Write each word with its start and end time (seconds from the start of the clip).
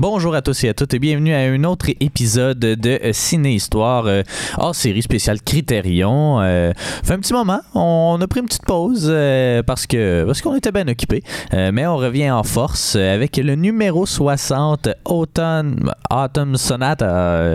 Bonjour 0.00 0.34
à 0.34 0.40
tous 0.40 0.64
et 0.64 0.70
à 0.70 0.72
toutes 0.72 0.94
et 0.94 0.98
bienvenue 0.98 1.34
à 1.34 1.40
un 1.40 1.62
autre 1.64 1.90
épisode 2.00 2.58
de 2.58 2.98
Ciné-Histoire 3.12 4.06
euh, 4.06 4.22
hors 4.56 4.74
série 4.74 5.02
spéciale 5.02 5.42
Critérion. 5.42 6.40
Euh, 6.40 6.72
fait 7.04 7.12
un 7.12 7.18
petit 7.18 7.34
moment, 7.34 7.60
on 7.74 8.18
a 8.18 8.26
pris 8.26 8.40
une 8.40 8.46
petite 8.46 8.64
pause 8.64 9.08
euh, 9.10 9.62
parce 9.62 9.86
que 9.86 10.24
parce 10.24 10.40
qu'on 10.40 10.56
était 10.56 10.72
bien 10.72 10.88
occupé, 10.88 11.22
mais 11.52 11.86
on 11.86 11.98
revient 11.98 12.30
en 12.30 12.44
force 12.44 12.96
avec 12.96 13.36
le 13.36 13.56
numéro 13.56 14.06
60 14.06 14.88
Autumn, 15.04 15.92
Autumn 16.10 16.56
Sonate, 16.56 17.04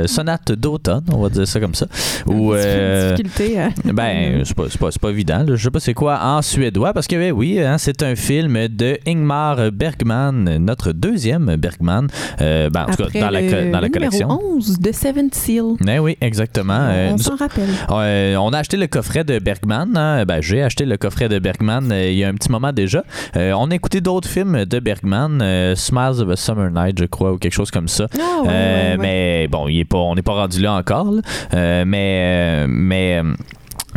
sonate 0.07 0.51
d'automne, 0.51 1.05
on 1.11 1.23
va 1.23 1.29
dire 1.29 1.47
ça 1.47 1.59
comme 1.59 1.73
ça. 1.73 1.87
Ou 2.27 2.53
difficulté. 2.53 3.59
Hein. 3.59 3.71
Ben 3.95 4.43
c'est 4.45 4.55
pas, 4.55 4.65
pas, 4.79 4.89
pas, 5.01 5.09
évident, 5.09 5.45
je 5.47 5.55
sais 5.55 5.71
pas 5.71 5.79
c'est 5.79 5.95
quoi 5.95 6.19
en 6.21 6.43
suédois 6.43 6.93
parce 6.93 7.07
que 7.07 7.15
ben, 7.15 7.31
oui, 7.31 7.59
hein, 7.59 7.79
c'est 7.79 8.03
un 8.03 8.15
film 8.15 8.67
de 8.67 8.99
Ingmar 9.07 9.71
Bergman, 9.71 10.59
notre 10.59 10.91
deuxième 10.91 11.55
Bergman. 11.55 12.07
Euh, 12.41 12.69
ben, 12.69 12.83
en 12.89 12.95
tout 12.95 13.05
cas, 13.11 13.19
dans 13.19 13.29
la, 13.29 13.71
dans 13.71 13.79
la 13.79 13.89
collection. 13.89 14.27
11 14.29 14.79
de 14.79 14.91
Seven 14.91 15.29
Seal. 15.31 15.75
Ben 15.81 15.99
oui, 15.99 16.17
exactement. 16.21 16.73
On, 16.73 17.13
euh, 17.13 17.17
s'en 17.17 17.35
rappelle. 17.35 17.69
Euh, 17.89 18.35
on 18.37 18.49
a 18.49 18.59
acheté 18.59 18.77
le 18.77 18.87
coffret 18.87 19.23
de 19.23 19.39
Bergman. 19.39 19.95
Hein. 19.95 20.25
Ben, 20.25 20.41
J'ai 20.41 20.61
acheté 20.61 20.85
le 20.85 20.97
coffret 20.97 21.29
de 21.29 21.39
Bergman 21.39 21.91
il 21.91 22.13
y 22.15 22.23
a 22.23 22.29
un 22.29 22.33
petit 22.33 22.51
moment 22.51 22.71
déjà. 22.71 23.03
on 23.35 23.71
a 23.71 23.75
écouté 23.75 24.01
d'autres 24.01 24.29
films 24.29 24.65
de 24.65 24.79
Bergman, 24.79 25.75
Smiles 25.75 26.21
of 26.21 26.29
a 26.29 26.35
Summer 26.35 26.71
Night, 26.71 26.99
je 26.99 27.05
crois, 27.05 27.33
ou 27.33 27.37
quelque 27.37 27.53
chose 27.53 27.71
comme 27.71 27.87
ça. 27.87 28.07
Ah, 28.19 28.95
mais 28.99 29.47
bon, 29.49 29.67
il 29.67 29.79
est 29.79 29.85
pas, 29.85 29.97
on 29.97 30.15
n'est 30.15 30.21
pas 30.21 30.33
rendu 30.33 30.61
là 30.61 30.73
encore. 30.73 31.13
mais 31.53 32.65
mais 32.67 33.21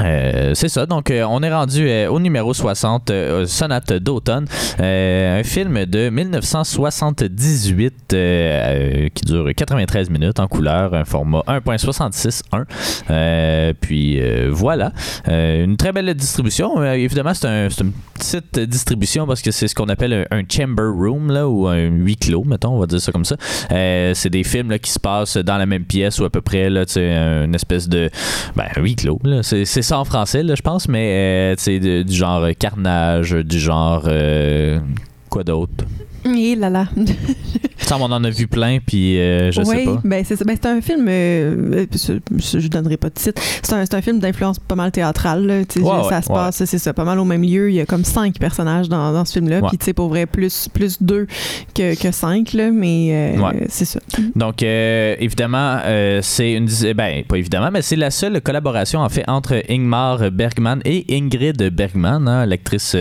euh, 0.00 0.52
c'est 0.54 0.68
ça, 0.68 0.86
donc 0.86 1.10
euh, 1.10 1.24
on 1.28 1.42
est 1.42 1.52
rendu 1.52 1.88
euh, 1.88 2.08
au 2.08 2.20
numéro 2.20 2.54
60, 2.54 3.10
Sonate 3.46 3.94
d'automne, 3.94 4.44
un 4.78 5.42
film 5.42 5.86
de 5.86 6.10
1978 6.10 8.16
qui 9.14 9.24
dure 9.24 9.48
93 9.54 10.10
minutes 10.10 10.40
en 10.40 10.46
couleur, 10.46 10.94
un 10.94 11.04
format 11.04 11.42
1.66.1. 11.48 13.74
puis 13.80 14.20
voilà, 14.50 14.92
une 15.26 15.76
très 15.76 15.92
belle 15.92 16.14
distribution. 16.14 16.80
évidemment, 16.92 17.34
c'est 17.34 17.48
un, 17.48 17.68
une 17.68 17.92
petite 18.14 18.58
distribution 18.60 19.26
parce 19.26 19.42
que 19.42 19.50
c'est 19.50 19.68
ce 19.68 19.74
qu'on 19.74 19.88
appelle 19.88 20.26
un, 20.30 20.42
chamber 20.48 20.84
room 20.84 21.30
là, 21.30 21.46
ou 21.48 21.66
un 21.66 21.88
huis 21.88 22.16
clos, 22.16 22.44
mettons, 22.44 22.70
on 22.70 22.78
va 22.78 22.86
dire 22.86 23.00
ça 23.00 23.10
comme 23.12 23.24
ça. 23.24 23.36
c'est 23.68 24.30
des 24.30 24.44
films 24.44 24.70
là, 24.70 24.78
qui 24.78 24.90
se 24.90 25.00
passent 25.00 25.36
dans 25.36 25.58
la 25.58 25.66
même 25.66 25.84
pièce 25.84 26.18
ou 26.20 26.24
à 26.24 26.30
peu 26.30 26.40
près, 26.40 26.70
là, 26.70 26.84
une 26.96 27.54
espèce 27.54 27.88
de 27.88 28.10
ben, 28.56 28.68
huis 28.76 28.96
clos. 28.96 29.20
C'est 29.42 29.87
ça 29.88 29.98
en 29.98 30.04
français, 30.04 30.44
je 30.46 30.60
pense, 30.60 30.86
mais 30.86 31.54
c'est 31.56 31.80
euh, 31.82 32.04
du 32.04 32.12
genre 32.14 32.42
euh, 32.44 32.52
carnage, 32.52 33.32
du 33.32 33.58
genre. 33.58 34.02
Euh, 34.06 34.78
quoi 35.30 35.44
d'autre? 35.44 35.84
Et 36.24 36.54
là 36.56 36.70
là. 36.70 36.86
On 37.96 38.12
en 38.12 38.24
a 38.24 38.30
vu 38.30 38.46
plein, 38.46 38.78
puis 38.84 39.18
euh, 39.18 39.50
je 39.50 39.62
sais 39.62 39.84
pas. 39.84 40.00
Ben 40.04 40.24
c'est 40.24 40.44
ben, 40.44 40.56
c'est 40.60 40.68
un 40.68 40.80
film, 40.80 41.06
euh, 41.08 41.86
je, 41.92 42.58
ne 42.58 42.68
donnerai 42.68 42.96
pas 42.96 43.08
de 43.08 43.14
titre, 43.14 43.40
c'est 43.62 43.72
un, 43.72 43.84
un, 43.90 44.02
film 44.02 44.18
d'influence 44.18 44.58
pas 44.58 44.74
mal 44.74 44.92
théâtrale. 44.92 45.64
ça 46.08 46.22
se 46.22 46.28
passe, 46.28 46.64
c'est 46.64 46.78
ça, 46.78 46.92
pas 46.92 47.04
mal 47.04 47.18
au 47.18 47.24
même 47.24 47.42
lieu. 47.42 47.70
Il 47.70 47.76
y 47.76 47.80
a 47.80 47.86
comme 47.86 48.04
cinq 48.04 48.38
personnages 48.38 48.88
dans, 48.88 49.12
dans 49.12 49.24
ce 49.24 49.32
film-là, 49.34 49.62
puis 49.68 49.78
tu 49.78 49.86
sais, 49.86 49.92
pour 49.92 50.08
vrai, 50.08 50.26
plus, 50.26 50.68
plus 50.68 51.02
deux 51.02 51.26
que, 51.74 52.00
que 52.00 52.12
cinq, 52.12 52.52
là, 52.52 52.70
mais 52.70 53.36
euh, 53.38 53.52
c'est 53.68 53.84
ça. 53.84 54.00
Donc, 54.36 54.62
évidemment, 54.62 55.78
c'est 56.20 56.52
une. 56.52 56.68
Ben, 56.94 57.24
pas 57.24 57.36
évidemment, 57.36 57.70
mais 57.72 57.82
c'est 57.82 57.96
la 57.96 58.10
seule 58.10 58.40
collaboration, 58.40 59.00
en 59.00 59.08
fait, 59.08 59.24
entre 59.28 59.62
Ingmar 59.68 60.30
Bergman 60.30 60.80
et 60.84 61.06
Ingrid 61.10 61.70
Bergman, 61.70 62.28
hein, 62.28 62.46
l'actrice 62.46 62.96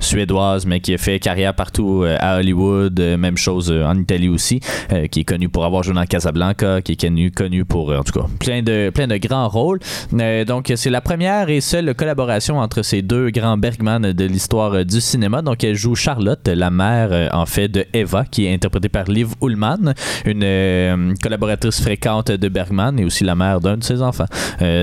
suédoise, 0.00 0.66
mais 0.66 0.80
qui 0.80 0.94
a 0.94 0.98
fait 0.98 1.18
carrière 1.18 1.54
partout 1.54 2.04
à 2.18 2.38
Hollywood, 2.38 2.51
même 2.52 3.36
chose 3.36 3.70
en 3.70 3.98
Italie 3.98 4.28
aussi, 4.28 4.60
euh, 4.92 5.06
qui 5.06 5.20
est 5.20 5.24
connu 5.24 5.48
pour 5.48 5.64
avoir 5.64 5.82
joué 5.82 5.94
dans 5.94 6.04
Casablanca, 6.04 6.82
qui 6.82 6.92
est 6.92 7.00
connu, 7.00 7.30
connu 7.30 7.64
pour, 7.64 7.90
euh, 7.90 7.98
en 7.98 8.02
tout 8.02 8.12
cas, 8.12 8.26
plein 8.38 8.62
de, 8.62 8.90
plein 8.90 9.06
de 9.06 9.16
grands 9.16 9.48
rôles. 9.48 9.80
Euh, 10.14 10.44
donc, 10.44 10.72
c'est 10.74 10.90
la 10.90 11.00
première 11.00 11.48
et 11.48 11.60
seule 11.60 11.94
collaboration 11.94 12.58
entre 12.58 12.82
ces 12.82 13.02
deux 13.02 13.30
grands 13.30 13.56
Bergman 13.56 14.12
de 14.12 14.24
l'histoire 14.24 14.84
du 14.84 15.00
cinéma. 15.00 15.42
Donc, 15.42 15.64
elle 15.64 15.74
joue 15.74 15.94
Charlotte, 15.94 16.46
la 16.48 16.70
mère, 16.70 17.30
en 17.32 17.46
fait, 17.46 17.68
de 17.68 17.84
Eva, 17.92 18.24
qui 18.24 18.46
est 18.46 18.54
interprétée 18.54 18.88
par 18.88 19.04
Liv 19.04 19.28
Ullmann, 19.42 19.94
une 20.24 21.14
collaboratrice 21.22 21.80
fréquente 21.80 22.30
de 22.30 22.48
Bergman 22.48 22.98
et 22.98 23.04
aussi 23.04 23.24
la 23.24 23.34
mère 23.34 23.60
d'un 23.60 23.76
de 23.76 23.84
ses 23.84 24.02
enfants. 24.02 24.26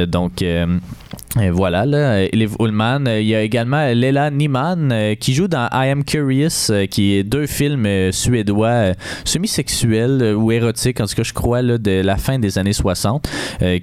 donc, 0.07 0.43
et 1.37 1.51
voilà, 1.51 1.85
là, 1.85 2.25
Liv 2.27 2.55
Ullmann. 2.59 3.07
Il 3.07 3.27
y 3.27 3.35
a 3.35 3.41
également 3.41 3.85
Lela 3.93 4.31
Niemann 4.31 5.15
qui 5.19 5.33
joue 5.33 5.47
dans 5.47 5.67
I 5.71 5.89
Am 5.89 6.03
Curious, 6.03 6.71
qui 6.89 7.13
est 7.13 7.23
deux 7.23 7.45
films 7.45 8.11
suédois 8.11 8.93
semi-sexuel 9.25 10.33
ou 10.35 10.51
érotique, 10.51 10.99
en 11.01 11.05
tout 11.05 11.15
cas, 11.15 11.23
je 11.23 11.33
crois, 11.33 11.61
là, 11.61 11.77
de 11.77 12.01
la 12.01 12.17
fin 12.17 12.39
des 12.39 12.57
années 12.57 12.73
60, 12.73 13.29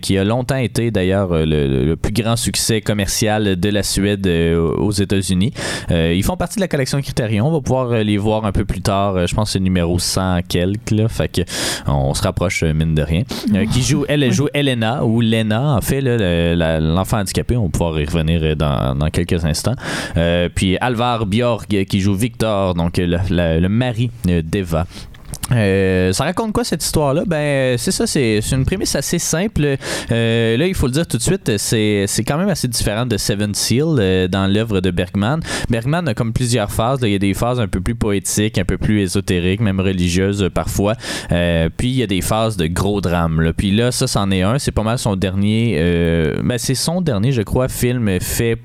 qui 0.00 0.18
a 0.18 0.24
longtemps 0.24 0.56
été 0.56 0.90
d'ailleurs 0.90 1.28
le, 1.32 1.94
plus 1.94 2.12
grand 2.12 2.36
succès 2.36 2.80
commercial 2.80 3.56
de 3.58 3.68
la 3.68 3.82
Suède 3.84 4.26
aux 4.26 4.90
États-Unis. 4.90 5.52
ils 5.90 6.24
font 6.24 6.36
partie 6.36 6.56
de 6.56 6.62
la 6.62 6.68
collection 6.68 7.00
Criterion. 7.00 7.46
On 7.46 7.52
va 7.52 7.60
pouvoir 7.60 7.90
les 7.90 8.18
voir 8.18 8.44
un 8.44 8.52
peu 8.52 8.64
plus 8.64 8.82
tard. 8.82 9.26
Je 9.26 9.34
pense 9.34 9.50
que 9.50 9.52
c'est 9.52 9.60
numéro 9.60 9.98
100 9.98 10.40
quelques. 10.48 10.90
Là, 10.90 11.08
fait 11.08 11.28
que 11.28 11.42
on 11.86 12.12
se 12.14 12.22
rapproche, 12.22 12.64
mine 12.64 12.94
de 12.94 13.02
rien. 13.02 13.22
qui 13.72 13.82
joue, 13.82 14.04
elle, 14.08 14.32
joue 14.32 14.48
Elena, 14.52 15.04
ou 15.04 15.20
Lena, 15.20 15.76
en 15.76 15.80
fait, 15.80 16.00
l'enfant 16.00 17.18
on 17.50 17.64
va 17.64 17.68
pouvoir 17.68 18.00
y 18.00 18.04
revenir 18.04 18.40
euh, 18.42 18.54
dans, 18.54 19.10
quelques 19.10 19.44
instants. 19.44 19.74
Euh, 20.16 20.48
puis 20.54 20.76
Alvar 20.78 21.26
Bjorg 21.26 21.66
qui 21.66 22.00
joue 22.00 22.14
Victor, 22.14 22.74
donc 22.74 22.96
le, 22.98 23.68
mari 23.68 24.10
d'Eva. 24.24 24.86
Euh, 25.52 26.12
ça 26.12 26.24
raconte 26.24 26.52
quoi 26.52 26.64
cette 26.64 26.84
histoire-là? 26.84 27.24
Ben, 27.26 27.78
c'est 27.78 27.92
ça, 27.92 28.06
c'est 28.06 28.40
une 28.52 28.64
prémisse 28.64 28.94
assez 28.94 29.18
simple. 29.18 29.76
là, 30.10 30.66
il 30.66 30.74
faut 30.74 30.86
le 30.86 30.92
dire 30.92 31.06
tout 31.06 31.16
de 31.16 31.22
suite, 31.22 31.56
c'est 31.56 32.24
quand 32.26 32.38
même 32.38 32.48
assez 32.48 32.68
différent 32.68 33.06
de 33.06 33.16
Seven 33.16 33.54
Seal 33.54 34.28
dans 34.28 34.46
l'œuvre 34.52 34.80
de 34.80 34.90
Bergman. 34.90 35.40
Bergman 35.70 36.08
a 36.08 36.14
comme 36.14 36.32
plusieurs 36.32 36.70
phases. 36.70 37.00
Il 37.02 37.10
y 37.10 37.14
a 37.14 37.18
des 37.18 37.34
phases 37.34 37.60
un 37.60 37.68
peu 37.68 37.80
plus 37.80 37.94
poétiques, 37.94 38.58
un 38.58 38.64
peu 38.64 38.78
plus 38.78 39.00
ésotériques, 39.00 39.60
même 39.60 39.80
religieuses 39.80 40.48
parfois. 40.52 40.94
puis 41.28 41.88
il 41.88 41.96
y 41.96 42.02
a 42.02 42.06
des 42.06 42.22
phases 42.22 42.56
de 42.56 42.66
gros 42.66 43.00
drames. 43.00 43.52
Puis 43.56 43.70
là, 43.70 43.92
ça, 43.92 44.06
c'en 44.06 44.30
est 44.30 44.42
un. 44.42 44.58
C'est 44.58 44.72
pas 44.72 44.82
mal 44.82 44.98
son 44.98 45.16
dernier. 45.16 45.76
ben, 46.42 46.58
c'est 46.58 46.74
son 46.74 47.00
dernier, 47.00 47.32
je 47.32 47.42
crois, 47.42 47.68
film 47.68 48.20
fait 48.20 48.58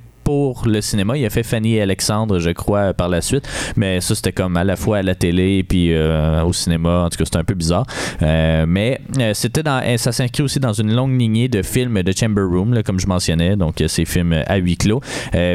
le 0.65 0.81
cinéma. 0.81 1.17
Il 1.17 1.25
a 1.25 1.29
fait 1.29 1.43
Fanny 1.43 1.75
et 1.75 1.81
Alexandre, 1.81 2.39
je 2.39 2.49
crois, 2.51 2.93
par 2.93 3.09
la 3.09 3.21
suite. 3.21 3.47
Mais 3.75 4.01
ça, 4.01 4.15
c'était 4.15 4.31
comme 4.31 4.57
à 4.57 4.63
la 4.63 4.75
fois 4.75 4.97
à 4.97 5.03
la 5.03 5.15
télé 5.15 5.57
et 5.57 5.63
puis 5.63 5.93
euh, 5.93 6.43
au 6.43 6.53
cinéma. 6.53 7.03
En 7.05 7.09
tout 7.09 7.17
cas, 7.17 7.25
c'était 7.25 7.37
un 7.37 7.43
peu 7.43 7.53
bizarre. 7.53 7.85
Euh, 8.21 8.65
mais 8.67 9.01
euh, 9.19 9.33
c'était 9.33 9.63
dans, 9.63 9.81
ça 9.97 10.11
s'inscrit 10.11 10.43
aussi 10.43 10.59
dans 10.59 10.73
une 10.73 10.93
longue 10.93 11.17
lignée 11.19 11.47
de 11.47 11.61
films 11.61 12.01
de 12.01 12.13
Chamber 12.17 12.43
Room, 12.43 12.81
comme 12.83 12.99
je 12.99 13.07
mentionnais. 13.07 13.55
Donc, 13.55 13.83
ces 13.87 14.05
films 14.05 14.43
à 14.45 14.57
huis 14.57 14.77
clos. 14.77 15.01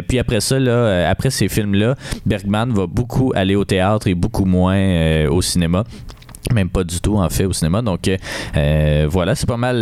puis 0.09 0.19
après 0.19 0.41
ça, 0.41 0.59
là, 0.59 1.09
après 1.09 1.31
ces 1.31 1.49
films-là, 1.49 1.95
Bergman 2.25 2.73
va 2.73 2.87
beaucoup 2.87 3.33
aller 3.35 3.55
au 3.55 3.65
théâtre 3.65 4.09
et 4.09 4.15
beaucoup 4.15 4.45
moins 4.45 5.27
au 5.27 5.43
cinéma. 5.43 5.85
Même 6.53 6.69
pas 6.69 6.85
du 6.85 7.01
tout, 7.01 7.17
en 7.17 7.29
fait, 7.29 7.45
au 7.45 7.53
cinéma. 7.53 7.83
Donc, 7.83 8.11
voilà, 9.09 9.35
c'est 9.35 9.49
pas 9.49 9.57
mal. 9.57 9.81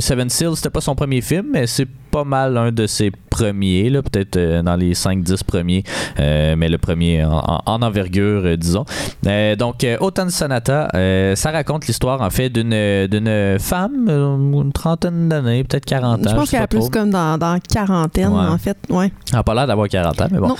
Seven 0.00 0.28
Seals, 0.28 0.56
c'était 0.56 0.70
pas 0.70 0.80
son 0.80 0.94
premier 0.94 1.20
film, 1.20 1.46
mais 1.52 1.66
c'est 1.66 1.88
pas 2.10 2.24
mal 2.24 2.56
un 2.56 2.72
de 2.72 2.86
ses 2.86 3.10
premiers, 3.36 3.90
peut-être 3.90 4.36
euh, 4.36 4.62
dans 4.62 4.76
les 4.76 4.94
5-10 4.94 5.44
premiers, 5.44 5.84
euh, 6.18 6.54
mais 6.56 6.68
le 6.68 6.78
premier 6.78 7.24
en, 7.24 7.82
envergure, 7.82 8.42
euh, 8.44 8.56
disons. 8.56 8.84
donc, 9.58 9.86
Autumn 10.00 10.30
Sonata, 10.30 10.90
ça 11.34 11.50
raconte 11.50 11.86
l'histoire, 11.86 12.22
en 12.22 12.30
fait, 12.30 12.48
d'une, 12.48 13.58
femme, 13.58 14.08
une 14.08 14.72
trentaine 14.72 15.28
d'années, 15.28 15.64
peut-être 15.64 15.84
40 15.84 16.26
ans. 16.26 16.30
Je 16.30 16.34
pense 16.34 16.50
qu'elle 16.50 16.62
est 16.62 16.66
plus 16.66 16.88
comme 16.88 17.10
dans, 17.10 17.36
dans 17.38 17.58
quarantaine, 17.60 18.28
en 18.28 18.58
fait. 18.58 18.76
Ouais. 18.88 19.12
Elle 19.28 19.36
n'a 19.36 19.42
pas 19.42 19.54
l'air 19.54 19.66
d'avoir 19.66 19.88
40 19.88 20.20
ans, 20.20 20.28
mais 20.30 20.38
bon. 20.38 20.56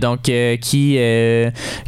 donc, 0.00 0.22
qui, 0.60 0.98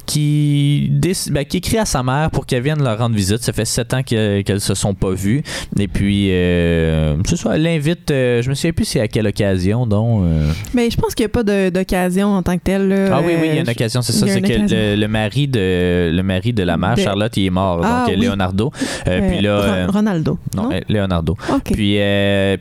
qui, 0.06 0.90
ben, 1.30 1.44
qui 1.44 1.56
écrit 1.56 1.78
à 1.78 1.84
sa 1.84 2.02
mère 2.02 2.30
pour 2.30 2.46
qu'elle 2.46 2.62
vienne 2.62 2.82
leur 2.82 2.98
rendre 2.98 3.16
visite. 3.16 3.42
Ça 3.42 3.52
fait 3.52 3.64
7 3.64 3.94
ans 3.94 4.02
qu'elles 4.02 4.44
ne 4.48 4.58
se 4.58 4.74
sont 4.74 4.94
pas 4.94 5.12
vues. 5.12 5.42
Et 5.78 5.88
puis, 5.88 6.28
ce 6.28 7.36
soir, 7.36 7.54
elle 7.54 7.62
l'invite, 7.62 8.08
je 8.08 8.48
me 8.48 8.54
souviens 8.54 8.72
plus 8.72 8.84
à 9.00 9.08
quelle 9.08 9.26
occasion, 9.26 9.86
donc? 9.86 10.24
Euh? 10.24 10.50
Mais 10.74 10.90
je 10.90 10.96
pense 10.96 11.14
qu'il 11.14 11.24
n'y 11.24 11.30
a 11.30 11.42
pas 11.42 11.70
d'occasion 11.70 12.28
en 12.28 12.42
tant 12.42 12.56
que 12.56 12.62
telle. 12.62 13.10
ah 13.12 13.20
oui, 13.24 13.34
oui, 13.40 13.48
il 13.48 13.54
y 13.54 13.58
a 13.58 13.60
une 13.60 13.68
euh, 13.68 13.72
occasion, 13.72 14.02
c'est 14.02 14.12
ça. 14.12 14.26
C'est 14.26 14.40
que 14.40 14.96
le, 14.96 15.06
mari 15.06 15.48
de, 15.48 16.10
le 16.12 16.22
mari 16.22 16.52
de 16.52 16.62
la 16.62 16.76
mère, 16.76 16.96
Charlotte, 16.96 17.36
il 17.36 17.46
est 17.46 17.50
mort. 17.50 17.80
Ah 17.82 18.04
donc, 18.06 18.16
Leonardo. 18.16 18.72
Euh, 19.06 19.30
puis 19.30 19.40
là, 19.40 19.86
Ronaldo. 19.88 20.38
Non, 20.56 20.70
Leonardo. 20.88 21.36
Puis, 21.64 21.98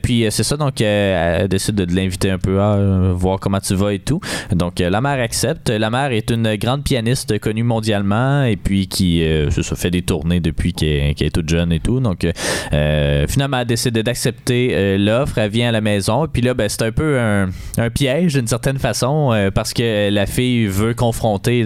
puis 0.02 0.26
c'est 0.30 0.42
ça, 0.42 0.56
donc 0.56 0.80
elle 0.80 1.48
décide 1.48 1.74
de 1.74 1.94
l'inviter 1.94 2.30
un 2.30 2.38
peu 2.38 2.60
à 2.60 3.12
voir 3.12 3.38
comment 3.40 3.60
tu 3.60 3.74
vas 3.74 3.92
et 3.92 3.98
tout. 3.98 4.20
Donc 4.54 4.78
la 4.78 5.00
mère 5.00 5.20
accepte. 5.22 5.70
La 5.70 5.90
mère 5.90 6.12
est 6.12 6.30
une 6.30 6.56
grande 6.56 6.84
pianiste 6.84 7.38
connue 7.38 7.62
mondialement 7.62 8.44
et 8.44 8.56
puis 8.56 8.86
qui 8.86 9.20
se 9.50 9.74
fait 9.74 9.90
des 9.90 10.02
tournées 10.02 10.40
depuis 10.40 10.72
qu'elle 10.72 11.14
est 11.18 11.34
toute 11.34 11.48
jeune 11.48 11.72
et 11.72 11.80
tout. 11.80 12.00
Donc 12.00 12.26
finalement, 13.28 13.58
elle 13.58 13.66
décide 13.66 13.98
d'accepter 13.98 14.96
l'offre. 14.98 15.38
Elle 15.38 15.50
vient 15.50 15.68
à 15.68 15.72
la 15.72 15.80
maison 15.80 16.21
non. 16.22 16.28
Puis 16.32 16.42
là, 16.42 16.54
ben, 16.54 16.68
c'est 16.68 16.82
un 16.82 16.92
peu 16.92 17.18
un, 17.18 17.48
piège 17.90 18.34
d'une 18.34 18.46
certaine 18.46 18.78
façon 18.78 19.32
parce 19.54 19.72
que 19.72 20.10
la 20.10 20.26
fille 20.26 20.66
veut 20.66 20.94
confronter 20.94 21.64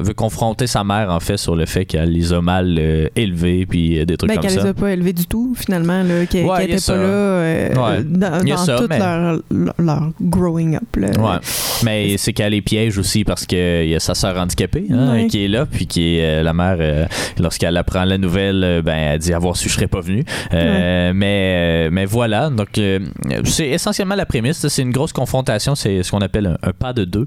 veut 0.00 0.14
confronter 0.14 0.66
sa 0.66 0.84
mère 0.84 1.10
en 1.10 1.20
fait 1.20 1.36
sur 1.36 1.56
le 1.56 1.66
fait 1.66 1.84
qu'elle 1.84 2.10
les 2.10 2.32
a 2.32 2.40
mal 2.40 2.80
élevés 3.16 3.66
puis 3.66 4.04
des 4.06 4.16
trucs 4.16 4.30
ben, 4.30 4.36
comme 4.36 4.48
ça. 4.48 4.56
Qu'elle 4.56 4.64
les 4.64 4.70
a 4.70 4.74
pas 4.74 4.90
élevés 4.92 5.12
du 5.12 5.26
tout 5.26 5.54
finalement, 5.56 6.02
qu'elle 6.30 6.46
n'était 6.46 6.76
pas 6.78 6.96
là 6.96 8.00
dans, 8.02 8.78
toute 8.78 8.98
leur, 8.98 9.40
leur, 9.78 10.10
growing 10.20 10.76
up. 10.76 10.82
Ouais. 10.96 11.38
Mais 11.84 12.16
c'est 12.16 12.32
qu'elle 12.32 12.52
les 12.52 12.62
piège 12.62 12.98
aussi 12.98 13.24
parce 13.24 13.46
qu'il 13.46 13.88
y 13.88 13.94
a 13.94 14.00
sa 14.00 14.14
sœur 14.14 14.36
handicapée 14.36 14.86
hein, 14.90 15.26
qui 15.28 15.44
est 15.44 15.48
là 15.48 15.66
puis 15.66 15.86
qui 15.86 16.18
est 16.18 16.42
la 16.42 16.52
mère 16.52 17.08
lorsqu'elle 17.38 17.76
apprend 17.76 18.04
la 18.04 18.18
nouvelle 18.18 18.82
ben 18.84 18.96
elle 18.96 19.18
dit 19.18 19.32
avoir 19.32 19.56
su 19.56 19.68
je 19.68 19.74
serais 19.74 19.86
pas 19.86 20.00
venu 20.00 20.24
mais 20.52 21.88
mais 21.90 22.04
voilà 22.04 22.50
donc 22.50 22.67
c'est 22.74 23.68
essentiellement 23.68 24.14
la 24.14 24.26
prémisse. 24.26 24.66
C'est 24.66 24.82
une 24.82 24.92
grosse 24.92 25.12
confrontation. 25.12 25.74
C'est 25.74 26.02
ce 26.02 26.10
qu'on 26.10 26.20
appelle 26.20 26.58
un, 26.62 26.72
pas 26.72 26.92
de 26.92 27.04
deux. 27.04 27.26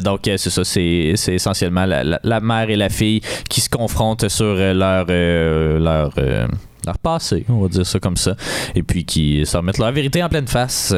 Donc 0.00 0.20
c'est 0.24 0.38
ça. 0.50 0.64
C'est 0.64 1.14
essentiellement 1.28 1.86
la, 1.86 2.18
la, 2.22 2.40
mère 2.40 2.70
et 2.70 2.76
la 2.76 2.88
fille 2.88 3.20
qui 3.48 3.60
se 3.60 3.68
confrontent 3.68 4.28
sur 4.28 4.54
leur 4.54 5.06
leur 5.06 6.12
leur 6.84 6.98
passé, 6.98 7.44
on 7.48 7.60
va 7.60 7.68
dire 7.68 7.86
ça 7.86 8.00
comme 8.00 8.16
ça, 8.16 8.34
et 8.74 8.82
puis 8.82 9.04
qui 9.04 9.46
se 9.46 9.56
remettent 9.56 9.78
leur 9.78 9.92
vérité 9.92 10.22
en 10.22 10.28
pleine 10.28 10.48
face. 10.48 10.92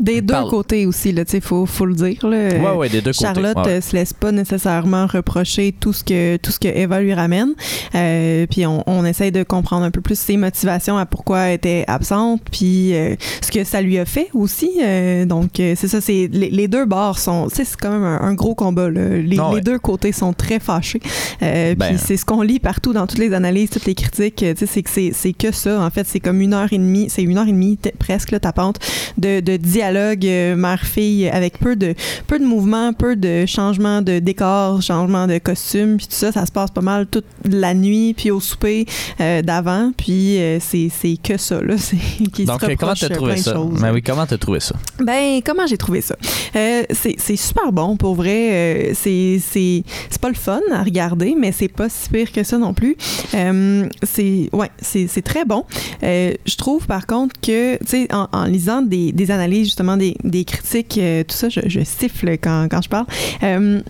Des 0.00 0.20
deux 0.20 0.44
côtés 0.50 0.86
aussi, 0.86 1.12
là, 1.12 1.22
il 1.32 1.40
faut, 1.40 1.66
faut 1.66 1.86
le 1.86 1.94
dire. 1.94 2.26
Là. 2.26 2.74
Ouais, 2.74 2.88
des 2.88 3.00
deux 3.00 3.12
Charlotte 3.12 3.54
côtés. 3.54 3.80
se 3.80 3.94
laisse 3.94 4.12
pas 4.12 4.32
nécessairement 4.32 5.06
reprocher 5.06 5.74
tout 5.78 5.92
ce 5.92 6.04
que 6.04 6.36
tout 6.36 6.50
ce 6.50 6.58
que 6.58 6.68
Eva 6.68 7.00
lui 7.00 7.14
ramène. 7.14 7.54
Euh, 7.94 8.46
puis 8.50 8.66
on, 8.66 8.82
on 8.86 9.04
essaye 9.04 9.32
de 9.32 9.42
comprendre 9.42 9.84
un 9.84 9.90
peu 9.90 10.00
plus 10.00 10.18
ses 10.18 10.36
motivations 10.36 10.98
à 10.98 11.06
pourquoi 11.06 11.40
elle 11.40 11.54
était 11.54 11.84
absente, 11.86 12.42
puis 12.50 12.94
euh, 12.94 13.16
ce 13.42 13.50
que 13.50 13.64
ça 13.64 13.80
lui 13.80 13.98
a 13.98 14.04
fait 14.04 14.28
aussi. 14.34 14.70
Euh, 14.82 15.24
donc 15.24 15.52
c'est 15.56 15.88
ça, 15.88 16.00
c'est 16.00 16.28
les, 16.32 16.68
deux 16.68 16.84
bords 16.84 17.18
sont, 17.18 17.48
c'est 17.52 17.66
quand 17.76 17.90
même 17.90 18.04
un, 18.04 18.34
gros 18.34 18.54
combat. 18.54 18.90
Là. 18.90 19.08
Les, 19.08 19.38
les, 19.54 19.60
deux 19.60 19.78
côtés 19.78 20.12
sont 20.12 20.32
très 20.32 20.60
fâchés. 20.60 21.00
Ben. 21.40 21.76
Puis 21.78 21.98
c'est 21.98 22.16
ce 22.16 22.24
qu'on 22.24 22.42
lit 22.42 22.58
partout 22.58 22.92
dans 22.92 23.06
toutes 23.06 23.18
les 23.18 23.32
analyses, 23.32 23.70
toutes 23.70 23.86
les 23.86 23.94
critiques. 23.94 24.44
C'est 24.56 24.82
que 24.82 25.12
c'est 25.12 25.32
que 25.32 25.52
ça. 25.52 25.80
En 25.80 25.90
fait, 25.90 26.06
c'est 26.06 26.20
comme 26.20 26.40
une 26.40 26.54
heure 26.54 26.72
et 26.72 26.78
demie, 26.78 27.08
c'est 27.08 27.22
une 27.22 27.38
heure 27.38 27.48
et 27.48 27.52
demie 27.52 27.78
presque 27.98 28.30
la 28.30 28.40
tapante 28.40 28.78
de, 29.16 29.40
de 29.40 29.56
dialogue 29.56 29.85
dialogue 29.86 30.26
euh, 30.26 30.56
mère-fille 30.56 31.28
avec 31.28 31.58
peu 31.58 31.76
de 31.76 31.94
peu 32.26 32.38
de 32.38 32.44
mouvements, 32.44 32.92
peu 32.92 33.14
de 33.14 33.46
changements 33.46 34.02
de 34.02 34.18
décor, 34.18 34.82
changements 34.82 35.26
de 35.26 35.38
costume, 35.38 35.96
puis 35.96 36.06
tout 36.06 36.14
ça, 36.14 36.32
ça 36.32 36.44
se 36.44 36.50
passe 36.52 36.70
pas 36.70 36.80
mal 36.80 37.06
toute 37.06 37.24
la 37.44 37.72
nuit, 37.72 38.14
puis 38.14 38.30
au 38.30 38.40
souper 38.40 38.86
euh, 39.20 39.42
d'avant, 39.42 39.92
puis 39.96 40.38
euh, 40.38 40.58
c'est, 40.60 40.88
c'est 40.90 41.16
que 41.22 41.36
ça 41.36 41.60
là, 41.60 41.76
c'est 41.78 41.96
qui 42.32 42.44
Donc 42.44 42.60
se 42.62 42.74
comment 42.74 42.94
t'as 42.94 43.08
trouvé 43.08 43.36
ça? 43.36 43.54
Ben 43.80 43.92
oui, 43.92 44.02
comment 44.02 44.26
t'as 44.26 44.38
trouvé 44.38 44.60
ça? 44.60 44.74
Ben 44.98 45.40
comment 45.44 45.66
j'ai 45.66 45.78
trouvé 45.78 46.00
ça? 46.00 46.16
C'est, 46.52 47.16
c'est 47.18 47.36
super 47.36 47.70
bon 47.70 47.96
pour 47.96 48.14
vrai, 48.14 48.92
c'est 48.94 49.38
c'est 49.40 49.84
c'est 50.10 50.20
pas 50.20 50.28
le 50.30 50.34
fun 50.34 50.60
à 50.72 50.82
regarder, 50.82 51.36
mais 51.38 51.52
c'est 51.52 51.68
pas 51.68 51.88
si 51.88 52.08
pire 52.08 52.32
que 52.32 52.42
ça 52.42 52.58
non 52.58 52.74
plus. 52.74 52.96
c'est 53.30 54.48
ouais, 54.52 54.70
c'est, 54.80 55.06
c'est 55.06 55.22
très 55.22 55.44
bon. 55.44 55.64
je 56.02 56.56
trouve 56.56 56.86
par 56.86 57.06
contre 57.06 57.38
que 57.40 57.76
tu 57.76 57.86
sais 57.86 58.08
en, 58.12 58.28
en 58.32 58.44
lisant 58.44 58.82
des, 58.82 59.12
des 59.12 59.30
analyses 59.30 59.75
justement 59.76 59.98
des, 59.98 60.16
des 60.24 60.46
critiques, 60.46 60.96
euh, 60.96 61.22
tout 61.22 61.36
ça, 61.36 61.48
je, 61.50 61.80
siffle 61.84 62.38
quand, 62.38 62.66
quand 62.70 62.80
je 62.80 62.88
parle. 62.88 63.04
Euh, 63.42 63.82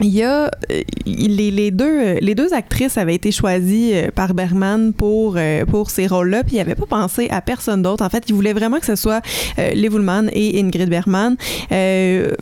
il 0.00 0.08
y 0.08 0.22
a 0.22 0.44
euh, 0.44 0.82
les, 1.06 1.50
les, 1.50 1.70
deux 1.70 2.18
les 2.20 2.34
deux 2.34 2.52
actrices 2.52 2.98
avaient 2.98 3.14
été 3.14 3.30
choisies 3.30 3.92
par 4.14 4.34
Bergman 4.34 4.92
pour 4.92 5.38
pour 5.68 5.90
ces 5.90 6.06
rôles-là 6.06 6.44
puis 6.44 6.56
il 6.56 6.60
avait 6.60 6.74
pas 6.74 6.86
pensé 6.86 7.28
à 7.30 7.40
personne 7.40 7.82
d'autre. 7.82 8.04
En 8.04 8.08
fait 8.08 8.24
il 8.28 8.34
voulait 8.34 8.54
vraiment 8.54 8.80
que 8.80 8.86
ce 8.86 8.96
soit 8.96 9.20
Liv 9.74 9.94
Ullmann 9.94 10.30
et 10.32 10.58
Ingrid 10.60 10.88
Bergman. 10.88 11.36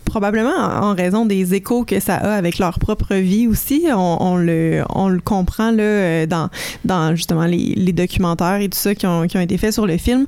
Probablement 0.04 0.56
en, 0.56 0.94
raison 0.94 1.26
des 1.26 1.54
échos 1.54 1.84
que 1.84 1.98
ça 2.00 2.14
a 2.14 2.34
avec 2.34 2.58
leur 2.58 2.78
propre 2.78 3.16
vie 3.16 3.48
aussi 3.48 3.86
on, 3.92 4.16
on 4.20 4.36
le 4.36 4.82
on 4.88 5.08
le 5.08 5.20
comprend 5.20 5.72
là 5.72 6.26
dans 6.26 6.48
dans 6.84 7.14
justement 7.16 7.44
les, 7.44 7.74
les 7.76 7.92
documentaires 7.92 8.60
et 8.60 8.68
tout 8.68 8.78
ça 8.78 8.94
qui 8.94 9.06
ont, 9.06 9.26
qui 9.26 9.36
ont 9.36 9.42
été 9.42 9.58
faits 9.58 9.74
sur 9.74 9.86
le 9.86 9.98
film 9.98 10.26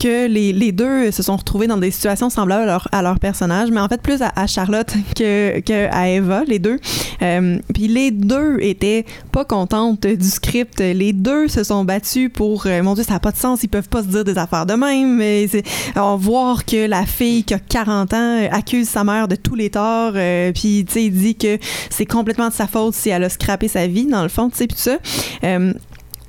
que 0.00 0.26
les, 0.26 0.52
les, 0.52 0.72
deux 0.72 1.10
se 1.10 1.22
sont 1.22 1.36
retrouvés 1.36 1.66
dans 1.66 1.76
des 1.76 1.90
situations 1.90 2.30
semblables 2.30 2.62
à 2.62 2.66
leur, 2.66 2.88
à 2.90 3.02
leur 3.02 3.18
personnage, 3.20 3.70
mais 3.70 3.80
en 3.80 3.88
fait 3.88 4.00
plus 4.00 4.20
à, 4.22 4.46
Charlotte 4.46 4.92
que, 5.16 5.60
que, 5.60 5.88
à 5.92 6.08
Eva, 6.08 6.42
les 6.44 6.58
deux. 6.58 6.78
Euh, 7.22 7.58
puis 7.72 7.86
les 7.86 8.10
deux 8.10 8.56
étaient 8.60 9.04
pas 9.30 9.44
contentes 9.44 10.06
du 10.06 10.28
script. 10.28 10.80
Les 10.80 11.12
deux 11.12 11.48
se 11.48 11.62
sont 11.62 11.84
battus 11.84 12.30
pour, 12.32 12.66
euh, 12.66 12.82
mon 12.82 12.94
Dieu, 12.94 13.04
ça 13.04 13.14
n'a 13.14 13.20
pas 13.20 13.32
de 13.32 13.36
sens, 13.36 13.62
ils 13.62 13.68
peuvent 13.68 13.88
pas 13.88 14.02
se 14.02 14.08
dire 14.08 14.24
des 14.24 14.38
affaires 14.38 14.66
de 14.66 14.74
même. 14.74 15.16
Mais 15.16 15.46
on 15.96 16.16
voir 16.16 16.64
que 16.64 16.86
la 16.86 17.04
fille 17.04 17.44
qui 17.44 17.54
a 17.54 17.58
40 17.58 18.14
ans 18.14 18.48
accuse 18.50 18.88
sa 18.88 19.04
mère 19.04 19.28
de 19.28 19.36
tous 19.36 19.54
les 19.54 19.70
torts, 19.70 20.12
euh, 20.16 20.52
puis 20.52 20.84
tu 20.86 20.94
sais, 20.94 21.10
dit 21.10 21.34
que 21.34 21.58
c'est 21.90 22.06
complètement 22.06 22.48
de 22.48 22.54
sa 22.54 22.66
faute 22.66 22.94
si 22.94 23.10
elle 23.10 23.24
a 23.24 23.28
scrappé 23.28 23.68
sa 23.68 23.86
vie, 23.86 24.06
dans 24.06 24.22
le 24.22 24.28
fond, 24.28 24.48
tu 24.48 24.56
sais, 24.56 24.66
tout 24.66 24.76
ça. 24.76 24.96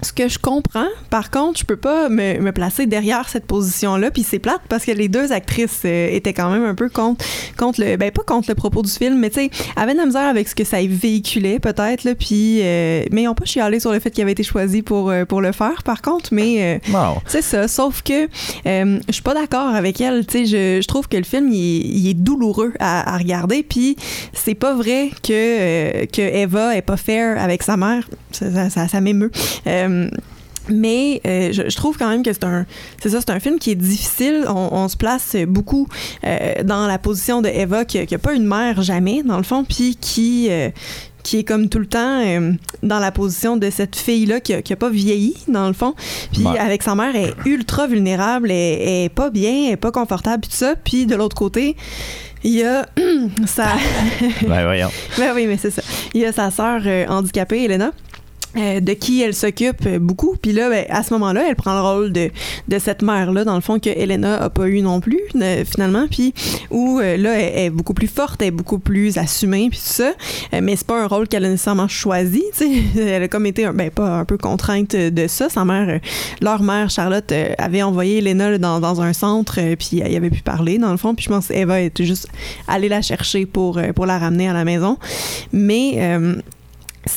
Ce 0.03 0.11
que 0.13 0.27
je 0.27 0.39
comprends, 0.39 0.87
par 1.11 1.29
contre, 1.29 1.59
je 1.59 1.65
peux 1.65 1.75
pas 1.75 2.09
me, 2.09 2.39
me 2.39 2.51
placer 2.51 2.87
derrière 2.87 3.29
cette 3.29 3.45
position-là, 3.45 4.09
puis 4.09 4.23
c'est 4.23 4.39
plate 4.39 4.61
parce 4.67 4.83
que 4.83 4.91
les 4.91 5.09
deux 5.09 5.31
actrices 5.31 5.81
euh, 5.85 6.09
étaient 6.11 6.33
quand 6.33 6.49
même 6.49 6.65
un 6.65 6.73
peu 6.73 6.89
contre, 6.89 7.23
contre 7.55 7.81
le, 7.81 7.97
ben 7.97 8.11
pas 8.11 8.23
contre 8.23 8.49
le 8.49 8.55
propos 8.55 8.81
du 8.81 8.89
film, 8.89 9.19
mais 9.19 9.29
tu 9.29 9.41
sais, 9.41 9.49
avaient 9.75 9.93
de 9.93 9.99
la 9.99 10.07
misère 10.07 10.27
avec 10.27 10.47
ce 10.47 10.55
que 10.55 10.63
ça 10.63 10.77
véhiculait 10.81 11.59
peut-être, 11.59 12.03
là, 12.03 12.15
puis, 12.15 12.61
euh, 12.61 13.03
mais 13.11 13.23
ils 13.23 13.27
ont 13.27 13.35
pas 13.35 13.45
chialé 13.45 13.79
sur 13.79 13.91
le 13.91 13.99
fait 13.99 14.09
qu'il 14.09 14.23
avait 14.23 14.31
été 14.31 14.43
choisi 14.43 14.81
pour, 14.81 15.11
euh, 15.11 15.25
pour 15.25 15.41
le 15.41 15.51
faire, 15.51 15.83
par 15.83 16.01
contre, 16.01 16.33
mais 16.33 16.81
c'est 17.27 17.43
ça, 17.43 17.67
sauf 17.67 18.01
que 18.01 18.27
je 18.65 18.99
suis 19.11 19.21
pas 19.21 19.35
d'accord 19.35 19.75
avec 19.75 20.01
elle, 20.01 20.25
tu 20.25 20.39
sais, 20.39 20.45
je, 20.45 20.81
je, 20.81 20.87
trouve 20.87 21.07
que 21.07 21.17
le 21.17 21.23
film, 21.23 21.49
il, 21.51 22.09
est 22.09 22.13
douloureux 22.13 22.73
à, 22.79 23.13
à 23.13 23.17
regarder, 23.17 23.63
puis 23.63 23.95
c'est 24.33 24.55
pas 24.55 24.73
vrai 24.73 25.11
que, 25.23 26.05
que 26.05 26.21
Eva 26.21 26.75
est 26.75 26.81
pas 26.81 26.97
fair 26.97 27.41
avec 27.41 27.63
sa 27.63 27.77
mère, 27.77 28.07
ça, 28.31 28.69
ça, 28.69 28.87
ça, 28.87 29.01
m'émeut. 29.01 29.31
Euh, 29.91 30.09
mais 30.69 31.21
euh, 31.25 31.51
je, 31.51 31.75
trouve 31.75 31.97
quand 31.97 32.07
même 32.07 32.21
que 32.21 32.31
c'est 32.31 32.43
un 32.43 32.67
c'est 33.01 33.09
ça 33.09 33.19
c'est 33.19 33.31
un 33.31 33.39
film 33.39 33.57
qui 33.57 33.71
est 33.71 33.75
difficile 33.75 34.45
on, 34.47 34.87
se 34.87 34.95
place 34.95 35.35
beaucoup 35.47 35.87
euh, 36.23 36.63
dans 36.63 36.85
la 36.85 36.99
position 36.99 37.41
de 37.41 37.47
Eva 37.47 37.83
qui, 37.83 38.05
qui 38.05 38.13
a 38.13 38.19
pas 38.19 38.33
une 38.33 38.45
mère 38.45 38.83
jamais 38.83 39.23
dans 39.23 39.37
le 39.37 39.43
fond 39.43 39.63
puis 39.63 39.97
qui 39.99 40.49
qui 41.23 41.37
est 41.37 41.43
comme 41.43 41.67
tout 41.67 41.79
le 41.79 41.87
temps 41.87 42.23
dans 42.83 42.99
la 42.99 43.11
position 43.11 43.57
de 43.57 43.71
cette 43.71 43.95
fille-là 43.95 44.39
qui, 44.39 44.53
a, 44.53 44.75
pas 44.75 44.89
vieilli, 44.89 45.35
dans 45.47 45.67
le 45.67 45.73
fond. 45.73 45.93
Puis 46.31 46.45
avec 46.47 46.81
sa 46.81 46.95
mère, 46.95 47.15
elle 47.15 47.29
est 47.29 47.35
ultra 47.45 47.85
vulnérable, 47.85 48.49
elle, 48.49 49.05
est 49.05 49.13
pas 49.13 49.29
bien, 49.29 49.65
elle 49.67 49.73
est 49.73 49.77
pas 49.77 49.91
confortable, 49.91 50.43
tout 50.43 50.49
ça. 50.51 50.75
Puis 50.75 51.05
de 51.05 51.15
l'autre 51.15 51.35
côté, 51.35 51.75
il 52.43 52.53
y 52.53 52.63
a 52.63 52.87
sa... 53.45 53.67
ben 54.47 54.63
voyons. 54.63 54.89
ben 55.19 55.31
oui, 55.35 55.45
mais 55.45 55.57
c'est 55.57 55.69
ça. 55.69 55.83
Il 56.15 56.21
y 56.21 56.25
a 56.25 56.31
sa 56.31 56.49
sœur 56.49 56.81
handicapée, 57.07 57.65
Elena, 57.65 57.91
euh, 58.57 58.81
de 58.81 58.91
qui 58.91 59.21
elle 59.21 59.33
s'occupe 59.33 59.87
beaucoup. 59.97 60.35
Puis 60.41 60.51
là, 60.51 60.69
ben, 60.69 60.85
à 60.89 61.03
ce 61.03 61.13
moment-là, 61.13 61.45
elle 61.47 61.55
prend 61.55 61.73
le 61.73 61.81
rôle 61.81 62.11
de, 62.11 62.29
de 62.67 62.79
cette 62.79 63.01
mère-là, 63.01 63.45
dans 63.45 63.55
le 63.55 63.61
fond, 63.61 63.79
que 63.79 63.89
Elena 63.89 64.43
a 64.43 64.49
pas 64.49 64.67
eu 64.67 64.81
non 64.81 64.99
plus, 64.99 65.21
euh, 65.41 65.63
finalement. 65.63 66.05
Puis 66.11 66.33
où 66.69 66.99
euh, 66.99 67.15
là, 67.15 67.39
elle, 67.39 67.65
est 67.65 67.69
beaucoup 67.69 67.93
plus 67.93 68.09
forte, 68.09 68.41
elle 68.41 68.49
est 68.49 68.51
beaucoup 68.51 68.79
plus 68.79 69.17
assumée, 69.17 69.69
puis 69.69 69.79
tout 69.79 69.93
ça. 69.93 70.11
mais 70.61 70.75
c'est 70.75 70.85
pas 70.85 71.01
un 71.01 71.07
rôle 71.07 71.29
qu'elle 71.29 71.45
a 71.45 71.49
nécessairement 71.49 71.87
choisi, 71.87 72.43
tu 72.57 72.65
sais. 72.65 72.83
Elle 73.11 73.23
a 73.23 73.27
comme 73.27 73.45
été, 73.45 73.67
ben, 73.73 73.89
pas 73.89 74.17
un 74.19 74.25
peu 74.25 74.37
contrainte 74.37 74.95
de 74.95 75.27
ça. 75.27 75.49
Sa 75.49 75.63
mère, 75.63 75.99
leur 76.41 76.61
mère, 76.61 76.89
Charlotte, 76.89 77.33
avait 77.57 77.83
envoyé 77.83 78.17
Elena 78.17 78.57
dans, 78.57 78.79
dans 78.79 79.01
un 79.01 79.13
centre, 79.13 79.59
puis 79.75 80.01
elle 80.03 80.11
y 80.11 80.15
avait 80.15 80.29
pu 80.29 80.41
parler, 80.41 80.77
dans 80.77 80.91
le 80.91 80.97
fond. 80.97 81.15
Puis 81.15 81.25
je 81.25 81.29
pense 81.29 81.47
qu'Eva 81.47 81.79
était 81.79 82.05
juste 82.05 82.27
allée 82.67 82.89
la 82.89 83.01
chercher 83.01 83.45
pour, 83.45 83.79
pour 83.95 84.05
la 84.05 84.19
ramener 84.19 84.49
à 84.49 84.53
la 84.53 84.65
maison. 84.65 84.97
Mais 85.53 85.97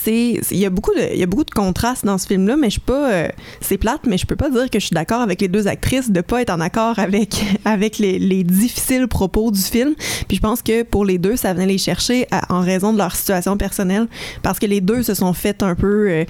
c'est 0.02 0.40
il 0.50 0.58
y 0.58 0.66
a 0.66 0.70
beaucoup 0.70 0.92
de 0.94 1.12
il 1.12 1.18
y 1.18 1.22
a 1.22 1.26
beaucoup 1.26 1.44
de 1.44 1.50
contrastes 1.50 2.04
dans 2.04 2.18
ce 2.18 2.26
film 2.26 2.46
là 2.46 2.56
mais 2.56 2.68
je 2.68 2.72
suis 2.72 2.80
pas 2.80 3.12
euh, 3.12 3.28
c'est 3.60 3.78
plate 3.78 4.00
mais 4.06 4.18
je 4.18 4.26
peux 4.26 4.36
pas 4.36 4.50
dire 4.50 4.68
que 4.70 4.78
je 4.78 4.86
suis 4.86 4.94
d'accord 4.94 5.20
avec 5.20 5.40
les 5.40 5.48
deux 5.48 5.68
actrices 5.68 6.10
de 6.10 6.20
pas 6.20 6.42
être 6.42 6.50
en 6.50 6.60
accord 6.60 6.98
avec 6.98 7.42
avec 7.64 7.98
les, 7.98 8.18
les, 8.18 8.44
difficiles 8.44 9.08
propos 9.08 9.50
du 9.50 9.60
film. 9.60 9.94
Puis 10.28 10.36
je 10.36 10.42
pense 10.42 10.62
que 10.62 10.82
pour 10.82 11.04
les 11.04 11.18
deux 11.18 11.36
ça 11.36 11.52
venait 11.54 11.66
les 11.66 11.78
chercher 11.78 12.26
en 12.48 12.60
raison 12.60 12.92
de 12.92 12.98
leur 12.98 13.14
situation 13.14 13.56
personnelle 13.56 14.06
parce 14.42 14.58
que 14.58 14.66
les 14.66 14.80
deux 14.80 15.02
se 15.02 15.14
sont 15.14 15.32
fait 15.32 15.62
un 15.62 15.74
peu 15.74 16.08
euh, 16.10 16.24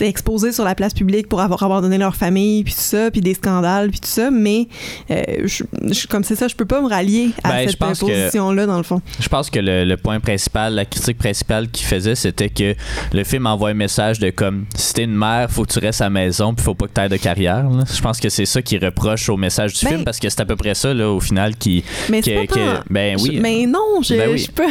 exposés 0.00 0.52
sur 0.52 0.64
la 0.64 0.74
place 0.74 0.94
publique 0.94 1.28
pour 1.28 1.40
avoir 1.40 1.62
abandonné 1.62 1.98
leur 1.98 2.16
famille 2.16 2.64
puis 2.64 2.74
tout 2.74 2.80
ça 2.80 3.10
puis 3.10 3.20
des 3.20 3.34
scandales 3.34 3.90
puis 3.90 4.00
tout 4.00 4.08
ça. 4.08 4.30
Mais 4.30 4.68
euh, 5.10 5.46
je, 5.46 6.06
comme 6.08 6.24
c'est 6.24 6.36
ça 6.36 6.48
je 6.48 6.54
peux 6.54 6.64
pas 6.64 6.80
me 6.80 6.88
rallier 6.88 7.30
à 7.44 7.50
ben, 7.50 7.68
cette 7.68 7.78
position 7.78 8.52
là 8.52 8.66
dans 8.66 8.78
le 8.78 8.82
fond. 8.82 9.00
je 9.20 9.28
pense 9.28 9.50
que 9.50 9.58
le, 9.58 9.84
le 9.84 9.96
point 9.96 10.20
principal 10.20 10.74
la 10.74 10.84
critique 10.84 11.18
principale 11.18 11.68
qui 11.70 11.84
faisait 11.84 12.14
c'était 12.14 12.48
que 12.48 12.74
le 13.12 13.24
film 13.24 13.46
envoie 13.46 13.70
un 13.70 13.74
message 13.74 14.18
de 14.18 14.30
comme 14.30 14.66
si 14.74 14.94
t'es 14.94 15.04
une 15.04 15.16
mère, 15.16 15.50
faut 15.50 15.64
que 15.64 15.72
tu 15.72 15.78
restes 15.78 16.00
à 16.00 16.04
la 16.04 16.10
maison, 16.10 16.54
puis 16.54 16.64
faut 16.64 16.74
pas 16.74 16.86
que 16.86 16.92
tu 16.94 17.00
aies 17.00 17.08
de 17.08 17.16
carrière. 17.16 17.66
Je 17.92 18.00
pense 18.00 18.20
que 18.20 18.28
c'est 18.28 18.46
ça 18.46 18.62
qui 18.62 18.78
reproche 18.78 19.28
au 19.28 19.36
message 19.36 19.74
du 19.74 19.84
ben 19.84 19.92
film 19.92 20.04
parce 20.04 20.18
que 20.18 20.28
c'est 20.28 20.40
à 20.40 20.44
peu 20.44 20.56
près 20.56 20.74
ça 20.74 20.94
là, 20.94 21.10
au 21.10 21.20
final 21.20 21.56
qui. 21.56 21.84
Mais 22.08 23.14
ben 23.14 23.16
oui. 23.20 23.38
mais 23.40 23.66
non, 23.66 24.02
je, 24.02 24.14
ben 24.14 24.36
suis 24.36 24.52
pas, 24.52 24.68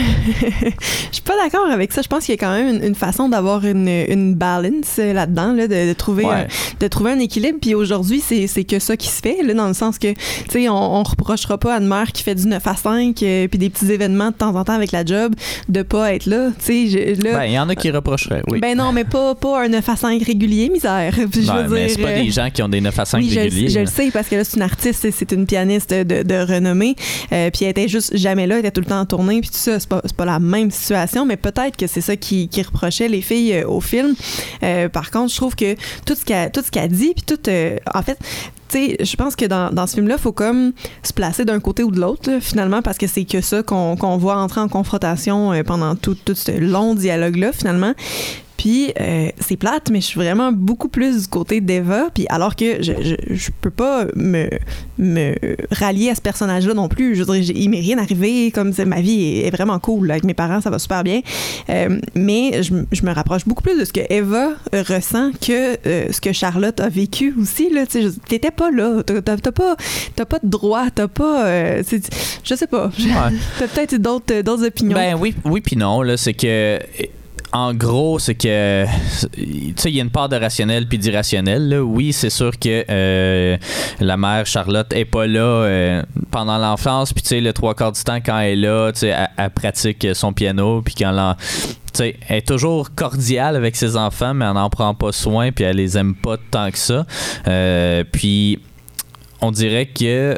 suis 1.12 1.22
pas 1.22 1.36
d'accord 1.44 1.70
avec 1.70 1.92
ça. 1.92 2.02
Je 2.02 2.08
pense 2.08 2.26
qu'il 2.26 2.36
y 2.36 2.38
a 2.38 2.40
quand 2.40 2.54
même 2.54 2.84
une, 2.84 2.96
façon 2.96 3.30
d'avoir 3.30 3.66
une, 3.66 3.88
une 3.88 4.36
balance 4.36 4.98
là-dedans, 4.98 5.54
là, 5.54 5.68
de, 5.68 5.94
trouver 5.94 6.26
un, 6.26 6.48
de 6.80 6.88
trouver 6.88 7.12
un 7.12 7.20
équilibre. 7.20 7.60
Puis 7.62 7.76
aujourd'hui, 7.76 8.22
c'est 8.22 8.64
que 8.64 8.80
ça 8.80 8.98
qui 8.98 9.08
se 9.08 9.22
fait, 9.22 9.44
là, 9.44 9.54
dans 9.54 9.68
le 9.68 9.74
sens 9.74 9.98
que, 9.98 10.14
tu 10.14 10.20
sais, 10.50 10.70
on, 10.70 10.96
on 10.96 11.04
reprochera 11.04 11.58
pas 11.58 11.76
à 11.76 11.80
une 11.80 11.88
mère 11.88 12.12
qui 12.12 12.24
fait 12.24 12.36
du 12.36 12.48
9 12.48 12.66
à 12.66 12.76
5 12.76 13.22
euh, 13.22 13.48
puis 13.48 13.60
des 13.60 13.70
petits 13.70 13.92
événements 13.92 14.32
de 14.32 14.36
temps 14.36 14.56
en 14.56 14.64
temps 14.64 14.74
avec 14.74 14.92
la 14.92 15.06
job 15.06 15.34
de 15.68 15.82
pas 15.82 16.14
être 16.14 16.26
là. 16.26 16.50
Tu 16.64 16.90
sais, 16.90 17.16
ben, 17.22 17.44
il 17.44 17.54
y 17.54 17.60
en 17.60 17.70
a 17.70 17.76
qui 17.76 17.92
oui. 18.48 18.60
Ben 18.60 18.78
non, 18.78 18.92
mais 18.92 19.04
pas, 19.04 19.36
pas 19.36 19.64
un 19.64 19.70
9 19.70 19.90
à 19.90 19.96
5 19.96 20.24
régulier, 20.24 20.70
misère. 20.70 21.14
Je 21.18 21.46
ben, 21.46 21.68
mais 21.70 21.90
c'est 21.90 22.02
pas 22.02 22.14
des 22.14 22.30
euh, 22.30 22.32
gens 22.32 22.50
qui 22.50 22.62
ont 22.64 22.70
des 22.70 22.82
9 22.82 23.00
à 23.00 23.06
5 23.06 23.18
réguliers. 23.24 23.70
Je, 23.70 23.80
le 23.80 23.86
sais 23.86 24.12
parce 24.12 24.28
que 24.28 24.36
là, 24.36 24.44
c'est 24.44 24.58
une 24.58 24.64
artiste, 24.64 25.08
c'est 25.12 25.32
une 25.32 25.46
pianiste 25.46 25.94
de, 25.94 26.24
de 26.24 26.36
renommée. 26.36 26.96
Euh, 27.32 27.50
puis 27.52 27.66
elle 27.66 27.72
était 27.72 27.88
juste 27.88 28.16
jamais 28.16 28.48
là, 28.48 28.56
elle 28.56 28.66
était 28.66 28.72
tout 28.72 28.82
le 28.82 28.88
temps 28.88 29.00
en 29.00 29.06
tournée, 29.06 29.42
puis 29.42 29.50
tout 29.50 29.58
ça. 29.58 29.80
C'est 29.80 29.90
pas, 29.90 30.02
pas 30.16 30.26
la 30.26 30.40
même 30.40 30.72
situation, 30.72 31.26
mais 31.26 31.38
peut-être 31.38 31.78
que 31.78 31.88
c'est 31.88 32.02
ça 32.02 32.16
qui, 32.16 32.48
qui, 32.48 32.62
reprochait 32.62 33.08
les 33.08 33.22
filles 33.22 33.64
au 33.64 33.82
film. 33.82 34.16
par 34.92 35.12
contre, 35.12 35.32
je 35.32 35.38
trouve 35.38 35.56
que 35.56 35.76
tout 36.06 36.16
ce 36.16 36.26
qu'elle 36.26 36.52
qu 36.52 36.96
dit, 36.96 37.14
puis 37.16 37.24
tout. 37.26 37.50
en 37.94 38.02
fait, 38.02 38.18
je 38.74 39.16
pense 39.16 39.36
que 39.36 39.46
dans, 39.46 39.88
ce 39.88 39.96
film-là, 39.96 40.16
il 40.18 40.22
faut 40.22 40.32
comme 40.32 40.74
se 41.04 41.14
placer 41.14 41.46
d'un 41.46 41.60
côté 41.60 41.84
ou 41.84 41.92
de 41.92 42.00
l'autre, 42.00 42.40
finalement, 42.42 42.82
parce 42.82 42.98
que 42.98 43.08
c'est 43.08 43.26
que 43.26 43.42
ça 43.42 43.64
qu'on 43.64 44.18
voit 44.18 44.38
entrer 44.38 44.62
en 44.62 44.68
confrontation 44.68 45.54
euh, 45.54 45.64
pendant 45.64 45.96
tout, 45.96 46.16
tout 46.16 46.36
ce 46.36 46.52
long 46.52 46.96
dialogue-là, 46.96 47.52
finalement. 47.52 47.94
Puis 48.60 48.92
euh, 49.00 49.30
c'est 49.40 49.56
plate, 49.56 49.90
mais 49.90 50.02
je 50.02 50.08
suis 50.08 50.20
vraiment 50.20 50.52
beaucoup 50.52 50.90
plus 50.90 51.22
du 51.22 51.28
côté 51.30 51.62
d'Eva. 51.62 52.10
Puis 52.14 52.26
alors 52.28 52.58
que 52.58 52.84
je, 52.84 52.92
je, 53.30 53.50
peux 53.62 53.70
pas 53.70 54.04
me, 54.18 54.50
me 54.98 55.34
rallier 55.72 56.10
à 56.10 56.16
ce 56.16 56.20
personnage-là 56.20 56.74
non 56.74 56.90
plus. 56.90 57.16
Je 57.16 57.24
veux 57.24 57.40
dire, 57.40 57.56
il 57.56 57.70
m'est 57.70 57.80
rien 57.80 57.98
arrivé. 57.98 58.52
Comme 58.52 58.74
ma 58.86 59.00
vie 59.00 59.44
est, 59.46 59.50
vraiment 59.50 59.80
cool. 59.80 60.12
Avec 60.12 60.26
mes 60.26 60.34
parents, 60.34 60.60
ça 60.60 60.70
va 60.70 60.78
super 60.78 61.06
bien. 61.06 61.22
Euh, 61.70 62.02
mais 62.16 62.62
je, 62.62 62.74
je, 62.92 63.06
me 63.06 63.14
rapproche 63.14 63.46
beaucoup 63.46 63.64
plus 63.64 63.80
de 63.80 63.86
ce 63.86 63.94
que 63.94 64.02
Eva 64.10 64.50
ressent 64.74 65.32
que 65.40 65.78
euh, 65.88 66.12
ce 66.12 66.20
que 66.20 66.34
Charlotte 66.34 66.82
a 66.82 66.90
vécu 66.90 67.34
aussi. 67.42 67.70
Là, 67.70 67.86
t'étais 67.86 68.52
pas 68.52 68.72
là. 68.72 69.02
T'as, 69.04 69.22
pas, 69.22 69.78
t'as 70.18 70.26
pas 70.26 70.40
de 70.44 70.50
droit. 70.50 70.88
T'as 70.94 71.08
pas. 71.08 71.82
je 71.82 72.56
sais 72.56 72.68
pas. 72.68 72.92
T'as 73.60 73.68
peut-être 73.70 73.96
d'autres, 73.96 74.42
d'autres 74.42 74.68
opinions. 74.68 74.98
Ben 74.98 75.16
oui, 75.18 75.34
oui 75.46 75.62
puis 75.62 75.78
non. 75.78 76.02
Là, 76.02 76.18
c'est 76.18 76.34
que 76.34 76.78
en 77.52 77.74
gros, 77.74 78.20
c'est 78.20 78.36
que 78.36 78.86
tu 79.34 79.74
sais, 79.76 79.90
il 79.90 79.96
y 79.96 80.00
a 80.00 80.04
une 80.04 80.12
part 80.12 80.30
de 80.30 80.36
rationnel 80.36 80.88
puis 80.88 80.98
d'irrationnel. 80.98 81.80
Oui, 81.82 82.14
c'est 82.14 82.30
sûr 82.30 82.58
que 82.58 82.86
euh, 82.90 83.58
la 84.00 84.18
mère 84.18 84.46
Charlotte 84.46 84.92
est 84.94 85.06
pas 85.06 85.26
là 85.26 85.42
euh, 85.42 86.04
pendant 86.32 86.58
l'enfance, 86.58 87.12
puis 87.14 87.24
tu 87.24 87.30
sais, 87.30 87.42
le 87.42 87.54
trois 87.54 87.74
quarts 87.74 87.92
du 87.92 88.04
temps 88.04 88.20
quand 88.24 88.40
elle 88.40 88.52
est 88.52 88.68
là, 88.68 88.92
tu 88.92 89.00
sais, 89.00 89.16
elle, 89.38 89.50
pratique 89.50 90.08
son 90.14 90.32
piano, 90.34 90.82
puis 90.82 90.94
quand 90.96 91.36
elle, 92.00 92.16
elle 92.28 92.38
est 92.38 92.48
toujours 92.48 92.94
cordiale 92.94 93.56
avec 93.56 93.76
ses 93.76 93.98
enfants, 93.98 94.34
mais 94.34 94.46
elle 94.46 94.54
n'en 94.54 94.70
prend 94.70 94.94
pas 94.94 95.12
soin, 95.12 95.52
puis 95.52 95.64
elle 95.64 95.78
les 95.78 95.98
aime 95.98 96.16
pas 96.16 96.38
tant 96.52 96.70
que 96.70 96.78
ça. 96.78 97.06
Euh, 97.48 98.04
puis 98.12 98.60
on 99.42 99.52
dirait 99.52 99.88
que 99.88 100.38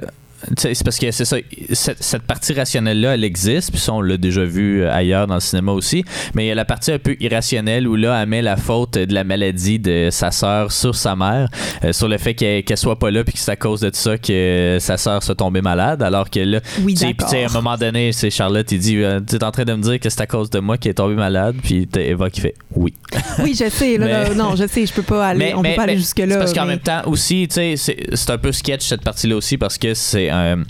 c'est 0.57 0.83
parce 0.83 0.97
que 0.97 1.11
c'est 1.11 1.25
ça, 1.25 1.37
cette, 1.73 2.23
partie 2.23 2.53
rationnelle-là, 2.53 3.15
elle 3.15 3.23
existe, 3.23 3.71
puis 3.71 3.79
ça, 3.79 3.93
on 3.93 4.01
l'a 4.01 4.17
déjà 4.17 4.43
vu 4.43 4.81
euh, 4.81 4.93
ailleurs 4.93 5.27
dans 5.27 5.35
le 5.35 5.39
cinéma 5.39 5.71
aussi, 5.71 6.03
mais 6.33 6.45
il 6.45 6.47
y 6.49 6.51
a 6.51 6.55
la 6.55 6.65
partie 6.65 6.91
un 6.91 6.99
peu 6.99 7.15
irrationnelle 7.19 7.87
où 7.87 7.95
là, 7.95 8.21
elle 8.21 8.29
met 8.29 8.41
la 8.41 8.57
faute 8.57 8.93
de 8.93 9.13
la 9.13 9.23
maladie 9.23 9.79
de 9.79 10.09
sa 10.11 10.31
sœur 10.31 10.71
sur 10.71 10.95
sa 10.95 11.15
mère, 11.15 11.49
euh, 11.83 11.93
sur 11.93 12.07
le 12.07 12.17
fait 12.17 12.33
qu'elle 12.33 12.77
soit 12.77 12.97
pas 12.97 13.11
là, 13.11 13.23
puis 13.23 13.33
que 13.33 13.39
c'est 13.39 13.51
à 13.51 13.55
cause 13.55 13.81
de 13.81 13.91
ça 13.93 14.17
que 14.17 14.77
sa 14.79 14.97
sœur 14.97 15.23
soit 15.23 15.35
tombée 15.35 15.61
malade, 15.61 16.03
alors 16.03 16.29
que 16.29 16.39
là, 16.39 16.59
oui, 16.83 16.95
à 17.01 17.35
un 17.35 17.53
moment 17.53 17.77
donné, 17.77 18.11
c'est 18.11 18.29
Charlotte, 18.29 18.71
il 18.71 18.79
dit 18.79 18.97
euh, 18.97 19.19
Tu 19.27 19.35
es 19.35 19.43
en 19.43 19.51
train 19.51 19.65
de 19.65 19.73
me 19.73 19.81
dire 19.81 19.99
que 19.99 20.09
c'est 20.09 20.21
à 20.21 20.27
cause 20.27 20.49
de 20.49 20.59
moi 20.59 20.77
qu'elle 20.77 20.91
est 20.91 20.95
tombée 20.95 21.15
malade, 21.15 21.55
puis 21.63 21.87
Eva 21.95 22.29
qui 22.29 22.41
fait 22.41 22.55
Oui. 22.75 22.93
Oui, 23.39 23.55
je 23.57 23.69
sais, 23.69 23.97
là, 23.97 24.33
non, 24.33 24.55
je 24.55 24.67
sais, 24.67 24.85
je 24.85 24.93
peux 24.93 25.03
pas 25.03 25.27
aller, 25.27 25.53
on 25.55 25.61
peut 25.61 25.75
pas 25.75 25.83
aller 25.83 25.97
jusque-là. 25.97 26.37
Parce 26.37 26.53
qu'en 26.53 26.65
même 26.65 26.79
temps, 26.79 27.01
aussi, 27.05 27.47
tu 27.47 27.75
sais, 27.77 27.95
c'est 28.13 28.29
un 28.29 28.37
peu 28.37 28.51
sketch 28.51 28.87
cette 28.87 29.03
partie-là 29.03 29.35
aussi, 29.35 29.57
parce 29.57 29.77
que 29.77 29.93
c'est 29.93 30.30
un 30.31 30.65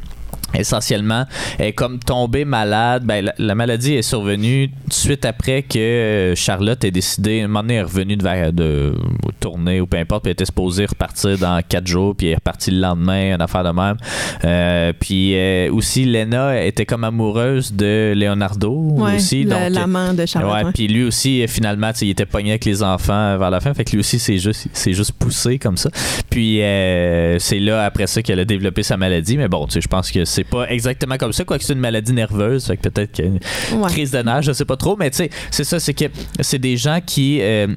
essentiellement 0.53 1.25
est 1.59 1.73
comme 1.73 1.99
tombée 1.99 2.45
malade. 2.45 3.03
Ben, 3.05 3.31
la, 3.37 3.55
maladie 3.55 3.93
est 3.93 4.01
survenue 4.01 4.69
suite 4.89 5.25
après 5.25 5.63
que 5.63 5.79
euh, 5.79 6.35
Charlotte 6.35 6.83
ait 6.83 6.91
décidé, 6.91 7.41
un 7.41 7.47
moment 7.47 7.61
donné, 7.61 7.75
est 7.75 7.83
revenue 7.83 8.17
de, 8.17 8.51
de, 8.51 8.93
tourner 9.39 9.81
ou 9.81 9.87
peu 9.87 9.97
importe, 9.97 10.23
puis 10.23 10.29
elle 10.29 10.33
était 10.33 10.45
supposée 10.45 10.85
repartir 10.85 11.37
dans 11.37 11.61
quatre 11.67 11.87
jours, 11.87 12.15
puis 12.15 12.27
elle 12.27 12.33
est 12.33 12.35
repartie 12.35 12.71
le 12.71 12.79
lendemain, 12.79 13.35
une 13.35 13.41
affaire 13.41 13.63
de 13.63 13.69
même. 13.69 13.97
Euh, 14.43 14.93
puis 14.99 15.35
euh, 15.35 15.71
aussi, 15.71 16.05
Lena 16.05 16.63
était 16.63 16.85
comme 16.85 17.03
amoureuse 17.03 17.73
de 17.73 18.13
Leonardo 18.15 18.71
aussi. 18.71 19.43
L'amant 19.43 20.13
de 20.13 20.25
Charlotte. 20.25 20.65
Ouais, 20.65 20.71
puis 20.73 20.87
lui 20.87 21.03
aussi, 21.03 21.45
finalement, 21.47 21.91
il 22.01 22.09
était 22.09 22.25
pogné 22.25 22.51
avec 22.51 22.65
les 22.65 22.83
enfants 22.83 23.37
vers 23.37 23.49
la 23.49 23.59
fin, 23.59 23.73
fait 23.73 23.83
que 23.83 23.91
lui 23.91 23.99
aussi, 23.99 24.19
c'est 24.19 24.37
juste, 24.37 24.67
juste 24.87 25.13
poussé 25.13 25.59
comme 25.59 25.77
ça. 25.77 25.89
Puis 26.29 26.57
c'est 27.39 27.59
là, 27.59 27.83
après 27.83 28.07
ça, 28.07 28.21
qu'elle 28.21 28.39
a 28.39 28.45
développé 28.45 28.83
sa 28.83 28.97
maladie, 28.97 29.37
mais 29.37 29.47
bon, 29.47 29.65
tu 29.65 29.73
sais, 29.73 29.81
je 29.81 29.87
pense 29.87 30.11
que 30.11 30.25
c'est 30.25 30.40
c'est 30.41 30.49
pas 30.49 30.67
exactement 30.69 31.17
comme 31.17 31.33
ça, 31.33 31.45
quoique 31.45 31.63
c'est 31.63 31.73
une 31.73 31.79
maladie 31.79 32.13
nerveuse, 32.13 32.65
fait 32.65 32.77
que 32.77 32.89
peut-être 32.89 33.11
qu'il 33.11 33.25
y 33.25 33.27
a 33.27 33.31
une 33.31 33.85
crise 33.87 34.11
de 34.11 34.21
nage, 34.21 34.45
je 34.45 34.53
sais 34.53 34.65
pas 34.65 34.75
trop, 34.75 34.95
mais 34.97 35.11
tu 35.11 35.17
sais, 35.17 35.29
c'est 35.51 35.63
ça, 35.63 35.79
c'est 35.79 35.93
que 35.93 36.05
c'est 36.39 36.57
des 36.57 36.77
gens 36.77 36.99
qui 37.05 37.39
euh, 37.41 37.67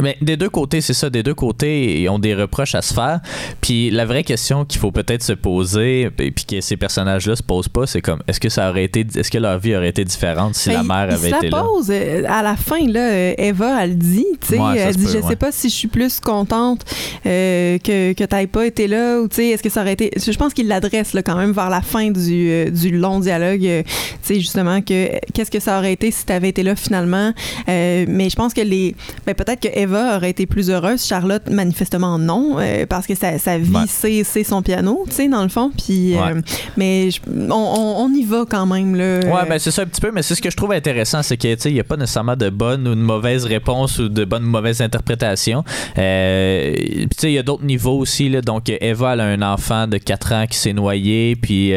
mais 0.00 0.16
des 0.20 0.36
deux 0.36 0.50
côtés, 0.50 0.80
c'est 0.80 0.94
ça, 0.94 1.10
des 1.10 1.22
deux 1.22 1.34
côtés, 1.34 2.00
ils 2.02 2.08
ont 2.08 2.18
des 2.18 2.34
reproches 2.34 2.74
à 2.74 2.82
se 2.82 2.92
faire. 2.92 3.20
Puis 3.60 3.90
la 3.90 4.04
vraie 4.04 4.24
question 4.24 4.64
qu'il 4.64 4.80
faut 4.80 4.92
peut-être 4.92 5.22
se 5.22 5.32
poser, 5.32 6.10
puis 6.10 6.44
que 6.46 6.60
ces 6.60 6.76
personnages-là 6.76 7.36
se 7.36 7.42
posent 7.42 7.68
pas, 7.68 7.86
c'est 7.86 8.02
comme 8.02 8.22
est-ce 8.26 8.40
que 8.40 8.48
ça 8.48 8.70
aurait 8.70 8.84
été, 8.84 9.06
est-ce 9.14 9.30
que 9.30 9.38
leur 9.38 9.58
vie 9.58 9.74
aurait 9.76 9.88
été 9.88 10.04
différente 10.04 10.54
si 10.54 10.70
la 10.70 10.82
mère 10.82 11.10
avait 11.10 11.30
été 11.30 11.50
là? 11.50 11.62
pose 11.62 11.90
euh, 11.90 12.22
à 12.28 12.42
la 12.42 12.56
fin 12.56 12.86
là, 12.86 13.34
Eva, 13.38 13.82
elle 13.82 13.96
dit, 13.96 14.26
tu 14.40 14.48
sais, 14.48 14.58
elle 14.76 14.96
dit, 14.96 15.06
je 15.12 15.26
sais 15.26 15.36
pas 15.36 15.52
si 15.52 15.68
je 15.68 15.74
suis 15.74 15.88
plus 15.88 16.20
contente 16.20 16.82
euh, 17.24 17.78
que 17.78 18.12
que 18.12 18.24
t'aies 18.24 18.46
pas 18.46 18.66
été 18.66 18.86
là 18.86 19.20
ou 19.20 19.28
tu 19.28 19.36
sais, 19.36 19.48
est-ce 19.48 19.62
que 19.62 19.70
ça 19.70 19.82
aurait 19.82 19.94
été, 19.94 20.10
je 20.16 20.36
pense 20.36 20.54
qu'il 20.54 20.68
l'adresse 20.68 21.12
là 21.12 21.22
quand 21.22 21.36
même 21.36 21.52
vers 21.52 21.70
la 21.70 21.80
fin 21.80 22.10
du, 22.10 22.50
euh, 22.50 22.70
du 22.70 22.96
long 22.96 23.20
dialogue, 23.20 23.60
tu 23.60 23.84
sais 24.22 24.34
justement 24.36 24.80
que 24.80 25.08
qu'est-ce 25.32 25.50
que 25.50 25.60
ça 25.60 25.78
aurait 25.78 25.92
été 25.92 26.10
si 26.10 26.24
t'avais 26.26 26.50
été 26.50 26.62
là 26.62 26.76
finalement? 26.76 27.32
mais 27.66 28.28
je 28.30 28.36
pense 28.36 28.54
que 28.54 28.60
les, 28.60 28.94
ben 29.26 29.34
peut-être 29.34 29.60
que 29.60 29.68
Eva 29.78 29.85
aurait 29.94 30.30
été 30.30 30.46
plus 30.46 30.70
heureuse. 30.70 31.04
Charlotte, 31.04 31.48
manifestement, 31.50 32.18
non, 32.18 32.56
euh, 32.58 32.86
parce 32.86 33.06
que 33.06 33.14
sa, 33.14 33.38
sa 33.38 33.58
vie, 33.58 33.86
c'est 33.86 34.44
son 34.44 34.62
piano, 34.62 35.04
tu 35.08 35.14
sais, 35.14 35.28
dans 35.28 35.42
le 35.42 35.48
fond. 35.48 35.70
Puis, 35.76 36.16
euh, 36.16 36.40
mais 36.76 37.10
on, 37.50 38.10
y 38.14 38.24
va 38.24 38.44
quand 38.48 38.66
même. 38.66 38.94
Là. 38.94 39.20
Ouais, 39.20 39.48
ben 39.48 39.58
c'est 39.58 39.70
ça 39.70 39.82
un 39.82 39.86
petit 39.86 40.00
peu, 40.00 40.10
mais 40.12 40.22
c'est 40.22 40.34
ce 40.34 40.42
que 40.42 40.50
je 40.50 40.56
trouve 40.56 40.72
intéressant, 40.72 41.22
c'est 41.22 41.36
qu'il 41.36 41.72
n'y 41.72 41.80
a 41.80 41.84
pas 41.84 41.96
nécessairement 41.96 42.36
de 42.36 42.50
bonne 42.50 42.86
ou 42.88 42.94
de 42.94 43.00
mauvaise 43.00 43.44
réponse 43.44 43.98
ou 43.98 44.08
de 44.08 44.24
bonne 44.24 44.44
ou 44.44 44.48
mauvaise 44.48 44.80
interprétation. 44.80 45.64
Euh, 45.98 46.74
tu 46.74 47.08
sais, 47.18 47.30
il 47.30 47.34
y 47.34 47.38
a 47.38 47.42
d'autres 47.42 47.64
niveaux 47.64 47.98
aussi. 47.98 48.28
Là, 48.28 48.40
donc, 48.40 48.68
Eva, 48.68 49.14
elle 49.14 49.20
a 49.20 49.26
un 49.26 49.42
enfant 49.42 49.86
de 49.86 49.98
4 49.98 50.32
ans 50.32 50.46
qui 50.48 50.56
s'est 50.56 50.72
noyé, 50.72 51.36
puis 51.36 51.72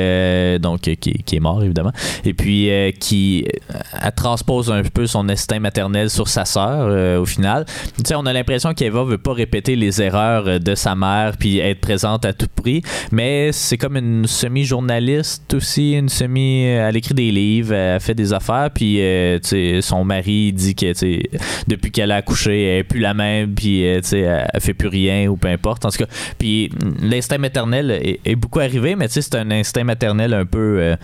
donc 0.59 0.81
qui, 0.81 0.97
qui, 0.97 1.35
est 1.35 1.39
mort, 1.39 1.63
évidemment, 1.63 1.91
et 2.25 2.33
puis 2.33 2.69
qui 2.99 3.45
elle 4.01 4.11
transpose 4.11 4.71
un 4.71 4.83
peu 4.83 5.07
son 5.07 5.27
instinct 5.29 5.59
maternel 5.59 6.09
sur 6.09 6.27
sa 6.27 6.45
sœur, 6.45 7.19
au 7.19 7.25
final 7.25 7.65
on 8.15 8.25
a 8.25 8.33
l'impression 8.33 8.73
qu'Eva 8.73 9.03
veut 9.03 9.17
pas 9.17 9.33
répéter 9.33 9.75
les 9.75 10.01
erreurs 10.01 10.47
euh, 10.47 10.59
de 10.59 10.75
sa 10.75 10.95
mère 10.95 11.33
puis 11.37 11.59
être 11.59 11.79
présente 11.79 12.25
à 12.25 12.33
tout 12.33 12.47
prix, 12.53 12.81
mais 13.11 13.51
c'est 13.51 13.77
comme 13.77 13.97
une 13.97 14.25
semi-journaliste 14.25 15.53
aussi, 15.53 15.93
une 15.93 16.09
semi. 16.09 16.63
Elle 16.63 16.95
écrit 16.97 17.13
des 17.13 17.31
livres, 17.31 17.73
elle 17.73 17.99
fait 17.99 18.15
des 18.15 18.33
affaires, 18.33 18.69
puis 18.73 19.01
euh, 19.01 19.39
son 19.81 20.03
mari 20.03 20.53
dit 20.53 20.75
que 20.75 20.93
depuis 21.67 21.91
qu'elle 21.91 22.11
a 22.11 22.17
accouché, 22.17 22.63
elle 22.63 22.79
est 22.79 22.83
plus 22.83 22.99
la 22.99 23.13
même, 23.13 23.53
puis 23.53 23.85
euh, 23.85 24.01
elle 24.11 24.61
fait 24.61 24.73
plus 24.73 24.87
rien 24.87 25.27
ou 25.27 25.37
peu 25.37 25.47
importe. 25.47 25.85
En 25.85 25.89
tout 25.89 25.99
cas, 25.99 26.09
puis 26.37 26.69
l'instinct 27.01 27.37
maternel 27.37 27.91
est, 28.25 28.35
beaucoup 28.35 28.59
arrivé, 28.59 28.95
mais 28.95 29.07
c'est 29.09 29.35
un 29.35 29.51
instinct 29.51 29.83
maternel 29.83 30.33
un 30.33 30.45
peu, 30.45 30.95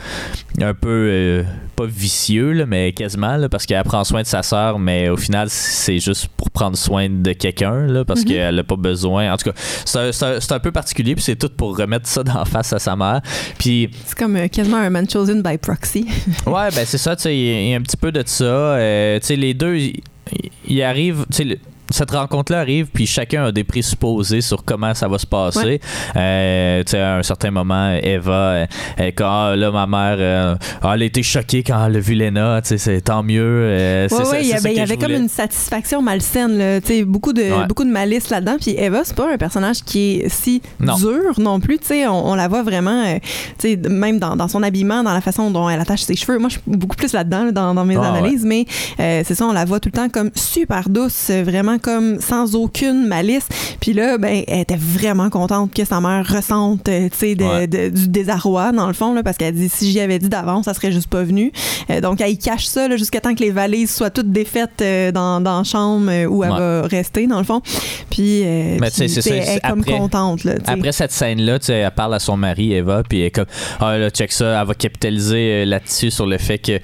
un 0.62 0.74
peu 0.74 1.44
pas 1.76 1.86
vicieux, 1.86 2.66
mais 2.66 2.94
quasiment, 2.94 3.38
parce 3.50 3.66
qu'elle 3.66 3.84
prend 3.84 4.04
soin 4.04 4.22
de 4.22 4.28
sa 4.28 4.44
sœur, 4.44 4.80
mais 4.80 5.10
au 5.10 5.18
final, 5.18 5.50
c'est 5.50 6.00
juste 6.00 6.28
pour 6.38 6.50
prendre 6.52 6.78
soin 6.78 7.10
de 7.10 7.34
quelqu'un, 7.34 7.86
là, 7.88 8.06
parce 8.06 8.22
mhm. 8.22 8.26
qu'elle 8.28 8.56
n'a 8.56 8.64
pas 8.64 8.76
besoin. 8.76 9.32
En 9.32 9.38
tout 9.38 9.52
cas, 9.52 9.58
c'est 9.86 10.52
un, 10.52 10.60
peu 10.60 10.72
particulier, 10.72 11.16
puis 11.16 11.24
c'est 11.24 11.36
tout 11.36 11.50
pour 11.56 11.78
remettre 11.78 12.08
ça 12.08 12.24
dans 12.24 12.46
face 12.46 12.74
à 12.74 12.80
sa 12.80 12.96
mère. 12.96 13.22
Puis. 13.58 13.90
C'est 14.06 14.18
comme 14.18 14.36
euh, 14.36 14.48
quasiment 14.48 14.78
un 14.78 14.90
man 14.90 15.10
chosen 15.10 15.42
by 15.42 15.58
proxy. 15.58 16.08
ouais, 16.46 16.70
ben 16.76 16.86
c'est 16.86 16.98
ça, 16.98 17.16
tu 17.16 17.24
sais, 17.24 17.38
il 17.38 17.70
y, 17.70 17.74
a 17.74 17.78
un 17.78 17.82
petit 17.82 17.98
peu 17.98 18.12
de 18.12 18.24
ça. 18.26 18.46
Euh, 18.46 19.20
tu 19.20 19.28
sais, 19.28 19.36
les 19.36 19.54
deux, 19.54 19.78
ils 20.68 20.82
arrivent, 20.82 21.26
tu 21.32 21.50
sais, 21.50 21.60
cette 21.90 22.12
rencontre-là 22.12 22.60
arrive, 22.60 22.88
puis 22.94 23.06
chacun 23.06 23.46
a 23.46 23.52
des 23.52 23.64
présupposés 23.64 24.42
sur 24.42 24.64
comment 24.64 24.94
ça 24.94 25.08
va 25.08 25.18
se 25.18 25.26
passer. 25.26 25.80
Euh, 26.16 26.84
tu 26.84 26.92
sais, 26.92 27.00
à 27.00 27.18
un 27.18 27.24
certain 27.24 27.52
moment, 27.52 27.96
Eva, 28.02 28.66
elle, 28.98 29.14
quand 29.14 29.26
ah, 29.28 29.56
là, 29.56 29.72
ma 29.72 29.86
mère, 29.86 30.18
euh, 30.20 30.56
ah, 30.82 30.94
elle 30.96 31.04
a 31.04 31.06
été 31.06 31.22
choquée 31.22 31.64
quand 31.64 31.86
elle 31.86 31.98
a 31.98 32.00
vu 32.00 32.16
Lena, 32.16 32.62
tu 32.62 32.70
sais, 32.70 32.78
c'est 32.78 33.02
tant 33.02 33.24
mieux. 33.24 33.42
Euh, 33.44 34.08
oui, 34.12 34.38
il 34.42 34.48
y, 34.48 34.54
avait, 34.54 34.74
y 34.74 34.80
avait 34.80 34.98
comme 34.98 35.12
une 35.12 35.30
satisfaction 35.30 36.02
malsaine, 36.02 36.82
tu 36.82 36.88
sais, 36.88 37.04
beaucoup 37.04 37.34
de, 37.34 37.68
beaucoup 37.68 37.84
de 37.84 37.90
malice 37.90 38.30
là-dedans. 38.30 38.58
Puis 38.60 38.76
Eva, 38.78 39.02
c'est 39.04 39.16
pas 39.16 39.32
un 39.32 39.38
personnage 39.38 39.84
qui 39.84 40.22
est 40.22 40.30
si 40.30 40.62
dur 40.80 41.40
non 41.40 41.60
plus, 41.60 41.80
tu 41.80 41.88
sais, 41.88 42.08
on, 42.08 42.36
la 42.36 42.48
voit 42.48 42.64
vraiment, 42.64 43.04
tu 43.60 43.70
sais, 43.70 43.76
même 43.90 44.20
dans, 44.20 44.36
dans, 44.36 44.48
son 44.48 44.64
habillement, 44.64 45.04
dans 45.04 45.14
la 45.14 45.22
façon 45.22 45.52
dont 45.52 45.70
elle 45.70 45.80
attache 45.80 46.02
ses 46.02 46.16
cheveux. 46.16 46.40
Moi, 46.40 46.50
je 46.50 46.54
suis 46.56 46.64
beaucoup 46.66 46.96
plus 46.96 47.14
là-dedans, 47.14 47.52
dans, 47.52 47.74
dans, 47.74 47.86
mes 47.86 47.98
ah, 47.98 48.14
analyses, 48.14 48.46
mais 48.46 48.66
c'est 48.98 49.36
ça, 49.36 49.46
on 49.46 49.54
la 49.54 49.66
voit 49.66 49.80
tout 49.80 49.90
le 49.90 49.98
temps 49.98 50.10
comme 50.10 50.32
super 50.36 50.90
douce, 50.90 51.30
vraiment 51.30 51.75
comme 51.78 52.20
sans 52.20 52.56
aucune 52.56 53.08
malice. 53.08 53.48
Puis 53.80 53.94
là, 53.94 54.18
ben, 54.18 54.44
elle 54.48 54.60
était 54.60 54.78
vraiment 54.78 55.30
contente 55.30 55.74
que 55.74 55.86
sa 55.86 56.02
mère 56.02 56.26
ressente, 56.28 56.88
euh, 56.90 57.10
tu 57.10 57.36
sais, 57.36 57.90
du 57.90 58.08
désarroi, 58.08 58.72
dans 58.72 58.88
le 58.88 58.94
fond, 58.94 59.14
là, 59.14 59.24
parce 59.24 59.38
qu'elle 59.38 59.54
dit 59.54 59.70
si 59.70 59.92
j'y 59.92 60.00
avais 60.00 60.20
dit 60.20 60.30
d'avance, 60.30 60.66
ça 60.66 60.74
serait 60.74 60.92
juste 60.92 61.08
pas 61.08 61.24
venu. 61.24 61.52
Euh, 61.90 62.02
donc, 62.02 62.22
elle 62.22 62.38
cache 62.38 62.66
ça 62.66 62.96
jusqu'à 62.98 63.22
temps 63.22 63.36
que 63.36 63.44
les 63.44 63.52
valises 63.52 63.94
soient 63.94 64.10
toutes 64.10 64.32
défaites 64.32 64.82
euh, 64.82 65.12
dans, 65.12 65.42
dans 65.42 65.60
la 65.60 65.64
chambre 65.64 66.12
où 66.28 66.44
elle 66.44 66.50
va 66.50 66.82
rester, 66.84 67.28
dans 67.28 67.40
le 67.40 67.46
fond. 67.46 67.62
Puis, 68.10 68.44
Mais 68.44 68.90
puis 68.92 69.20
elle 69.28 69.36
est 69.36 69.68
comme 69.68 69.84
contente. 69.84 70.44
Là, 70.44 70.54
après 70.66 70.92
cette 70.92 71.12
scène-là, 71.12 71.60
elle 71.68 71.92
parle 71.92 72.14
à 72.14 72.20
son 72.20 72.38
mari, 72.38 72.74
Eva, 72.74 73.04
puis 73.08 73.20
elle 73.20 73.28
est 73.28 73.32
comme, 73.32 73.46
ah 73.80 73.98
là, 73.98 74.10
check 74.10 74.32
ça, 74.32 74.60
elle 74.60 74.68
va 74.68 74.74
capitaliser 74.74 75.66
là-dessus 75.66 76.12
sur 76.12 76.26
le 76.26 76.38
fait 76.38 76.58
que 76.58 76.80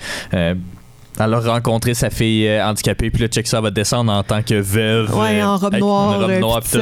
elle 1.20 1.34
a 1.34 1.39
rencontré 1.39 1.94
sa 1.94 2.10
fille 2.10 2.48
euh, 2.48 2.65
handicapée, 2.65 3.10
puis 3.10 3.22
le 3.22 3.27
check 3.27 3.48
ça 3.48 3.62
va 3.62 3.72
descendre 3.72 4.12
en 4.12 4.24
tant 4.24 4.41
que 4.41 4.56
veuve. 4.56 5.15
Ouais, 5.15 5.41
en 5.44 5.58
robe 5.58 5.75
noire. 5.75 6.20
Robe 6.20 6.39
noire, 6.39 6.62
puis 6.62 6.82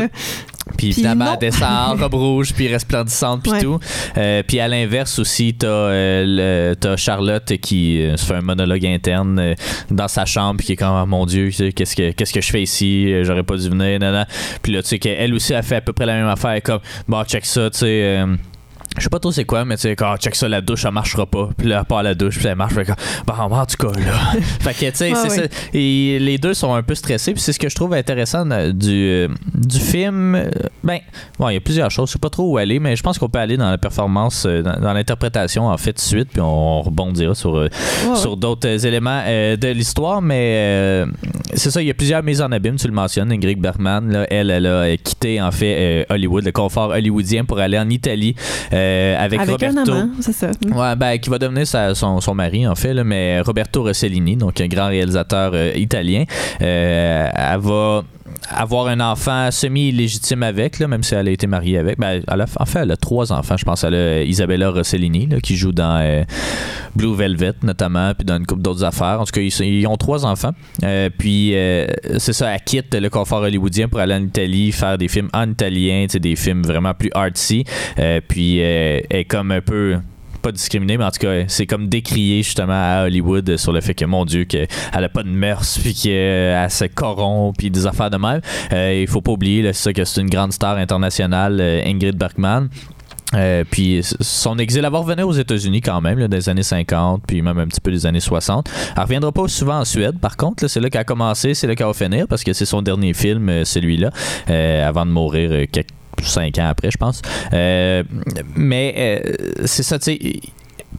puis 0.77 0.93
finalement, 0.93 1.33
elle 1.33 1.39
descend 1.39 1.63
en 1.71 1.95
robe 2.01 2.13
rouge, 2.13 2.53
puis 2.53 2.67
resplendissante, 2.67 3.41
puis 3.41 3.59
tout. 3.59 3.79
Euh, 4.17 4.43
puis 4.47 4.59
à 4.59 4.67
l'inverse 4.67 5.17
aussi, 5.17 5.55
t'as 5.55 5.67
euh, 5.67 6.95
Charlotte 6.95 7.57
qui 7.57 8.07
se 8.15 8.23
fait 8.23 8.35
un 8.35 8.41
monologue 8.41 8.85
interne 8.85 9.55
dans 9.89 10.07
sa 10.07 10.25
chambre, 10.25 10.57
puis 10.57 10.67
qui 10.67 10.73
est 10.73 10.75
comme, 10.75 10.95
oh, 10.95 11.05
mon 11.07 11.25
Dieu, 11.25 11.49
qu'est-ce 11.49 11.95
que, 11.95 12.11
qu'est-ce 12.11 12.31
que 12.31 12.41
je 12.41 12.51
fais 12.51 12.61
ici? 12.61 13.11
J'aurais 13.23 13.43
pas 13.43 13.57
dû 13.57 13.67
venir. 13.67 13.99
Puis 14.61 14.71
là, 14.71 14.83
tu 14.83 14.89
sais, 14.89 14.99
qu'elle 14.99 15.33
aussi 15.33 15.55
a 15.55 15.63
fait 15.63 15.77
à 15.77 15.81
peu 15.81 15.91
près 15.91 16.05
la 16.05 16.13
même 16.13 16.27
affaire, 16.27 16.61
comme, 16.61 16.81
bon, 17.07 17.23
check 17.23 17.45
ça, 17.45 17.69
tu 17.71 17.79
sais 17.79 18.25
je 18.97 19.03
sais 19.03 19.09
pas 19.09 19.19
trop 19.19 19.31
c'est 19.31 19.45
quoi, 19.45 19.65
mais 19.65 19.75
tu 19.75 19.83
sais, 19.83 19.95
quand 19.95 20.17
check 20.17 20.35
ça, 20.35 20.49
la 20.49 20.61
douche, 20.61 20.81
ça 20.81 20.91
marchera 20.91 21.25
pas. 21.25 21.49
Puis 21.57 21.67
là, 21.67 21.83
part 21.83 22.03
la 22.03 22.15
douche, 22.15 22.35
puis 22.35 22.43
ça 22.43 22.55
marche. 22.55 22.73
Fait 22.73 22.87
bon, 23.25 23.33
en 23.33 23.65
tout 23.65 23.77
cas, 23.77 23.99
là. 23.99 24.41
fait 24.61 24.73
que, 24.73 24.89
tu 24.91 25.15
sais. 25.29 25.49
Et 25.73 26.17
les 26.19 26.37
deux 26.37 26.53
sont 26.53 26.73
un 26.73 26.81
peu 26.81 26.95
stressés. 26.95 27.33
Puis 27.33 27.41
c'est 27.41 27.53
ce 27.53 27.59
que 27.59 27.69
je 27.69 27.75
trouve 27.75 27.93
intéressant 27.93 28.45
du, 28.45 29.27
du 29.53 29.79
film. 29.79 30.49
Ben, 30.83 30.99
bon, 31.37 31.49
il 31.49 31.53
y 31.53 31.57
a 31.57 31.61
plusieurs 31.61 31.91
choses. 31.91 32.09
Je 32.09 32.13
sais 32.13 32.19
pas 32.19 32.29
trop 32.29 32.51
où 32.51 32.57
aller, 32.57 32.79
mais 32.79 32.95
je 32.95 33.03
pense 33.03 33.19
qu'on 33.19 33.29
peut 33.29 33.39
aller 33.39 33.57
dans 33.57 33.69
la 33.69 33.77
performance, 33.77 34.45
euh, 34.45 34.63
dans, 34.63 34.93
l'interprétation, 34.93 35.67
en 35.67 35.77
fait, 35.77 35.93
de 35.93 35.99
suite. 35.99 36.29
Puis 36.31 36.41
on 36.41 36.81
rebondira 36.81 37.35
sur, 37.35 37.57
euh, 37.57 37.69
sur 38.15 38.37
d'autres 38.37 38.85
éléments 38.85 39.21
euh, 39.25 39.55
de 39.55 39.67
l'histoire. 39.67 40.21
Mais 40.21 41.05
c'est 41.53 41.71
ça, 41.71 41.81
il 41.81 41.87
y 41.87 41.91
a 41.91 41.93
plusieurs 41.93 42.23
mises 42.23 42.41
en 42.41 42.51
abîme, 42.51 42.77
tu 42.77 42.87
le 42.87 42.93
mentionnes. 42.93 43.31
Ingrid 43.31 43.59
Bergman, 43.59 44.11
là, 44.11 44.25
elle, 44.29 44.49
elle 44.49 44.65
a 44.65 44.97
quitté, 44.97 45.41
en 45.41 45.51
fait, 45.51 46.07
Hollywood, 46.09 46.43
le 46.43 46.51
confort 46.51 46.89
hollywoodien 46.89 47.45
pour 47.45 47.59
aller 47.59 47.77
en 47.77 47.89
Italie. 47.89 48.35
Euh, 48.79 49.15
avec, 49.17 49.41
Roberto. 49.41 49.93
c'est 50.21 50.33
ça. 50.33 50.47
Ouais, 50.47 50.95
ben, 50.95 51.17
qui 51.17 51.29
va 51.29 51.37
devenir 51.37 51.67
son, 51.67 52.21
son, 52.21 52.35
mari, 52.35 52.67
en 52.67 52.75
fait, 52.75 52.93
là, 52.93 53.03
mais 53.03 53.41
Roberto 53.41 53.83
Rossellini, 53.83 54.35
donc 54.35 54.59
un 54.61 54.67
grand 54.67 54.87
réalisateur 54.87 55.51
euh, 55.53 55.71
italien. 55.75 56.25
Euh, 56.61 57.29
elle 57.33 57.59
va 57.59 58.03
avoir 58.49 58.87
un 58.87 58.99
enfant 58.99 59.51
semi-légitime 59.51 60.43
avec, 60.43 60.79
là, 60.79 60.87
même 60.87 61.03
si 61.03 61.15
elle 61.15 61.27
a 61.27 61.31
été 61.31 61.47
mariée 61.47 61.77
avec. 61.77 61.99
Ben, 61.99 62.21
elle 62.27 62.41
a, 62.41 62.45
en 62.57 62.65
fait, 62.65 62.79
elle 62.79 62.91
a 62.91 62.97
trois 62.97 63.31
enfants. 63.31 63.57
Je 63.57 63.65
pense 63.65 63.83
elle 63.83 63.95
a 63.95 64.23
Isabella 64.23 64.69
Rossellini, 64.69 65.27
là, 65.27 65.39
qui 65.39 65.55
joue 65.55 65.71
dans 65.71 66.25
Blue 66.95 67.15
Velvet, 67.15 67.53
notamment, 67.63 68.13
puis 68.13 68.25
dans 68.25 68.37
une 68.37 68.45
couple 68.45 68.61
d'autres 68.61 68.83
affaires. 68.83 69.19
En 69.21 69.25
tout 69.25 69.31
cas, 69.31 69.41
ils, 69.41 69.87
ont 69.87 69.97
trois 69.97 70.25
enfants. 70.25 70.53
puis, 71.17 71.53
c'est 72.17 72.33
ça, 72.33 72.53
elle 72.53 72.61
quitte 72.61 72.95
le 72.95 73.09
confort 73.09 73.41
hollywoodien 73.41 73.87
pour 73.87 73.99
aller 73.99 74.15
en 74.15 74.23
Italie, 74.23 74.71
faire 74.71 74.97
des 74.97 75.07
films 75.07 75.29
en 75.33 75.49
italien, 75.49 76.05
des 76.11 76.35
films 76.35 76.63
vraiment 76.63 76.93
plus 76.93 77.11
artsy. 77.13 77.65
puis, 78.27 78.59
est 78.59 79.25
comme 79.27 79.51
un 79.51 79.61
peu 79.61 79.97
pas 80.39 80.51
discriminé, 80.51 80.97
mais 80.97 81.05
en 81.05 81.11
tout 81.11 81.19
cas, 81.19 81.43
c'est 81.47 81.65
comme 81.65 81.87
décrié 81.87 82.43
justement 82.43 82.73
à 82.73 83.03
Hollywood 83.05 83.57
sur 83.57 83.71
le 83.71 83.81
fait 83.81 83.93
que, 83.93 84.05
mon 84.05 84.25
Dieu, 84.25 84.45
qu'elle 84.45 84.67
a 84.91 85.09
pas 85.09 85.23
de 85.23 85.29
mœurs, 85.29 85.77
puis 85.79 85.93
qu'elle 85.93 86.71
se 86.71 86.85
corrompt, 86.85 87.55
puis 87.57 87.69
des 87.69 87.85
affaires 87.85 88.09
de 88.09 88.17
même. 88.17 88.41
Euh, 88.73 89.01
il 89.01 89.07
faut 89.07 89.21
pas 89.21 89.31
oublier, 89.31 89.71
ça, 89.73 89.93
que 89.93 90.03
c'est 90.03 90.21
une 90.21 90.29
grande 90.29 90.53
star 90.53 90.77
internationale, 90.77 91.59
euh, 91.59 91.81
Ingrid 91.85 92.17
Bergman. 92.17 92.69
Euh, 93.35 93.63
puis 93.69 94.01
son 94.01 94.57
exil, 94.57 94.83
avoir 94.85 95.03
revenu 95.03 95.21
aux 95.21 95.33
États-Unis 95.33 95.81
quand 95.81 96.01
même, 96.01 96.27
des 96.27 96.49
années 96.49 96.63
50, 96.63 97.21
puis 97.27 97.43
même 97.43 97.59
un 97.59 97.67
petit 97.67 97.81
peu 97.81 97.91
des 97.91 98.07
années 98.07 98.19
60. 98.19 98.67
Elle 98.95 99.03
reviendra 99.03 99.31
pas 99.31 99.47
souvent 99.47 99.79
en 99.79 99.85
Suède, 99.85 100.17
par 100.19 100.35
contre. 100.35 100.67
C'est 100.67 100.79
là 100.79 100.89
qu'elle 100.89 101.01
a 101.01 101.03
commencé, 101.03 101.53
c'est 101.53 101.67
là 101.67 101.75
qu'elle 101.75 101.85
va 101.85 101.93
finir, 101.93 102.27
parce 102.27 102.43
que 102.43 102.53
c'est 102.53 102.65
son 102.65 102.81
dernier 102.81 103.13
film, 103.13 103.63
celui-là, 103.65 104.09
avant 104.87 105.05
de 105.05 105.11
mourir 105.11 105.67
quelques 105.71 105.98
cinq 106.27 106.57
ans 106.57 106.67
après, 106.67 106.91
je 106.91 106.97
pense. 106.97 107.21
Euh, 107.53 108.03
mais 108.55 108.93
euh, 108.97 109.65
c'est 109.65 109.83
ça, 109.83 109.99
tu 109.99 110.05
sais. 110.05 110.39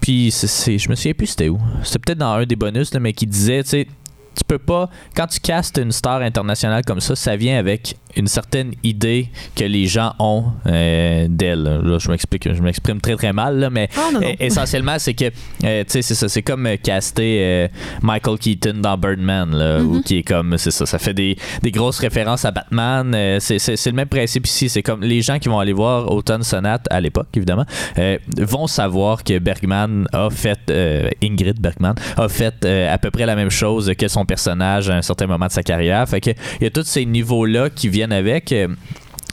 Puis, 0.01 0.31
je 0.31 0.89
me 0.89 0.95
souviens 0.95 1.13
plus 1.13 1.27
c'était 1.27 1.49
où. 1.49 1.59
C'était 1.83 1.99
peut-être 1.99 2.19
dans 2.19 2.33
un 2.33 2.47
des 2.47 2.57
bonus, 2.57 2.93
mais 2.95 3.13
qui 3.13 3.27
disait, 3.27 3.63
tu 3.63 3.71
sais, 3.71 3.87
tu 4.35 4.45
peux 4.45 4.59
pas. 4.59 4.89
Quand 5.15 5.27
tu 5.27 5.41
castes 5.41 5.79
une 5.79 5.93
star 5.93 6.23
internationale 6.23 6.85
comme 6.85 7.01
ça, 7.01 7.17
ça 7.17 7.37
vient 7.37 7.59
avec 7.59 7.97
une 8.17 8.27
certaine 8.27 8.73
idée 8.83 9.29
que 9.55 9.65
les 9.65 9.87
gens 9.87 10.15
ont 10.19 10.47
euh, 10.67 11.27
d'elle. 11.29 11.63
Là, 11.63 11.99
je 11.99 12.11
m'explique, 12.11 12.53
je 12.53 12.63
m'exprime 12.63 13.01
très 13.01 13.17
très 13.17 13.33
mal, 13.33 13.59
là, 13.59 13.71
mais 13.71 13.89
ah, 13.97 14.11
essentiellement, 14.39 14.99
c'est 14.99 15.15
que, 15.15 15.27
euh, 15.65 15.85
tu 15.85 15.91
sais, 15.91 16.03
c'est 16.03 16.15
ça, 16.15 16.29
c'est 16.29 16.43
comme 16.43 16.67
euh, 16.67 16.77
caster 16.77 17.69
Michael 18.03 18.39
Keaton 18.39 18.75
dans 18.81 18.97
Birdman, 18.97 19.57
là, 19.57 19.81
ou 19.81 19.99
mm-hmm. 19.99 20.03
qui 20.03 20.19
est 20.19 20.23
comme, 20.23 20.57
c'est 20.59 20.71
ça, 20.71 20.87
ça 20.87 20.99
fait 20.99 21.15
des, 21.15 21.37
des 21.63 21.71
grosses 21.71 21.99
références 21.99 22.45
à 22.45 22.51
Batman. 22.51 23.39
c'est, 23.41 23.87
le 23.87 23.93
même 23.93 24.09
principe 24.09 24.47
ici. 24.47 24.69
C'est 24.69 24.83
comme 24.83 25.03
les 25.03 25.23
gens 25.23 25.39
qui 25.39 25.49
vont 25.49 25.59
aller 25.59 25.73
voir 25.73 26.11
Autumn 26.11 26.43
Sonate 26.43 26.87
à 26.91 27.01
l'époque, 27.01 27.29
évidemment, 27.35 27.65
vont 28.39 28.67
savoir 28.67 29.25
que 29.25 29.39
Bergman 29.39 30.07
a 30.13 30.31
fait, 30.31 30.73
Ingrid 31.23 31.61
Bergman 31.61 31.95
a 32.17 32.29
fait 32.29 32.65
à 32.65 32.99
peu 32.99 33.11
près 33.11 33.27
la 33.27 33.37
même 33.37 33.51
chose 33.51 33.93
que 33.99 34.09
son 34.09 34.25
personnage 34.25 34.91
à 34.91 34.97
un 34.97 35.03
certain 35.03 35.27
moment 35.27 35.47
de 35.47 35.53
sa 35.53 35.63
carrière. 35.63 36.09
Fait 36.09 36.21
que 36.21 36.31
il 36.61 36.65
y 36.65 36.67
a 36.67 36.71
tous 36.71 36.85
ces 36.85 37.05
niveaux-là 37.07 37.71
qui 37.71 37.89
viennent 37.89 38.00
avec. 38.09 38.53
Euh, 38.53 38.69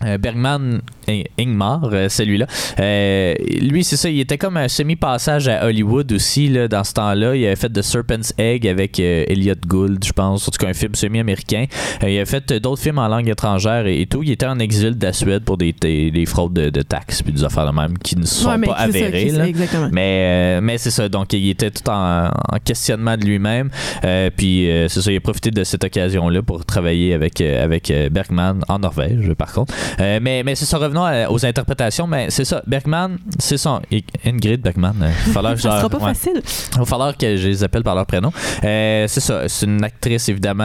euh, 0.04 0.18
Bergman 0.18 0.82
Ingmar, 1.40 1.90
euh, 1.92 2.10
celui-là. 2.10 2.48
Euh, 2.80 3.34
lui, 3.62 3.84
c'est 3.84 3.98
ça, 3.98 4.10
il 4.10 4.20
était 4.20 4.38
comme 4.38 4.58
un 4.58 4.68
semi-passage 4.68 5.48
à 5.48 5.66
Hollywood 5.66 6.12
aussi, 6.12 6.50
là, 6.50 6.68
dans 6.68 6.84
ce 6.84 6.94
temps-là. 6.94 7.36
Il 7.36 7.46
avait 7.46 7.56
fait 7.56 7.70
The 7.70 7.82
Serpent's 7.82 8.34
Egg 8.38 8.68
avec 8.68 9.00
Elliot 9.00 9.56
Gould, 9.66 10.04
je 10.04 10.12
pense, 10.12 10.48
en 10.48 10.52
tout 10.52 10.58
cas 10.60 10.68
un 10.68 10.74
film 10.74 10.96
semi-américain. 10.96 11.66
il 12.02 12.08
avait 12.08 12.26
fait 12.26 12.54
d'autres 12.54 12.82
films 12.82 13.00
en 13.00 13.08
langue 13.08 13.30
étrangère 13.30 13.88
et, 13.88 14.06
tout. 14.06 14.24
Il 14.24 14.32
était 14.32 14.46
en 14.46 14.60
exil 14.60 14.98
de 14.98 15.06
la 15.06 15.14
Suède 15.14 15.44
pour 15.44 15.58
des, 15.58 15.74
des, 15.74 16.26
fraudes 16.26 16.54
de, 16.54 16.82
taxes 16.82 17.22
puis 17.22 17.34
des 17.34 17.44
affaires 17.44 17.72
de 17.72 17.76
même 17.76 17.98
qui 17.98 18.16
ne 18.16 18.26
sont 18.26 18.60
pas 18.62 18.74
avérées. 18.74 19.32
mais 19.92 20.62
mais 20.62 20.78
c'est 20.78 20.92
ça, 20.92 21.10
donc 21.10 21.34
il 21.34 21.50
était 21.50 21.72
tout 21.72 21.90
en, 21.90 22.30
questionnement 22.64 23.18
de 23.18 23.26
lui-même. 23.26 23.70
puis 24.36 24.68
c'est 24.88 25.02
ça, 25.02 25.12
il 25.12 25.18
a 25.18 25.22
profité 25.22 25.52
de 25.52 25.64
cette 25.64 25.84
occasion-là 25.84 26.42
pour 26.42 26.66
travailler 26.66 27.14
avec, 27.14 27.42
avec 27.42 27.92
Bergman 28.12 28.60
en 28.68 28.80
Norvège, 28.80 29.34
par 29.34 29.52
contre. 29.54 29.74
Euh, 30.00 30.20
mais 30.22 30.44
mais 30.44 30.56
c'est 30.56 30.66
ça, 30.66 30.78
revenons 30.98 31.32
aux 31.34 31.46
interprétations. 31.46 32.08
Mais 32.08 32.28
c'est 32.30 32.46
ça, 32.46 32.62
Bergman, 32.66 33.18
c'est 33.40 33.58
ça. 33.58 33.82
Ingrid 34.26 34.62
Bergman. 34.62 34.96
Euh, 35.02 35.10
il 35.28 35.34
va 35.34 35.34
falloir 35.34 35.60
sera 35.60 35.90
pas 35.90 36.00
facile. 36.00 36.42
Il 36.74 36.80
va 36.80 36.86
falloir 36.86 37.18
que 37.18 37.38
je 37.38 37.48
les 37.48 37.64
appelle 37.64 37.84
par 37.84 37.96
leur 37.96 38.06
prénom. 38.06 38.32
Euh, 38.64 39.06
c'est 39.08 39.20
ça, 39.20 39.48
c'est 39.48 39.66
une 39.66 39.84
actrice 39.84 40.30
évidemment 40.30 40.64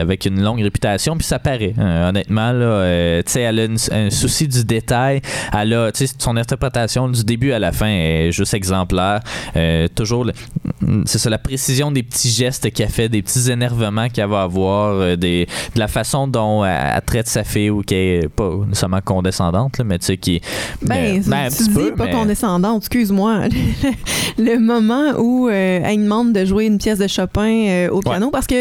avec 0.00 0.26
une 0.26 0.42
longue 0.42 0.60
réputation, 0.60 1.16
puis 1.16 1.26
ça 1.26 1.38
paraît. 1.38 1.74
honnêtement, 1.78 2.52
là, 2.52 3.22
tu 3.22 3.32
sais, 3.32 3.40
elle 3.42 3.60
a 3.60 3.94
un 3.94 4.10
souci 4.10 4.48
du 4.48 4.64
détail. 4.64 5.20
Elle 5.56 5.74
a, 5.74 5.92
tu 5.92 6.06
sais, 6.06 6.14
son 6.18 6.36
interprétation 6.36 7.08
du 7.08 7.24
début 7.24 7.52
à 7.52 7.58
la 7.58 7.72
fin 7.72 7.88
est 7.88 8.32
juste 8.32 8.54
exemplaire. 8.54 9.20
toujours, 9.94 10.26
c'est 11.04 11.18
ça, 11.18 11.30
la 11.30 11.38
précision 11.38 11.90
des 11.90 12.02
petits 12.02 12.30
gestes 12.30 12.70
qu'elle 12.72 12.88
fait, 12.88 13.08
des 13.08 13.22
petits 13.22 13.50
énervements 13.50 14.08
qu'elle 14.08 14.28
va 14.28 14.42
avoir, 14.42 15.16
des, 15.16 15.46
de 15.74 15.78
la 15.78 15.88
façon 15.88 16.28
dont 16.28 16.64
elle, 16.64 17.00
traite 17.06 17.28
sa 17.28 17.44
fille 17.44 17.70
ou 17.70 17.82
qu'elle 17.82 18.24
est 18.24 18.28
pas 18.28 18.50
nécessairement 18.66 19.00
condescendante 19.04 19.65
condescendante, 19.68 19.80
mais 19.84 19.98
tu 19.98 20.06
sais, 20.06 20.16
qui 20.16 20.36
est. 20.36 20.40
Ben, 20.82 21.22
ben 21.26 21.48
tu 21.50 21.64
dis 21.64 21.92
pas 21.96 22.08
condescendante, 22.08 22.82
excuse-moi. 22.82 23.42
le, 24.38 24.58
moment 24.58 25.12
où 25.18 25.48
elle 25.48 26.02
demande 26.02 26.32
de 26.32 26.44
jouer 26.44 26.66
une 26.66 26.78
pièce 26.78 26.98
de 26.98 27.06
Chopin 27.06 27.88
au 27.90 28.00
piano, 28.00 28.30
parce 28.30 28.46
que 28.46 28.54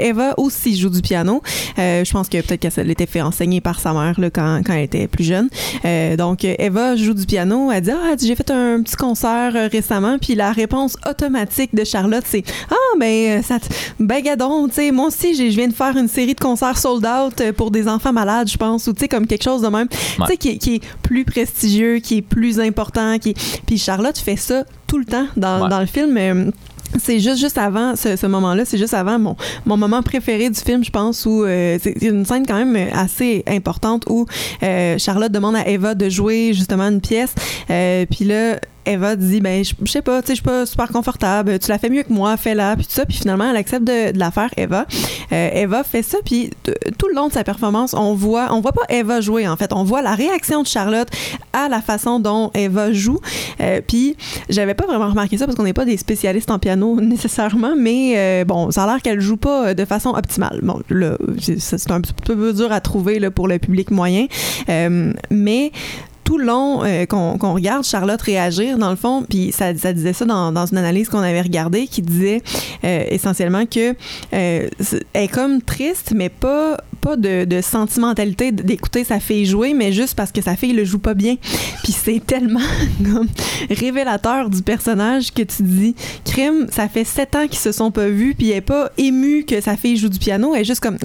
Eva 0.00 0.34
aussi 0.36 0.76
joue 0.76 0.90
du 0.90 1.02
piano. 1.02 1.42
je 1.76 2.10
pense 2.12 2.28
que 2.28 2.40
peut-être 2.40 2.60
qu'elle 2.60 2.86
l'était 2.86 3.06
fait 3.06 3.22
enseigner 3.22 3.60
par 3.60 3.80
sa 3.80 3.92
mère 3.92 4.20
là, 4.20 4.30
quand, 4.30 4.62
quand 4.64 4.74
elle 4.74 4.84
était 4.84 5.08
plus 5.08 5.24
jeune. 5.24 5.48
donc, 6.16 6.44
Eva 6.44 6.96
joue 6.96 7.14
du 7.14 7.26
piano. 7.26 7.70
Elle 7.72 7.82
dit 7.82 7.90
Ah, 7.90 8.14
j'ai 8.20 8.34
fait 8.34 8.50
un 8.50 8.82
petit 8.82 8.96
concert 8.96 9.70
récemment, 9.70 10.18
puis 10.18 10.34
la 10.34 10.52
réponse 10.52 10.96
automatique 11.08 11.74
de 11.74 11.84
Charlotte, 11.84 12.24
c'est 12.26 12.44
Ah, 12.70 12.98
ben, 12.98 13.42
ça 13.42 13.58
ben, 13.98 14.22
gadon, 14.22 14.68
tu 14.68 14.74
sais, 14.74 14.90
moi 14.90 15.06
aussi, 15.06 15.34
je 15.34 15.54
viens 15.54 15.68
de 15.68 15.72
faire 15.72 15.96
une 15.96 16.08
série 16.08 16.34
de 16.34 16.40
concerts 16.40 16.78
sold 16.78 17.06
out 17.06 17.40
euh, 17.40 17.52
pour 17.52 17.70
des 17.70 17.88
enfants 17.88 18.12
malades, 18.12 18.48
je 18.48 18.56
pense, 18.56 18.86
ou 18.86 18.92
tu 18.92 19.00
sais, 19.00 19.08
comme 19.08 19.26
quelque 19.26 19.42
chose 19.42 19.62
de 19.62 19.68
même, 19.68 19.88
sais, 20.32 20.36
qui, 20.36 20.58
qui, 20.58 20.74
est 20.76 20.82
plus 21.02 21.24
prestigieux, 21.24 21.98
qui 21.98 22.18
est 22.18 22.22
plus 22.22 22.60
important. 22.60 23.18
Qui 23.18 23.34
Puis 23.66 23.78
Charlotte 23.78 24.16
fait 24.18 24.36
ça 24.36 24.64
tout 24.86 24.98
le 24.98 25.04
temps 25.04 25.26
dans, 25.36 25.68
dans 25.68 25.80
le 25.80 25.86
film. 25.86 26.16
Euh, 26.16 26.50
c'est 26.98 27.20
juste 27.20 27.38
juste 27.38 27.56
avant 27.56 27.96
ce, 27.96 28.26
moment-là, 28.26 28.66
c'est 28.66 28.76
juste 28.76 28.92
avant 28.92 29.18
mon, 29.18 29.34
mon 29.64 29.78
moment 29.78 30.02
préféré 30.02 30.50
du 30.50 30.60
film, 30.60 30.84
je 30.84 30.90
pense, 30.90 31.24
où 31.24 31.42
euh, 31.42 31.78
c'est 31.82 31.96
une 32.02 32.26
scène 32.26 32.44
quand 32.46 32.62
même 32.62 32.76
assez 32.92 33.42
importante 33.46 34.04
où 34.10 34.26
Charlotte 34.98 35.32
demande 35.32 35.56
à 35.56 35.66
Eva 35.66 35.94
de 35.94 36.10
jouer 36.10 36.52
justement 36.52 36.88
une 36.88 37.00
pièce, 37.00 37.34
puis 37.66 38.24
là 38.26 38.58
Eva 38.86 39.16
dit 39.16 39.40
ben 39.40 39.64
je, 39.64 39.90
sais 39.90 40.02
pas 40.02 40.22
tu 40.22 40.28
sais 40.28 40.32
je 40.32 40.36
suis 40.36 40.44
pas 40.44 40.66
super 40.66 40.88
confortable 40.88 41.58
tu 41.58 41.68
la 41.68 41.78
fais 41.78 41.88
mieux 41.88 42.02
que 42.02 42.12
moi 42.12 42.36
fais-la 42.36 42.76
puis 42.76 42.86
tout 42.86 42.92
ça. 42.92 43.06
Puis 43.06 43.16
finalement 43.18 43.48
elle 43.48 43.56
accepte 43.56 43.84
de, 43.84 44.16
la 44.18 44.30
faire 44.30 44.50
Eva. 44.56 44.86
Euh, 45.32 45.50
Eva 45.54 45.84
fait 45.84 46.02
ça 46.02 46.18
puis 46.24 46.50
tout 46.98 47.08
le 47.08 47.14
long 47.14 47.28
de 47.28 47.32
sa 47.32 47.44
performance 47.44 47.94
on 47.94 48.14
voit 48.14 48.48
on 48.50 48.60
voit 48.60 48.72
pas 48.72 48.82
Eva 48.88 49.20
jouer 49.20 49.46
en 49.48 49.56
fait. 49.56 49.72
On 49.72 49.84
voit 49.84 50.02
la 50.02 50.14
réaction 50.14 50.62
de 50.62 50.66
Charlotte 50.66 51.08
à 51.52 51.68
la 51.68 51.80
façon 51.80 52.20
dont 52.20 52.50
Eva 52.54 52.92
joue. 52.92 53.20
Euh, 53.60 53.80
puis 53.86 54.16
j'avais 54.48 54.74
pas 54.74 54.86
vraiment 54.86 55.08
remarqué 55.08 55.38
ça 55.38 55.46
parce 55.46 55.56
qu'on 55.56 55.64
n'est 55.64 55.72
pas 55.72 55.84
des 55.84 55.96
spécialistes 55.96 56.50
en 56.50 56.58
piano 56.58 57.00
nécessairement 57.00 57.74
mais 57.76 58.14
euh, 58.16 58.44
bon 58.44 58.70
ça 58.70 58.84
a 58.84 58.86
l'air 58.86 59.02
qu'elle 59.02 59.20
joue 59.20 59.36
pas 59.36 59.74
de 59.74 59.84
façon 59.84 60.10
optimale. 60.10 60.60
Bon 60.62 60.80
là 60.90 61.16
c'est 61.38 61.90
un 61.90 62.00
peu 62.00 62.52
dur 62.52 62.72
à 62.72 62.80
trouver 62.80 63.18
là, 63.18 63.30
pour 63.30 63.48
le 63.48 63.58
public 63.58 63.90
moyen. 63.90 64.26
Mais 65.30 65.72
tout 66.24 66.38
le 66.38 66.44
long 66.44 66.82
euh, 66.84 67.06
qu'on 67.06 67.54
regarde 67.54 67.84
Charlotte 67.84 68.20
réagir, 68.20 68.78
dans 68.78 68.90
le 68.90 68.96
fond, 68.96 69.24
puis 69.28 69.52
ça, 69.52 69.76
ça, 69.76 69.92
disait 69.92 70.12
ça 70.12 70.24
dans, 70.24 70.52
dans 70.52 70.66
une 70.66 70.78
analyse 70.78 71.08
qu'on 71.08 71.18
avait 71.18 71.40
regardée 71.40 71.86
qui 71.86 72.02
disait 72.02 72.42
euh, 72.84 73.04
essentiellement 73.08 73.66
que 73.66 73.94
euh, 74.32 74.68
est 75.14 75.28
comme 75.28 75.62
triste, 75.62 76.12
mais 76.14 76.28
pas 76.28 76.78
pas 77.02 77.16
de, 77.16 77.60
sentimentalité 77.60 78.52
d'écouter 78.52 79.04
sa 79.04 79.20
fille 79.20 79.44
jouer, 79.44 79.74
mais 79.74 79.92
juste 79.92 80.14
parce 80.14 80.30
que 80.32 80.40
sa 80.40 80.56
fille 80.56 80.72
le 80.72 80.84
joue 80.84 81.00
pas 81.00 81.14
bien. 81.14 81.36
Puis 81.82 81.92
c'est 81.92 82.20
tellement 82.26 82.60
révélateur 83.68 84.48
du 84.48 84.62
personnage 84.62 85.32
que 85.34 85.42
tu 85.42 85.62
dis, 85.62 85.94
crime, 86.24 86.68
ça 86.70 86.88
fait 86.88 87.04
sept 87.04 87.34
ans 87.34 87.46
qu'ils 87.48 87.58
se 87.58 87.72
sont 87.72 87.90
pas 87.90 88.08
vus, 88.08 88.34
puis 88.36 88.50
elle 88.50 88.58
est 88.58 88.60
pas 88.60 88.90
émue 88.96 89.44
que 89.44 89.60
sa 89.60 89.76
fille 89.76 89.96
joue 89.96 90.08
du 90.08 90.18
piano, 90.18 90.54
elle 90.54 90.62
est 90.62 90.64
juste 90.64 90.80
comme, 90.80 90.96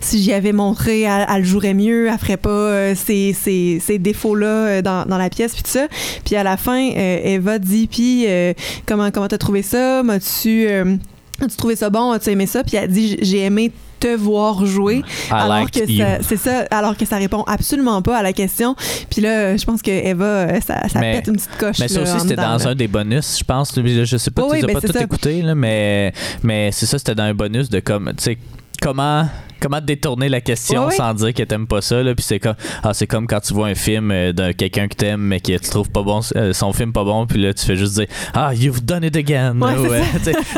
si 0.00 0.22
j'y 0.22 0.32
avais 0.32 0.52
montré, 0.52 1.02
elle, 1.02 1.26
le 1.38 1.44
jouerait 1.44 1.74
mieux, 1.74 2.08
elle 2.08 2.18
ferait 2.18 2.38
pas 2.38 2.94
ces, 2.94 3.34
ces, 3.34 3.98
défauts-là 3.98 4.82
dans, 4.82 5.04
dans, 5.04 5.18
la 5.18 5.28
pièce, 5.28 5.52
puis 5.52 5.62
tout 5.62 5.70
ça. 5.70 5.86
Puis 6.24 6.36
à 6.36 6.42
la 6.42 6.56
fin, 6.56 6.90
euh, 6.90 7.20
Eva 7.22 7.58
dit, 7.58 7.86
puis 7.86 8.24
euh, 8.26 8.54
comment 8.86 9.10
comment 9.10 9.28
t'as 9.28 9.38
trouvé 9.38 9.62
ça? 9.62 10.02
M'as-tu... 10.02 10.66
Euh, 10.68 10.96
As-tu 11.40 11.56
trouvé 11.56 11.76
ça 11.76 11.90
bon? 11.90 12.12
As-tu 12.12 12.30
aimé 12.30 12.46
ça? 12.46 12.62
Puis 12.62 12.76
elle 12.76 12.90
dit 12.90 13.18
J'ai 13.20 13.40
aimé 13.40 13.72
te 14.04 14.14
voir 14.16 14.66
jouer. 14.66 15.02
alors 15.30 15.70
que 15.70 15.80
ça, 15.86 16.18
c'est 16.20 16.36
ça, 16.36 16.66
alors 16.70 16.96
que 16.96 17.06
ça 17.06 17.16
répond 17.16 17.42
absolument 17.46 18.02
pas 18.02 18.18
à 18.18 18.22
la 18.22 18.32
question. 18.32 18.74
Puis 19.10 19.22
là, 19.22 19.56
je 19.56 19.64
pense 19.64 19.80
que 19.80 19.90
Eva, 19.90 20.24
euh, 20.24 20.60
ça, 20.60 20.88
ça 20.88 21.00
pète 21.00 21.26
une 21.26 21.36
petite 21.36 21.56
coche. 21.58 21.78
Mais 21.80 21.88
ça 21.88 22.02
aussi, 22.02 22.20
c'était 22.20 22.36
dans 22.36 22.68
un 22.68 22.74
des 22.74 22.88
bonus, 22.88 23.38
je 23.38 23.44
pense. 23.44 23.72
Je 23.74 24.16
sais 24.16 24.30
pas, 24.30 24.42
tu 24.42 24.60
n'as 24.60 24.66
ben, 24.66 24.80
pas 24.80 24.80
tout 24.80 24.98
écouté, 24.98 25.42
là, 25.42 25.54
mais, 25.54 26.12
mais 26.42 26.70
c'est 26.72 26.86
ça, 26.86 26.98
c'était 26.98 27.14
dans 27.14 27.24
un 27.24 27.34
bonus 27.34 27.70
de 27.70 27.80
comme, 27.80 28.12
tu 28.16 28.24
sais, 28.24 28.38
comment 28.80 29.26
comment 29.64 29.80
détourner 29.80 30.28
la 30.28 30.42
question 30.42 30.90
sans 30.90 31.14
dire 31.14 31.32
que 31.32 31.42
t'aimes 31.42 31.66
pas 31.66 31.80
ça 31.80 32.02
là 32.02 32.14
puis 32.14 32.22
c'est 32.22 32.38
comme 32.38 32.54
ah 32.82 32.92
c'est 32.92 33.06
comme 33.06 33.26
quand 33.26 33.40
tu 33.40 33.54
vois 33.54 33.68
un 33.68 33.74
film 33.74 34.10
euh, 34.10 34.34
de 34.34 34.52
quelqu'un 34.52 34.88
que 34.88 34.94
t'aimes 34.94 35.22
mais 35.22 35.40
que 35.40 35.52
tu 35.52 35.70
trouves 35.70 35.88
pas 35.88 36.02
bon 36.02 36.20
euh, 36.36 36.52
son 36.52 36.74
film 36.74 36.92
pas 36.92 37.02
bon 37.02 37.26
puis 37.26 37.40
là 37.40 37.54
tu 37.54 37.64
fais 37.64 37.74
juste 37.74 37.94
dire 37.94 38.06
ah 38.34 38.52
you've 38.54 38.84
done 38.84 39.04
it 39.04 39.16
again 39.16 39.58
ouais, 39.58 40.02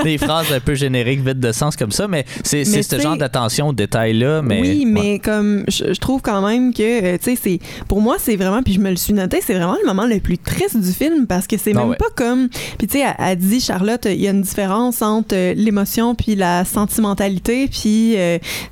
des 0.03 0.19
phrases 0.19 0.53
un 0.53 0.59
peu 0.59 0.75
génériques 0.75 1.25
vides 1.25 1.39
de 1.39 1.53
sens 1.53 1.77
comme 1.77 1.93
ça 1.93 2.09
mais 2.09 2.25
c'est 2.43 2.65
ce 2.65 2.99
genre 2.99 3.17
d'attention 3.17 3.69
au 3.69 3.73
détail 3.73 4.15
là 4.15 4.43
mais 4.43 4.61
oui 4.61 4.85
mais 4.85 5.21
comme 5.21 5.65
je, 5.69 5.93
trouve 6.01 6.21
quand 6.21 6.45
même 6.45 6.75
que 6.75 7.15
euh, 7.15 7.19
tu 7.19 7.37
sais 7.37 7.41
c'est 7.41 7.61
pour 7.87 8.01
moi 8.01 8.17
c'est 8.19 8.35
vraiment 8.35 8.65
puis 8.65 8.75
je 8.75 8.81
me 8.81 8.91
le 8.91 8.97
suis 8.97 9.13
noté 9.13 9.39
c'est 9.41 9.55
vraiment 9.55 9.77
le 9.81 9.87
moment 9.87 10.07
le 10.07 10.19
plus 10.19 10.39
triste 10.39 10.81
du 10.81 10.93
film 10.93 11.29
parce 11.29 11.47
que 11.47 11.57
c'est 11.57 11.77
ah 11.77 11.85
même 11.85 11.95
pas 11.95 12.11
comme 12.17 12.49
puis 12.77 12.89
tu 12.89 12.99
sais 12.99 13.05
elle, 13.21 13.39
dit 13.39 13.61
Charlotte 13.61 14.05
il 14.11 14.21
y 14.21 14.27
a 14.27 14.33
une 14.33 14.43
différence 14.43 15.01
entre 15.01 15.55
l'émotion 15.55 16.17
puis 16.17 16.35
la 16.35 16.65
sentimentalité 16.65 17.69
puis 17.69 18.17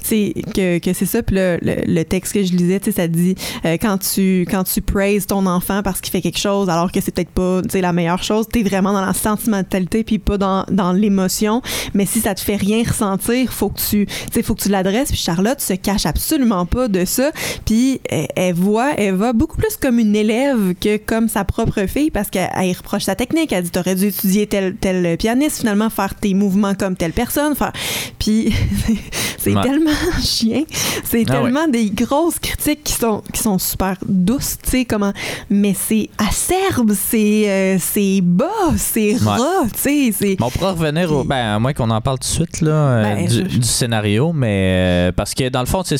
c'est 0.03 0.24
que, 0.33 0.79
que 0.79 0.93
c'est 0.93 1.07
ça. 1.07 1.23
Puis 1.23 1.37
le, 1.37 1.59
le, 1.63 2.05
texte 2.05 2.33
que 2.35 2.43
je 2.45 2.53
lisais, 2.53 2.81
tu 2.81 2.87
sais, 2.87 2.93
ça 2.93 3.09
dit 3.09 3.35
euh, 3.65 3.77
quand 3.81 3.99
tu 3.99 4.47
quand 4.51 4.65
tu 4.65 4.81
praises 4.81 5.27
ton 5.27 5.47
enfant 5.47 5.83
parce 5.83 6.01
qu'il 6.01 6.11
fait 6.13 6.21
quelque 6.21 6.39
chose, 6.39 6.69
alors 6.69 6.93
que 6.93 7.01
c'est 7.01 7.15
peut-être 7.15 7.31
pas 7.31 7.61
la 7.81 7.93
meilleure 7.93 8.23
chose, 8.23 8.47
t'es 8.51 8.63
vraiment 8.63 8.93
dans 8.93 9.05
la 9.05 9.13
sentimentalité 9.13 10.05
puis 10.05 10.19
pas 10.19 10.39
dans, 10.39 10.65
dans 10.71 10.93
l'émotion. 10.93 11.63
Mais 11.95 12.07
si 12.07 12.21
ça 12.21 12.35
te 12.35 12.41
fait 12.41 12.57
rien 12.57 12.83
ressentir, 12.87 13.53
faut 13.53 13.69
que 13.69 13.81
tu 13.81 14.07
sais, 14.33 14.43
faut 14.43 14.55
que 14.55 14.63
tu 14.63 14.69
l'adresses. 14.69 15.09
Puis 15.09 15.19
Charlotte 15.19 15.61
se 15.61 15.75
cache 15.75 16.07
absolument 16.07 16.67
pas 16.67 16.89
de 16.89 17.05
ça. 17.05 17.31
Puis 17.65 18.01
elle, 18.09 18.55
voit, 18.55 18.93
elle 18.97 19.15
va 19.15 19.33
beaucoup 19.33 19.57
plus 19.57 19.77
comme 19.77 19.99
une 19.99 20.17
élève 20.17 20.75
que 20.81 20.97
comme 20.97 21.29
sa 21.29 21.45
propre 21.45 21.87
fille 21.87 22.11
parce 22.11 22.31
qu'elle 22.31 22.73
reproche 22.77 23.05
sa 23.05 23.15
technique. 23.15 23.53
Elle 23.53 23.65
dit 23.65 23.71
t'aurais 23.71 23.95
dû 23.95 24.07
étudier 24.07 24.47
tel 24.47 24.77
tel 24.77 25.17
pianiste 25.17 25.59
finalement, 25.59 25.91
faire 25.91 26.15
tes 26.15 26.35
mouvements 26.35 26.75
comme 26.75 26.97
telle 26.97 27.13
personne. 27.13 27.55
Faire... 27.55 27.73
Puis 28.19 28.53
c'est 29.39 29.55
tellement 29.63 29.91
chien. 30.23 30.65
C'est 31.05 31.25
ah 31.29 31.33
tellement 31.33 31.69
des 31.69 31.91
grosses 31.91 32.39
critiques 32.39 32.85
qui 32.85 32.93
sont, 32.93 33.23
qui 33.33 33.41
sont 33.41 33.59
super 33.59 33.97
douces, 34.07 34.59
tu 34.63 34.71
sais, 34.71 34.85
comment. 34.85 35.13
Mais 35.51 35.75
c'est 35.75 36.09
acerbe, 36.19 36.93
c'est 36.93 37.49
euh, 37.49 37.77
c'est 37.81 38.21
bas, 38.23 38.47
c'est 38.77 39.17
ras, 39.23 39.67
tu 39.83 40.13
sais. 40.13 40.37
On 40.41 40.51
pourra 40.51 40.73
revenir 40.73 41.13
au. 41.13 41.25
Ben, 41.25 41.55
à 41.55 41.59
moins 41.59 41.73
qu'on 41.73 41.91
en 41.91 42.01
parle 42.01 42.19
tout 42.19 42.29
de 42.29 42.33
suite, 42.33 42.61
là, 42.61 42.73
euh, 42.73 43.03
ben, 43.03 43.27
du, 43.27 43.63
scénario, 43.63 44.33
mais 44.33 45.09
euh, 45.09 45.13
parce 45.13 45.35
que 45.35 45.49
dans 45.49 45.61
le 45.61 45.67
fond, 45.67 45.83
c'est 45.85 45.99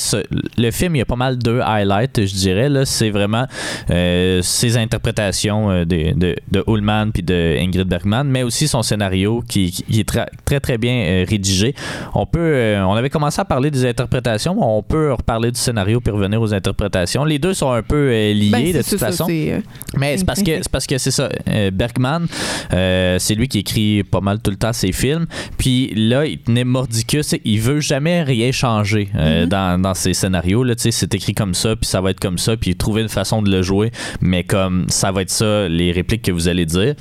le 0.57 0.71
film, 0.71 0.97
il 0.97 0.99
y 0.99 1.03
a 1.03 1.07
pas 1.07 1.17
mal 1.17 1.39
deux 1.39 1.61
highlights, 1.61 2.25
je 2.25 2.35
dirais. 2.35 2.69
Là, 2.69 2.85
c'est 2.85 3.11
vraiment 3.11 3.47
ses 3.89 4.77
interprétations 4.77 5.85
de, 5.85 6.13
de, 6.13 6.37
de 6.51 6.65
Ullman 6.67 7.11
puis 7.13 7.23
de 7.23 7.57
Ingrid 7.59 7.89
Bergman, 7.89 8.25
mais 8.25 8.43
aussi 8.43 8.69
son 8.69 8.83
scénario 8.83 9.43
qui, 9.49 9.71
qui 9.71 10.01
est 10.01 10.09
très, 10.09 10.27
très, 10.45 10.61
très 10.61 10.79
bien 10.79 11.25
rédigé. 11.29 11.75
On 12.15 12.27
peut. 12.27 12.77
on 12.79 12.95
avait 12.95 13.11
commencé 13.11 13.41
à 13.41 13.45
parler 13.45 13.71
des 13.71 13.85
interprétations 13.95 14.57
on 14.61 14.83
peut 14.83 15.13
reparler 15.13 15.51
du 15.51 15.59
scénario 15.59 16.01
puis 16.01 16.13
revenir 16.13 16.41
aux 16.41 16.53
interprétations. 16.53 17.25
Les 17.25 17.39
deux 17.39 17.55
sont 17.55 17.73
un 17.73 17.83
peu 17.83 18.09
euh, 18.11 18.33
liés 18.33 18.51
ben, 18.51 18.73
de 18.73 18.83
toute 18.83 18.99
façon. 18.99 19.27
Euh, 19.31 19.61
mais 19.97 20.17
c'est 20.17 20.25
parce 20.25 20.43
que 20.43 20.57
c'est 20.57 20.69
parce 20.71 20.87
que 20.87 20.99
c'est 20.99 21.11
ça. 21.11 21.29
Euh, 21.49 21.71
Bergman, 21.71 22.27
c'est 22.71 23.35
lui 23.35 23.49
qui 23.49 23.59
écrit 23.59 24.03
pas 24.03 24.21
mal 24.21 24.41
tout 24.41 24.51
le 24.51 24.57
temps 24.57 24.73
ses 24.73 24.93
films. 24.93 25.27
Puis 25.59 25.93
là, 25.95 26.27
il 26.27 26.39
tenait 26.39 26.65
mordicus. 26.65 27.35
Il 27.45 27.61
veut 27.61 27.81
jamais 27.81 28.23
rien 28.23 28.53
changer 28.53 29.09
mm-hmm. 29.15 29.47
dans, 29.47 29.81
dans, 29.81 29.95
ses 29.95 30.15
scénarios. 30.15 30.65
Là, 30.65 30.75
c'est 30.77 31.15
écrit 31.15 31.35
comme 31.35 31.55
ça, 31.55 31.77
puis 31.77 31.87
ça 31.87 32.01
va 32.01 32.11
être 32.11 32.21
comme 32.21 32.39
ça, 32.39 32.57
puis 32.57 32.75
trouver 32.75 33.03
une 33.03 33.09
façon 33.09 33.43
de 33.43 33.51
le 33.51 33.63
jouer. 33.63 33.91
Mais 34.21 34.45
comme 34.45 34.87
ça 34.89 35.13
va 35.13 35.23
être 35.23 35.31
ça, 35.31 35.69
les 35.69 35.93
répliques 35.93 36.23
que 36.23 36.33
vous 36.33 36.49
allez 36.49 36.67
dire. 36.67 36.95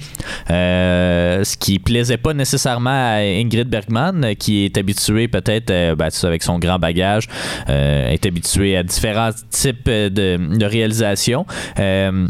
ce 0.48 1.58
qui 1.58 1.80
plaisait 1.80 2.18
pas 2.18 2.34
nécessairement 2.34 2.90
à 2.90 3.18
Ingrid 3.18 3.68
Bergman, 3.68 4.36
qui 4.38 4.66
est 4.66 4.78
habituée 4.78 5.28
peut-être 5.28 5.68
ben, 5.96 6.10
avec 6.24 6.44
son 6.44 6.60
grand 6.60 6.80
bagage 6.84 7.28
euh, 7.70 8.10
est 8.10 8.26
habitué 8.26 8.76
à 8.76 8.84
différents 8.84 9.32
types 9.50 9.90
de, 9.90 10.58
de 10.58 10.66
réalisations. 10.66 11.46
Euh, 11.80 12.28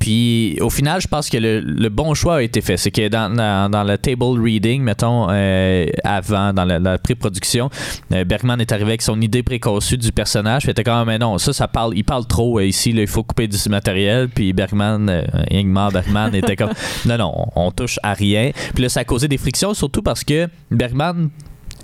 puis 0.00 0.58
au 0.60 0.70
final, 0.70 1.00
je 1.00 1.06
pense 1.06 1.28
que 1.30 1.36
le, 1.38 1.88
bon 1.88 2.12
choix 2.14 2.36
a 2.36 2.42
été 2.42 2.60
fait. 2.62 2.76
C'est 2.76 2.90
que 2.90 3.06
dans, 3.08 3.32
dans, 3.70 3.84
le 3.84 3.96
table 3.96 4.40
reading, 4.42 4.82
mettons, 4.82 5.28
euh, 5.30 5.86
avant, 6.02 6.52
dans 6.52 6.64
la, 6.64 6.98
pré-production, 6.98 7.70
Bergman 8.10 8.60
est 8.60 8.72
arrivé 8.72 8.90
avec 8.90 9.02
son 9.02 9.20
idée 9.20 9.44
préconçue 9.44 9.96
du 9.96 10.10
personnage. 10.10 10.64
Il 10.64 10.70
était 10.70 10.82
comme, 10.82 11.06
mais 11.06 11.18
non, 11.18 11.38
ça, 11.38 11.52
ça 11.52 11.68
parle, 11.68 11.92
il 11.94 12.04
parle 12.04 12.26
trop 12.26 12.58
ici, 12.60 12.90
il 12.90 13.06
faut 13.06 13.22
couper 13.22 13.46
du 13.46 13.58
matériel. 13.68 14.28
Puis 14.28 14.52
Bergman, 14.52 15.24
Ingmar 15.52 15.92
Bergman 15.92 16.34
était 16.34 16.56
comme, 16.56 16.72
non, 17.06 17.18
non, 17.18 17.32
on, 17.36 17.66
on, 17.66 17.70
touche 17.70 18.00
à 18.02 18.14
rien. 18.14 18.50
Puis 18.74 18.82
là, 18.82 18.88
ça 18.88 19.00
a 19.00 19.04
causé 19.04 19.28
des 19.28 19.38
frictions, 19.38 19.74
surtout 19.74 20.02
parce 20.02 20.24
que 20.24 20.48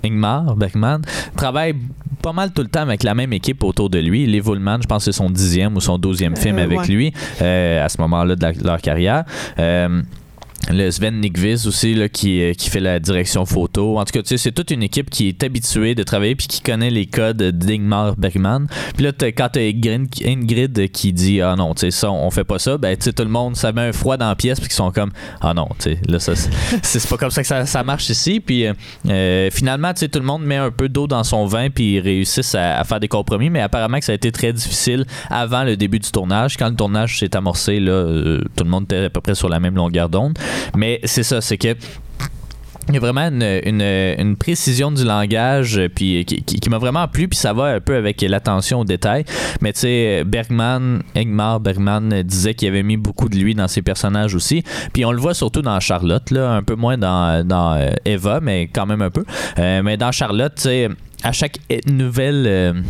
Ingmar 0.05 0.55
Bergman 0.55 1.01
travaille 1.35 1.75
pas 2.21 2.33
mal 2.33 2.51
tout 2.51 2.63
le 2.63 2.67
temps 2.67 2.81
avec 2.81 3.03
la 3.03 3.13
même 3.13 3.33
équipe 3.33 3.63
autour 3.63 3.89
de 3.89 3.99
lui. 3.99 4.25
Les 4.25 4.41
Woolman, 4.41 4.79
je 4.81 4.87
pense 4.87 5.05
que 5.05 5.11
c'est 5.11 5.17
son 5.17 5.29
dixième 5.29 5.75
ou 5.75 5.81
son 5.81 5.97
douzième 5.97 6.35
film 6.35 6.57
euh, 6.57 6.63
avec 6.63 6.87
lui 6.87 7.13
euh, 7.41 7.85
à 7.85 7.89
ce 7.89 8.01
moment-là 8.01 8.35
de, 8.35 8.63
leur 8.63 8.81
carrière. 8.81 9.25
Euh, 10.69 10.85
le 10.85 10.91
Sven 10.91 11.19
Nykvist 11.19 11.65
aussi 11.67 11.93
là, 11.93 12.09
qui, 12.09 12.41
euh, 12.41 12.53
qui 12.53 12.69
fait 12.69 12.79
la 12.79 12.99
direction 12.99 13.45
photo. 13.45 13.97
En 13.97 14.05
tout 14.05 14.11
cas, 14.13 14.21
tu 14.21 14.29
sais, 14.29 14.37
c'est 14.37 14.51
toute 14.51 14.71
une 14.71 14.83
équipe 14.83 15.09
qui 15.09 15.27
est 15.27 15.43
habituée 15.43 15.95
de 15.95 16.03
travailler 16.03 16.35
puis 16.35 16.47
qui 16.47 16.61
connaît 16.61 16.89
les 16.89 17.05
codes 17.05 17.41
d'Ingmar 17.41 18.15
Bergman. 18.15 18.67
Puis 18.95 19.03
là, 19.03 19.11
quand 19.35 19.49
t'as 19.51 19.61
Ingrid 19.61 20.91
qui 20.91 21.13
dit 21.13 21.41
ah 21.41 21.55
non, 21.55 21.73
tu 21.73 21.81
sais 21.81 21.91
ça, 21.91 22.11
on 22.11 22.29
fait 22.31 22.43
pas 22.43 22.59
ça, 22.59 22.77
ben 22.77 22.95
tu 22.95 23.05
sais 23.05 23.13
tout 23.13 23.23
le 23.23 23.29
monde 23.29 23.55
ça 23.55 23.71
met 23.71 23.81
un 23.81 23.93
froid 23.93 24.17
dans 24.17 24.27
la 24.27 24.35
pièce 24.35 24.59
puis 24.59 24.67
qu'ils 24.67 24.75
sont 24.75 24.91
comme 24.91 25.11
ah 25.41 25.53
non, 25.53 25.67
tu 25.79 25.91
sais 25.91 25.99
là 26.07 26.19
ça 26.19 26.33
c'est 26.83 27.07
pas 27.07 27.17
comme 27.17 27.31
ça 27.31 27.41
que 27.41 27.47
ça, 27.47 27.65
ça 27.65 27.83
marche 27.83 28.09
ici. 28.09 28.39
Puis 28.39 28.65
euh, 28.65 28.73
euh, 29.07 29.49
finalement, 29.51 29.93
tu 29.93 30.01
sais 30.01 30.07
tout 30.07 30.19
le 30.19 30.25
monde 30.25 30.43
met 30.43 30.57
un 30.57 30.71
peu 30.71 30.89
d'eau 30.89 31.07
dans 31.07 31.23
son 31.23 31.45
vin 31.45 31.69
puis 31.69 31.95
ils 31.95 31.99
réussissent 31.99 32.55
à, 32.55 32.83
faire 32.83 32.99
des 32.99 33.07
compromis, 33.07 33.49
mais 33.49 33.61
apparemment 33.61 33.99
que 33.99 34.05
ça 34.05 34.11
a 34.11 34.15
été 34.15 34.31
très 34.31 34.53
difficile 34.53 35.05
avant 35.29 35.63
le 35.63 35.77
début 35.77 35.99
du 35.99 36.11
tournage. 36.11 36.57
Quand 36.57 36.69
le 36.69 36.75
tournage 36.75 37.19
s'est 37.19 37.35
amorcé 37.35 37.79
là, 37.79 38.39
tout 38.55 38.63
le 38.63 38.69
monde 38.69 38.83
était 38.83 39.05
à 39.05 39.09
peu 39.09 39.21
près 39.21 39.35
sur 39.35 39.49
la 39.49 39.59
même 39.59 39.75
longueur 39.75 40.09
d'onde. 40.09 40.37
Mais 40.75 40.99
c'est 41.03 41.23
ça, 41.23 41.41
c'est 41.41 41.57
que 41.57 41.75
il 42.87 42.93
y 42.93 42.97
a 42.97 42.99
vraiment 42.99 43.27
une, 43.27 44.35
précision 44.37 44.91
du 44.91 45.03
langage 45.03 45.79
euh, 45.79 45.89
puis 45.89 46.23
qui, 46.25 46.69
m'a 46.69 46.77
vraiment 46.77 47.07
plu 47.07 47.27
puis 47.27 47.37
ça 47.37 47.53
va 47.53 47.65
un 47.65 47.79
peu 47.79 47.95
avec 47.95 48.21
l'attention 48.21 48.81
aux 48.81 48.85
détails. 48.85 49.25
Mais 49.61 49.73
tu 49.73 49.81
sais 49.81 50.23
Bergman 50.25 51.01
Ingmar 51.15 51.59
Bergman 51.59 52.21
disait 52.21 52.53
qu'il 52.53 52.67
avait 52.67 52.83
mis 52.83 52.97
beaucoup 52.97 53.29
de 53.29 53.35
lui 53.37 53.55
dans 53.55 53.67
ses 53.67 53.81
personnages 53.81 54.35
aussi. 54.35 54.63
Puis 54.93 55.03
on 55.03 55.11
le 55.11 55.19
voit 55.19 55.33
surtout 55.33 55.61
dans 55.61 55.79
Charlotte 55.79 56.29
là 56.31 56.51
un 56.51 56.63
peu 56.63 56.75
moins 56.75 56.97
dans, 56.97 57.45
dans 57.45 57.73
euh, 57.73 57.89
Eva 58.05 58.39
mais 58.39 58.67
quand 58.67 58.85
même 58.85 59.01
un 59.01 59.09
peu. 59.09 59.25
Euh, 59.57 59.81
mais 59.81 59.97
dans 59.97 60.11
Charlotte 60.11 60.53
tu 60.55 60.63
sais 60.63 60.89
à 61.23 61.31
chaque 61.31 61.57
nouvelle 61.87 62.83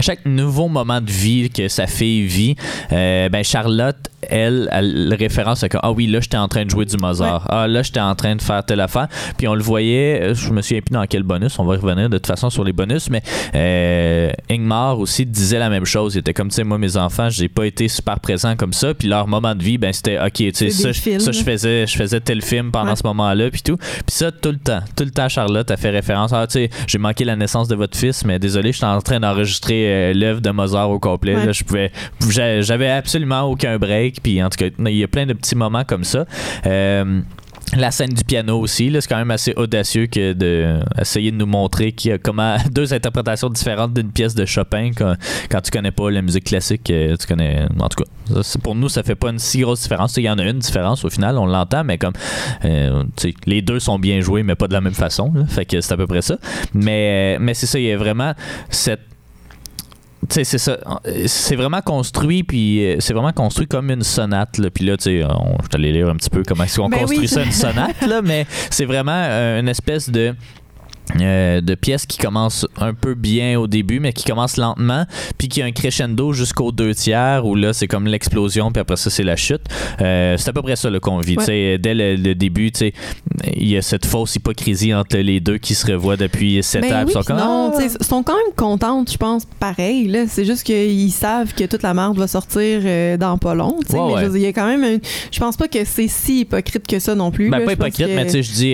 chaque 0.00 0.24
nouveau 0.26 0.68
moment 0.68 1.00
de 1.00 1.10
vie 1.10 1.50
que 1.50 1.68
sa 1.68 1.86
fille 1.86 2.26
vit, 2.26 2.56
ben 2.90 3.42
Charlotte 3.42 4.08
elle, 4.28 4.68
elle 4.72 5.14
référence 5.18 5.62
à 5.62 5.68
que 5.68 5.78
ah 5.82 5.92
oui 5.92 6.06
là 6.06 6.20
j'étais 6.20 6.36
en 6.36 6.48
train 6.48 6.64
de 6.64 6.70
jouer 6.70 6.84
du 6.84 6.96
Mozart. 6.96 7.46
Ah 7.48 7.66
là 7.66 7.82
j'étais 7.82 8.00
en 8.00 8.14
train 8.14 8.36
de 8.36 8.42
faire 8.42 8.64
telle 8.64 8.80
affaire 8.80 9.08
puis 9.36 9.48
on 9.48 9.54
le 9.54 9.62
voyait 9.62 10.20
euh, 10.22 10.34
je 10.34 10.50
me 10.50 10.62
souviens 10.62 10.80
plus 10.80 10.92
dans 10.92 11.06
quel 11.06 11.22
bonus 11.22 11.58
on 11.58 11.64
va 11.64 11.76
revenir 11.76 12.08
de 12.08 12.18
toute 12.18 12.26
façon 12.26 12.50
sur 12.50 12.64
les 12.64 12.72
bonus 12.72 13.10
mais 13.10 13.22
euh, 13.54 14.30
Ingmar 14.50 14.98
aussi 14.98 15.26
disait 15.26 15.58
la 15.58 15.70
même 15.70 15.84
chose. 15.84 16.14
Il 16.14 16.18
était 16.18 16.34
comme 16.34 16.48
tu 16.48 16.56
sais 16.56 16.64
moi 16.64 16.78
mes 16.78 16.96
enfants 16.96 17.30
j'ai 17.30 17.48
pas 17.48 17.66
été 17.66 17.88
super 17.88 18.20
présent 18.20 18.56
comme 18.56 18.72
ça 18.72 18.94
puis 18.94 19.08
leur 19.08 19.26
moment 19.26 19.54
de 19.54 19.62
vie 19.62 19.78
ben 19.78 19.92
c'était 19.92 20.18
ok 20.18 20.32
tu 20.32 20.52
sais 20.54 20.70
ça, 20.70 20.92
je 20.92 21.42
faisais 21.42 21.86
je 21.86 21.96
faisais 21.96 22.20
tel 22.20 22.42
film 22.42 22.70
pendant 22.70 22.96
ce 22.96 23.02
moment 23.04 23.32
là 23.34 23.50
puis 23.50 23.62
tout 23.62 23.76
puis 23.76 24.04
ça 24.08 24.30
tout 24.30 24.50
le 24.50 24.58
temps 24.58 24.80
tout 24.96 25.04
le 25.04 25.10
temps 25.10 25.28
Charlotte 25.28 25.70
a 25.70 25.76
fait 25.76 25.90
référence 25.90 26.32
ah 26.32 26.46
tu 26.46 26.52
sais 26.54 26.70
j'ai 26.86 26.98
manqué 26.98 27.24
la 27.24 27.36
naissance 27.36 27.68
de 27.68 27.74
votre 27.74 27.96
fils 27.96 28.24
mais 28.24 28.38
désolé 28.38 28.72
j'étais 28.72 28.86
en 28.86 29.00
train 29.00 29.20
d'enregistrer 29.20 29.81
euh, 29.86 30.14
l'œuvre 30.14 30.40
de 30.40 30.50
Mozart 30.50 30.90
au 30.90 30.98
complet 30.98 31.52
je 31.52 31.64
pouvais 31.64 31.90
j'avais 32.60 32.90
absolument 32.90 33.42
aucun 33.42 33.78
break 33.78 34.22
puis 34.22 34.42
en 34.42 34.48
tout 34.48 34.58
cas, 34.58 34.66
il 34.78 34.96
y 34.96 35.04
a 35.04 35.08
plein 35.08 35.26
de 35.26 35.32
petits 35.32 35.56
moments 35.56 35.84
comme 35.84 36.04
ça. 36.04 36.26
Euh, 36.66 37.22
la 37.74 37.90
scène 37.90 38.10
du 38.10 38.24
piano 38.24 38.58
aussi, 38.60 38.92
c'est 38.92 39.08
quand 39.08 39.16
même 39.16 39.30
assez 39.30 39.54
audacieux 39.56 40.06
que 40.06 40.32
d'essayer 40.32 41.30
de, 41.30 41.36
nous 41.36 41.46
montrer 41.46 41.92
qu'il 41.92 42.10
y 42.10 42.14
a 42.14 42.18
comment 42.18 42.56
deux 42.70 42.92
interprétations 42.92 43.48
différentes 43.48 43.94
d'une 43.94 44.10
pièce 44.10 44.34
de 44.34 44.44
Chopin 44.44 44.90
quand, 44.94 45.14
quand, 45.50 45.60
tu 45.62 45.70
connais 45.70 45.90
pas 45.90 46.10
la 46.10 46.22
musique 46.22 46.44
classique, 46.44 46.90
euh, 46.90 47.16
tu 47.16 47.26
connais. 47.26 47.66
En 47.78 47.88
tout 47.88 48.04
cas, 48.04 48.40
pour 48.62 48.74
nous, 48.74 48.88
ça 48.88 49.02
fait 49.02 49.14
pas 49.14 49.30
une 49.30 49.38
si 49.38 49.60
grosse 49.60 49.82
différence. 49.82 50.16
Il 50.16 50.24
y 50.24 50.30
en 50.30 50.38
a 50.38 50.44
une 50.44 50.58
différence 50.58 51.04
au 51.04 51.10
final, 51.10 51.38
on 51.38 51.46
l'entend, 51.46 51.84
mais 51.84 51.98
comme 51.98 52.12
euh, 52.64 53.04
les 53.46 53.62
deux 53.62 53.80
sont 53.80 53.98
bien 53.98 54.20
joués, 54.20 54.42
mais 54.42 54.54
pas 54.54 54.68
de 54.68 54.74
la 54.74 54.80
même 54.80 54.94
façon. 54.94 55.32
fait 55.48 55.64
que 55.64 55.80
c'est 55.80 55.94
à 55.94 55.96
peu 55.96 56.06
près 56.06 56.22
ça. 56.22 56.36
Mais, 56.74 57.38
mais 57.40 57.54
c'est 57.54 57.66
ça, 57.66 57.78
il 57.78 57.86
y 57.86 57.92
a 57.92 57.96
vraiment 57.96 58.34
cette 58.68 59.11
c'est 60.28 60.44
ça. 60.44 60.78
C'est 61.26 61.56
vraiment 61.56 61.80
construit, 61.80 62.42
puis 62.42 62.84
euh, 62.84 62.96
c'est 63.00 63.12
vraiment 63.12 63.32
construit 63.32 63.66
comme 63.66 63.90
une 63.90 64.02
sonate. 64.02 64.58
Là. 64.58 64.70
Puis 64.70 64.84
là, 64.84 64.96
tu 64.96 65.04
sais, 65.04 65.20
je 65.20 65.68
t'allais 65.68 65.92
lire 65.92 66.08
un 66.08 66.16
petit 66.16 66.30
peu 66.30 66.42
comment 66.46 66.64
est-ce 66.64 66.80
qu'on 66.80 66.88
ben 66.88 67.00
construit 67.00 67.28
ça, 67.28 67.42
une 67.42 67.52
sonate, 67.52 68.00
là, 68.06 68.22
mais 68.22 68.46
c'est 68.70 68.84
vraiment 68.84 69.12
euh, 69.12 69.60
une 69.60 69.68
espèce 69.68 70.10
de 70.10 70.34
euh, 71.20 71.60
de 71.60 71.74
pièces 71.74 72.06
qui 72.06 72.16
commencent 72.16 72.66
un 72.78 72.94
peu 72.94 73.14
bien 73.14 73.58
au 73.58 73.66
début, 73.66 74.00
mais 74.00 74.12
qui 74.12 74.24
commencent 74.24 74.56
lentement, 74.56 75.04
puis 75.36 75.48
qui 75.48 75.60
a 75.60 75.66
un 75.66 75.72
crescendo 75.72 76.32
jusqu'au 76.32 76.72
deux 76.72 76.94
tiers, 76.94 77.44
où 77.44 77.54
là, 77.54 77.72
c'est 77.72 77.86
comme 77.86 78.06
l'explosion, 78.06 78.72
puis 78.72 78.80
après 78.80 78.96
ça, 78.96 79.10
c'est 79.10 79.24
la 79.24 79.36
chute. 79.36 79.62
Euh, 80.00 80.36
c'est 80.38 80.48
à 80.48 80.52
peu 80.52 80.62
près 80.62 80.76
ça 80.76 80.88
le 80.88 81.00
qu'on 81.00 81.18
vit. 81.18 81.36
Dès 81.36 81.78
le, 81.94 82.34
début, 82.34 82.70
il 83.54 83.68
y 83.68 83.76
a 83.76 83.82
cette 83.82 84.06
fausse 84.06 84.36
hypocrisie 84.36 84.94
entre 84.94 85.18
les 85.18 85.40
deux 85.40 85.58
qui 85.58 85.74
se 85.74 85.90
revoient 85.90 86.16
depuis 86.16 86.62
sept 86.62 86.82
ben 86.82 87.02
ans. 87.02 87.04
Oui, 87.06 87.12
sont, 87.12 87.34
non, 87.34 87.72
ah! 87.76 87.88
sont 88.00 88.22
quand 88.22 88.36
même 88.36 88.54
contentes, 88.56 89.12
je 89.12 89.18
pense, 89.18 89.44
pareil. 89.44 90.08
Là. 90.08 90.24
C'est 90.28 90.44
juste 90.44 90.62
qu'ils 90.62 91.12
savent 91.12 91.52
que 91.52 91.64
toute 91.64 91.82
la 91.82 91.92
merde 91.92 92.16
va 92.16 92.26
sortir 92.26 92.80
euh, 92.84 93.16
dans 93.16 93.36
pas 93.36 93.54
long. 93.54 93.76
mais 93.92 94.28
il 94.34 94.40
y 94.40 94.46
a 94.46 94.52
quand 94.52 94.66
même 94.66 94.98
Je 95.30 95.38
pense 95.38 95.56
pas 95.56 95.68
que 95.68 95.84
c'est 95.84 96.08
si 96.08 96.40
hypocrite 96.40 96.86
que 96.86 96.98
ça 96.98 97.14
non 97.14 97.30
plus. 97.30 97.50
Ben, 97.50 97.64
pas 97.64 97.72
hypocrite, 97.72 98.08
mais 98.14 98.28
je 98.28 98.52
dis, 98.52 98.70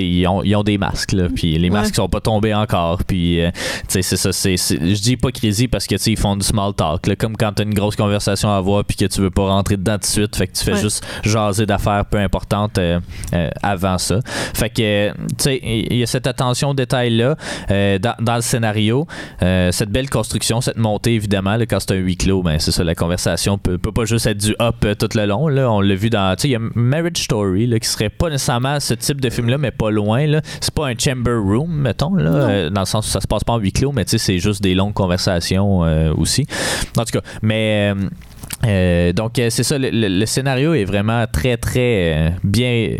ils 0.00 0.26
ont, 0.26 0.42
ils, 0.42 0.56
ont, 0.56 0.64
des 0.64 0.78
masques, 0.78 1.12
là, 1.12 1.28
puis 1.32 1.58
les 1.58 1.67
masques 1.70 1.94
sont 1.94 2.08
pas 2.08 2.20
tombés 2.20 2.54
encore. 2.54 3.04
Puis, 3.04 3.40
euh, 3.40 3.50
c'est 3.88 4.02
ça. 4.02 4.32
C'est, 4.32 4.56
je 4.56 5.00
dis 5.00 5.12
hypocrisie 5.12 5.68
parce 5.68 5.86
que, 5.86 5.96
ils 6.08 6.18
font 6.18 6.36
du 6.36 6.44
small 6.44 6.74
talk. 6.74 7.14
comme 7.16 7.36
quand 7.36 7.52
t'as 7.52 7.64
une 7.64 7.74
grosse 7.74 7.96
conversation 7.96 8.50
à 8.50 8.56
avoir 8.56 8.84
puis 8.84 8.96
que 8.96 9.04
tu 9.06 9.20
veux 9.20 9.30
pas 9.30 9.48
rentrer 9.48 9.76
dedans 9.76 9.94
tout 9.94 10.00
de 10.00 10.06
suite. 10.06 10.36
Fait 10.36 10.46
que 10.46 10.52
tu 10.52 10.64
fais 10.64 10.76
juste 10.76 11.04
jaser 11.22 11.66
d'affaires 11.66 12.04
peu 12.04 12.18
importantes 12.18 12.78
euh, 12.78 13.00
euh, 13.34 13.50
avant 13.62 13.98
ça. 13.98 14.20
Fait 14.54 14.70
que, 14.70 15.10
tu 15.10 15.16
sais, 15.38 15.60
il 15.62 15.96
y 15.96 16.02
a 16.02 16.06
cette 16.06 16.26
attention 16.26 16.70
au 16.70 16.74
détail-là 16.74 17.36
dans, 17.68 18.34
le 18.34 18.40
scénario. 18.40 19.06
cette 19.40 19.90
belle 19.90 20.10
construction, 20.10 20.60
cette 20.60 20.78
montée, 20.78 21.14
évidemment, 21.14 21.56
là, 21.56 21.66
quand 21.66 21.80
c'est 21.80 21.92
un 21.92 21.96
huis 21.96 22.16
clos, 22.16 22.42
ben, 22.42 22.58
c'est 22.58 22.72
ça, 22.72 22.84
la 22.84 22.94
conversation 22.94 23.58
peut, 23.58 23.78
peut 23.78 23.92
pas 23.92 24.04
juste 24.04 24.26
être 24.26 24.38
du 24.38 24.54
hop 24.58 24.86
tout 24.98 25.08
le 25.14 25.26
long. 25.26 25.48
Là. 25.48 25.70
On 25.70 25.80
l'a 25.80 25.94
vu 25.94 26.10
dans, 26.10 26.34
tu 26.36 26.42
sais, 26.42 26.48
il 26.48 26.52
y 26.52 26.56
a 26.56 26.60
Marriage 26.74 27.18
Story, 27.18 27.66
là, 27.66 27.78
qui 27.78 27.88
serait 27.88 28.10
pas 28.10 28.30
nécessairement 28.30 28.80
ce 28.80 28.94
type 28.94 29.20
de 29.20 29.30
film-là, 29.30 29.58
mais 29.58 29.70
pas 29.70 29.90
loin. 29.90 30.26
Là. 30.26 30.40
C'est 30.60 30.74
pas 30.74 30.88
un 30.88 30.94
chamber 30.98 31.32
room, 31.48 31.70
mettons, 31.70 32.14
là, 32.14 32.30
euh, 32.30 32.70
dans 32.70 32.82
le 32.82 32.86
sens 32.86 33.06
où 33.06 33.10
ça 33.10 33.20
se 33.20 33.26
passe 33.26 33.44
pas 33.44 33.54
en 33.54 33.58
huis 33.58 33.72
clos, 33.72 33.92
mais 33.92 34.04
tu 34.04 34.12
sais, 34.12 34.18
c'est 34.18 34.38
juste 34.38 34.62
des 34.62 34.74
longues 34.74 34.94
conversations 34.94 35.84
euh, 35.84 36.12
aussi. 36.16 36.46
En 36.96 37.04
tout 37.04 37.18
cas, 37.18 37.24
mais. 37.42 37.94
Euh, 38.66 39.12
donc, 39.12 39.34
c'est 39.36 39.62
ça, 39.62 39.76
le, 39.78 40.26
scénario 40.26 40.74
est 40.74 40.84
vraiment 40.84 41.24
très, 41.30 41.56
très 41.56 42.32
bien 42.42 42.96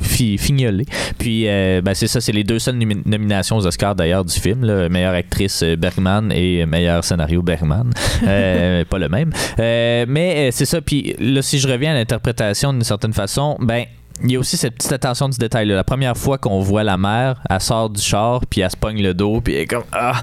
fignolé. 0.00 0.84
Puis, 1.18 1.46
ben, 1.46 1.94
c'est 1.94 2.06
ça, 2.06 2.20
c'est 2.20 2.32
les 2.32 2.44
deux 2.44 2.60
seules 2.60 2.78
nominations 3.04 3.56
aux 3.56 3.66
Oscars 3.66 3.96
d'ailleurs 3.96 4.24
du 4.24 4.38
film, 4.38 4.64
là, 4.64 4.88
meilleure 4.88 5.14
actrice 5.14 5.64
Bergman 5.64 6.30
et 6.32 6.64
meilleur 6.64 7.02
scénario 7.02 7.42
Bergman. 7.42 7.90
pas 8.22 8.98
le 8.98 9.08
même. 9.08 9.32
mais 9.58 10.50
c'est 10.52 10.64
ça, 10.64 10.80
puis 10.80 11.16
là, 11.18 11.42
si 11.42 11.58
je 11.58 11.66
reviens 11.66 11.90
à 11.90 11.94
l'interprétation 11.94 12.72
d'une 12.72 12.84
certaine 12.84 13.12
façon, 13.12 13.56
ben, 13.60 13.86
il 14.22 14.32
y 14.32 14.36
a 14.36 14.38
aussi 14.38 14.56
cette 14.56 14.74
petite 14.74 14.92
attention 14.92 15.28
du 15.28 15.38
détail. 15.38 15.66
-là. 15.66 15.74
La 15.74 15.84
première 15.84 16.16
fois 16.16 16.38
qu'on 16.38 16.60
voit 16.60 16.84
la 16.84 16.96
mère, 16.96 17.36
elle 17.48 17.60
sort 17.60 17.90
du 17.90 18.00
char, 18.00 18.40
puis 18.48 18.60
elle 18.60 18.70
se 18.70 18.76
pogne 18.76 19.02
le 19.02 19.14
dos, 19.14 19.40
puis 19.40 19.54
elle 19.54 19.62
est 19.62 19.66
comme 19.66 19.84
ah, 19.92 20.22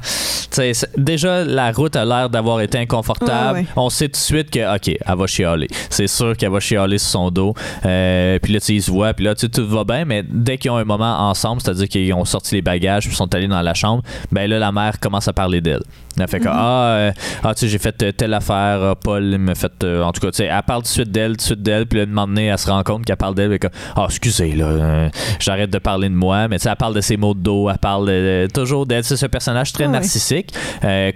déjà 0.98 1.44
la 1.44 1.72
route 1.72 1.96
a 1.96 2.06
l'air 2.06 2.30
d'avoir 2.30 2.62
été 2.62 2.78
inconfortable. 2.78 3.66
On 3.76 3.90
sait 3.90 4.08
tout 4.08 4.14
de 4.14 4.18
suite 4.18 4.50
que 4.50 4.76
ok, 4.76 4.88
elle 4.88 5.16
va 5.16 5.28
chialer. 5.28 5.68
C'est 5.90 6.08
sûr 6.08 6.36
qu'elle 6.36 6.52
va 6.52 6.60
chialer 6.60 6.98
sur 6.98 7.10
son 7.10 7.32
dos. 7.32 7.54
Euh, 7.86 8.40
puis 8.40 8.54
là, 8.54 8.60
tu 8.60 8.74
ils 8.74 8.82
se 8.82 8.92
voient, 8.92 9.14
puis 9.14 9.26
là, 9.26 9.36
tu 9.36 9.50
tout 9.50 9.68
va 9.68 9.84
bien, 9.84 10.06
mais 10.06 10.24
dès 10.28 10.58
qu'ils 10.58 10.72
ont 10.72 10.78
un 10.78 10.86
moment 10.86 11.30
ensemble, 11.30 11.62
c'est-à-dire 11.62 11.88
qu'ils 11.88 12.14
ont 12.14 12.26
sorti 12.26 12.56
les 12.56 12.62
bagages, 12.62 13.08
puis 13.08 13.16
sont 13.16 13.34
allés 13.34 13.48
dans 13.48 13.62
la 13.62 13.74
chambre, 13.74 14.04
ben 14.32 14.50
là, 14.50 14.60
la 14.60 14.72
mère 14.72 15.00
commence 15.00 15.28
à 15.28 15.34
parler 15.34 15.62
d'elle. 15.62 15.84
Elle 16.20 16.28
fait 16.28 16.40
que, 16.40 16.46
mhm. 16.46 16.54
ah, 16.54 16.84
euh, 16.88 17.12
ah, 17.44 17.54
tu 17.54 17.62
sais, 17.62 17.68
j'ai 17.68 17.78
fait 17.78 18.02
euh, 18.04 18.12
telle 18.12 18.34
affaire, 18.34 18.80
ah, 18.82 18.96
Paul 18.96 19.38
m'a 19.38 19.56
fait. 19.56 19.84
en 19.84 20.12
tout 20.12 20.22
cas, 20.22 20.32
tu 20.32 20.38
sais, 20.38 20.46
elle 20.46 20.64
parle 20.64 20.82
tout 20.82 20.88
de 20.88 20.94
suite 20.94 21.12
d'elle, 21.12 21.32
tout 21.32 21.38
de 21.38 21.42
suite 21.42 21.62
d'elle, 21.62 21.86
puis 21.86 22.00
là, 22.00 22.04
un 22.04 22.08
moment 22.08 22.28
donné, 22.28 22.48
elle 22.48 22.58
se 22.58 22.70
rend 22.70 22.84
compte 22.84 23.06
qu'elle 23.06 23.18
parle 23.18 23.36
d'elle, 23.36 23.54
et 23.54 23.60
que, 23.60 23.68
ah, 23.96 24.06
excusez, 24.08 24.54
là, 24.54 25.10
j'arrête 25.40 25.70
de 25.70 25.80
parler 25.80 26.10
de 26.10 26.16
moi, 26.16 26.48
mais 26.48 26.58
tu 26.58 26.64
sais, 26.64 26.70
elle 26.70 26.76
parle 26.76 26.96
de 26.96 27.02
ses 27.02 27.18
mots 27.18 27.34
de 27.34 27.40
dos, 27.40 27.70
elle 27.70 27.78
parle 27.78 28.48
toujours 28.54 28.86
d'elle. 28.86 29.04
C'est 29.04 29.18
ce 29.18 29.26
personnage 29.26 29.72
très 29.74 29.86
ah 29.86 29.90
narcissique, 29.90 30.54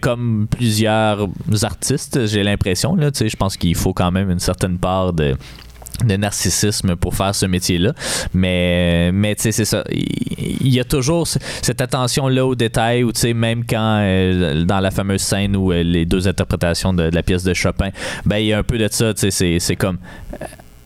comme 0.02 0.48
plusieurs 0.50 1.28
artistes, 1.64 2.26
j'ai 2.28 2.44
l'impression, 2.44 2.96
là, 2.96 3.12
tu 3.12 3.20
sais, 3.20 3.30
je 3.30 3.38
pense 3.38 3.58
qu'il 3.58 3.76
faut 3.76 3.94
quand 3.94 4.12
même 4.12 4.30
une 4.30 4.40
certaine 4.40 4.78
part 4.78 5.14
de 5.14 5.36
de 6.06 6.16
narcissisme 6.16 6.96
pour 6.96 7.16
faire 7.16 7.36
ce 7.36 7.46
métier-là. 7.46 7.94
Mais, 8.34 9.12
mais 9.12 9.36
tu 9.36 9.44
sais, 9.44 9.52
c'est 9.52 9.66
ça. 9.66 9.84
Il 9.90 10.74
y 10.74 10.80
a 10.80 10.84
toujours 10.84 11.28
cette 11.28 11.82
attention-là 11.82 12.46
aux 12.46 12.56
détails 12.56 13.04
où, 13.04 13.12
tu 13.12 13.22
sais, 13.22 13.34
même 13.34 13.64
quand, 13.66 14.00
euh, 14.02 14.64
dans 14.64 14.80
la 14.80 14.92
fameuse 14.92 15.22
scène 15.22 15.56
où 15.56 15.72
euh, 15.72 15.84
les 15.84 16.06
deux 16.06 16.28
interprétations 16.28 16.94
de, 16.94 17.04
la 17.04 17.24
pièce 17.24 17.44
de 17.44 17.54
Chopin, 17.54 17.90
ben, 18.26 18.38
il 18.38 18.48
y 18.48 18.54
a 18.54 18.60
un 18.60 18.64
peu 18.64 18.78
de 18.78 18.88
ça, 18.90 19.14
tu 19.14 19.32
sais, 19.32 19.60
c'est 19.60 19.76
comme 19.76 19.98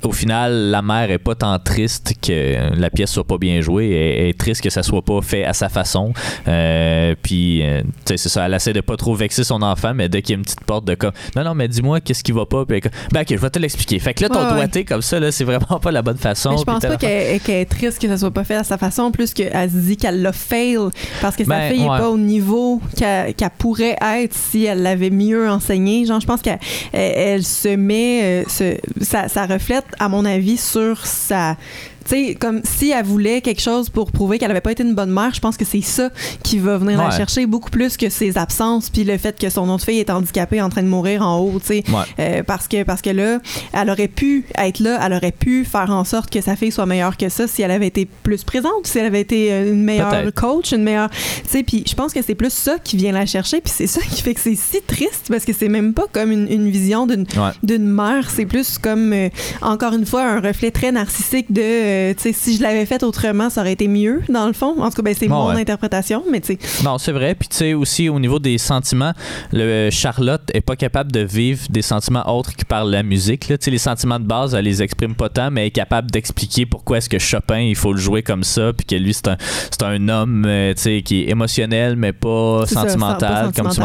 au 0.04 0.12
final, 0.12 0.70
la 0.70 0.82
mère 0.82 1.10
est 1.12 1.18
pas 1.18 1.36
tant 1.36 1.58
triste 1.60 2.14
que 2.22 2.80
la 2.80 2.90
pièce 2.90 3.12
soit 3.12 3.24
pas 3.24 3.38
bien 3.38 3.62
jouée. 3.62 3.92
Elle, 3.92 4.30
est 4.30 4.38
triste 4.38 4.62
que 4.62 4.70
ça 4.70 4.84
soit 4.84 5.02
pas 5.02 5.22
fait 5.22 5.44
à 5.44 5.54
sa 5.54 5.70
façon. 5.70 6.14
Euh, 6.48 7.16
puis, 7.22 7.64
euh, 7.64 7.82
tu 7.82 7.88
sais, 8.06 8.18
c'est 8.18 8.30
ça. 8.30 8.46
Elle 8.46 8.54
essaie 8.54 8.74
de 8.74 8.82
pas 8.82 8.98
trop 8.98 9.16
vexer 9.16 9.44
son 9.44 9.62
enfant, 9.62 9.94
mais 9.94 10.10
dès 10.10 10.22
qu'il 10.22 10.34
y 10.34 10.36
a 10.36 10.38
une 10.38 10.44
petite 10.44 10.64
porte 10.64 10.86
de 10.86 10.96
comme, 10.96 11.12
non, 11.36 11.44
non, 11.44 11.56
mais 11.56 11.68
dis-moi 11.68 12.02
qu'est-ce 12.02 12.24
qui 12.24 12.32
va 12.32 12.46
pas? 12.46 12.66
Puis, 12.66 12.82
ben, 13.12 13.22
ok, 13.22 13.28
je 13.30 13.36
vais 13.36 13.50
te 13.50 13.60
l'expliquer. 13.60 14.00
Fait 14.00 14.14
que 14.14 14.24
là, 14.24 14.30
ton 14.30 14.54
doigté 14.54 14.86
comme 14.86 15.02
ça, 15.02 15.20
là, 15.20 15.32
c'est 15.32 15.44
vraiment 15.44 15.80
pas 15.82 15.92
la 15.92 16.02
bonne 16.02 16.18
façon. 16.18 16.58
je 16.58 16.64
pense 16.64 16.82
pas 16.82 16.98
qu'elle 16.98 17.42
est 17.48 17.70
triste 17.70 18.00
que 18.00 18.08
ça 18.08 18.18
soit 18.18 18.32
pas 18.32 18.44
fait 18.44 18.56
à 18.56 18.64
sa 18.64 18.78
façon, 18.78 19.12
plus 19.12 19.34
qu'elle 19.34 19.70
se 19.70 19.78
dit 19.78 19.98
qu'elle 19.98 20.22
l'a 20.22 20.34
fail 20.34 20.78
parce 21.22 21.36
que 21.36 21.44
sa 21.44 21.50
ben, 21.50 21.72
fille 21.72 21.84
est 21.84 21.88
pas 21.88 22.10
au 22.10 22.18
niveau 22.18 22.82
qu'elle 22.98 23.34
pourrait 23.58 23.98
être 24.02 24.34
si 24.34 24.66
elle 24.66 24.82
l'avait 24.82 25.10
mieux 25.10 25.50
enseigné. 25.50 26.06
Genre, 26.06 26.20
je 26.20 26.28
pense 26.28 26.42
qu'elle 26.42 26.60
elle, 26.94 27.44
se 27.44 27.76
met, 27.76 28.44
euh, 28.46 28.76
ça, 29.02 29.28
ça 29.28 29.46
reflète 29.46 29.86
à 30.00 30.10
mon 30.10 30.26
avis, 30.26 30.58
sur 30.58 31.06
sa 31.06 31.58
tu 32.06 32.28
sais, 32.28 32.36
comme 32.36 32.62
si 32.64 32.92
elle 32.92 33.06
voulait 33.06 33.42
quelque 33.42 33.62
chose 33.62 33.90
pour 33.90 34.12
prouver 34.12 34.40
qu'elle 34.40 34.52
avait 34.52 34.62
pas 34.62 34.72
été 34.72 34.84
une 34.84 34.96
bonne 34.96 35.12
mère, 35.12 35.34
je 35.34 35.40
pense 35.40 35.58
que 35.58 35.66
c'est 35.66 35.82
ça 35.82 36.10
qui 36.44 36.60
va 36.60 36.78
venir 36.78 36.98
la 36.98 37.12
chercher 37.12 37.46
beaucoup 37.46 37.70
plus 37.70 37.98
que 37.98 38.10
ses 38.10 38.38
absences, 38.38 38.90
puis 38.90 39.04
le 39.04 39.18
fait 39.18 39.38
que 39.40 39.50
son 39.50 39.70
autre 39.70 39.86
fille 39.86 40.00
est 40.00 40.10
handicapée 40.10 40.62
en 40.62 40.70
train 40.70 40.84
de 40.84 40.88
mourir 40.88 41.22
en 41.22 41.40
haut, 41.40 41.60
tu 41.60 41.68
sais. 41.68 41.84
Euh, 42.20 42.44
parce, 42.44 42.68
que, 42.68 42.84
parce 42.84 43.02
que 43.02 43.10
là, 43.10 43.40
elle 43.74 43.90
aurait 43.90 44.08
pu 44.08 44.46
être 44.58 44.80
là, 44.80 45.00
elle 45.04 45.14
aurait 45.14 45.32
pu 45.32 45.66
faire 45.66 45.90
en 45.92 46.04
sorte 46.04 46.30
que 46.30 46.42
sa 46.42 46.56
fille 46.56 46.72
soit 46.72 46.86
meilleure 46.86 47.18
que 47.18 47.30
ça 47.30 47.48
si 47.48 47.62
elle 47.62 47.72
avait 47.72 47.88
été 47.88 48.08
plus 48.24 48.44
présente, 48.44 48.86
si 48.86 49.00
elle 49.00 49.06
avait 49.06 49.22
été 49.22 49.52
euh, 49.52 49.72
une 49.72 49.84
meilleure 49.84 50.34
coach, 50.34 50.72
une 50.72 50.84
meilleure. 50.84 51.10
Tu 51.10 51.50
sais, 51.50 51.64
puis 51.64 51.84
je 51.88 51.96
pense 51.96 52.14
que 52.14 52.22
c'est 52.22 52.36
plus 52.36 52.54
ça 52.54 52.78
qui 52.84 52.98
vient 52.98 53.12
la 53.12 53.26
chercher, 53.26 53.62
puis 53.62 53.74
c'est 53.76 53.88
ça 53.88 54.02
qui 54.02 54.22
fait 54.22 54.34
que 54.34 54.42
c'est 54.42 54.56
si 54.56 54.82
triste 54.82 55.28
parce 55.30 55.46
que 55.46 55.54
c'est 55.54 55.70
même 55.70 55.94
pas 55.94 56.06
comme 56.12 56.32
une, 56.32 56.48
une 56.52 56.70
vision 56.70 57.08
d'une 57.08 57.26
d'une 57.64 57.88
mère, 57.88 58.30
c'est 58.30 58.46
plus 58.46 58.78
comme, 58.78 59.14
euh, 59.14 59.30
encore 59.62 59.94
une 59.94 60.06
fois, 60.06 60.24
un 60.24 60.40
reflet 60.40 60.72
très 60.72 60.92
narcissique 60.92 61.52
de 61.52 61.62
euh, 61.62 61.95
si 62.18 62.58
je 62.58 62.62
l'avais 62.62 62.86
fait 62.86 63.04
autrement, 63.04 63.50
ça 63.50 63.62
aurait 63.62 63.74
été 63.74 63.88
mieux, 63.88 64.22
dans 64.30 64.48
le 64.48 64.54
fond. 64.54 64.76
En 64.82 64.90
tout 64.90 64.98
cas, 64.98 65.02
ben, 65.02 65.16
c'est 65.18 65.28
mon 65.28 65.50
interprétation, 65.50 66.24
mais 66.32 66.42
tu 66.42 66.54
sais. 66.54 66.84
Non, 66.84 66.98
c'est 66.98 67.12
vrai. 67.12 67.36
Puis, 67.36 67.48
tu 67.48 67.58
sais, 67.58 67.74
aussi, 67.74 68.10
au 68.10 68.20
niveau 68.20 68.40
des 68.40 68.58
sentiments, 68.58 69.14
le 69.52 69.90
Charlotte 69.90 70.44
est 70.54 70.62
pas 70.62 70.76
capable 70.76 71.12
de 71.12 71.22
vivre 71.22 71.62
des 71.70 71.82
sentiments 71.82 72.36
autres 72.36 72.56
que 72.56 72.66
par 72.66 72.86
la 72.86 73.04
musique. 73.04 73.50
Là. 73.50 73.58
Les 73.66 73.78
sentiments 73.78 74.20
de 74.20 74.26
base, 74.26 74.54
elle 74.54 74.66
les 74.66 74.82
exprime 74.82 75.16
pas 75.16 75.30
tant, 75.30 75.52
mais 75.52 75.62
elle 75.62 75.68
est 75.68 75.72
capable 75.72 76.12
d'expliquer 76.12 76.66
pourquoi 76.66 76.98
est-ce 76.98 77.10
que 77.10 77.20
Chopin, 77.20 77.60
il 77.60 77.76
faut 77.76 77.94
le 77.94 78.00
jouer 78.00 78.24
comme 78.24 78.44
ça, 78.44 78.72
puis 78.74 78.86
que 78.86 78.96
lui, 78.96 79.14
c'est 79.14 79.28
un, 79.28 79.38
un 79.82 80.10
homme 80.10 80.46
euh, 80.46 80.74
sais 80.76 81.02
qui 81.02 81.22
est 81.22 81.30
émotionnel, 81.30 81.96
mais 81.96 82.14
pas 82.14 82.66
sentimental, 82.66 83.52
comme, 83.56 83.70
tu 83.70 83.80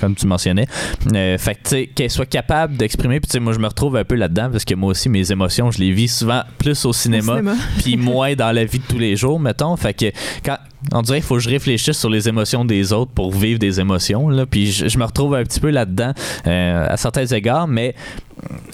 comme, 0.00 0.14
tu 0.14 0.26
mentionnais. 0.26 0.66
Euh, 1.14 1.38
fait 1.38 1.54
que, 1.54 1.62
tu 1.62 1.70
sais, 1.70 1.86
qu'elle 1.86 2.10
soit 2.10 2.26
capable 2.26 2.76
d'exprimer, 2.76 3.20
puis, 3.20 3.28
tu 3.28 3.32
sais, 3.32 3.40
moi, 3.40 3.52
je 3.52 3.58
me 3.58 3.66
retrouve 3.66 3.96
un 3.96 4.04
peu 4.04 4.14
là-dedans, 4.14 4.48
parce 4.50 4.64
que 4.64 4.74
moi 4.74 4.90
aussi, 4.90 5.08
mes 5.08 5.30
émotions, 5.30 5.70
je 5.70 5.78
les 5.78 5.92
vis 5.92 6.08
souvent 6.08 6.42
plus 6.58 6.84
au 6.84 6.92
cinéma 6.92 7.40
puis 7.78 7.96
moins 7.96 8.34
dans 8.34 8.52
la 8.52 8.64
vie 8.64 8.78
de 8.78 8.84
tous 8.86 8.98
les 8.98 9.16
jours, 9.16 9.40
mettons. 9.40 9.76
Fait 9.76 9.94
que 9.94 10.06
quand 10.44 10.58
on 10.92 11.02
dirait 11.02 11.18
qu'il 11.18 11.26
faut 11.26 11.36
que 11.36 11.42
je 11.42 11.48
réfléchisse 11.48 11.98
sur 11.98 12.10
les 12.10 12.28
émotions 12.28 12.64
des 12.64 12.92
autres 12.92 13.10
pour 13.12 13.32
vivre 13.32 13.58
des 13.58 13.80
émotions. 13.80 14.28
Là. 14.28 14.46
Puis 14.46 14.70
je, 14.70 14.98
me 14.98 15.04
retrouve 15.04 15.34
un 15.34 15.42
petit 15.42 15.60
peu 15.60 15.70
là-dedans 15.70 16.12
euh, 16.46 16.86
à 16.88 16.96
certains 16.96 17.26
égards, 17.26 17.66
mais 17.66 17.94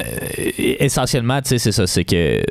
euh, 0.01 0.51
essentiellement, 0.57 1.41
tu 1.41 1.51
sais, 1.51 1.59
c'est 1.59 1.73
ça, 1.73 1.87
c'est 1.87 2.05
que 2.05 2.43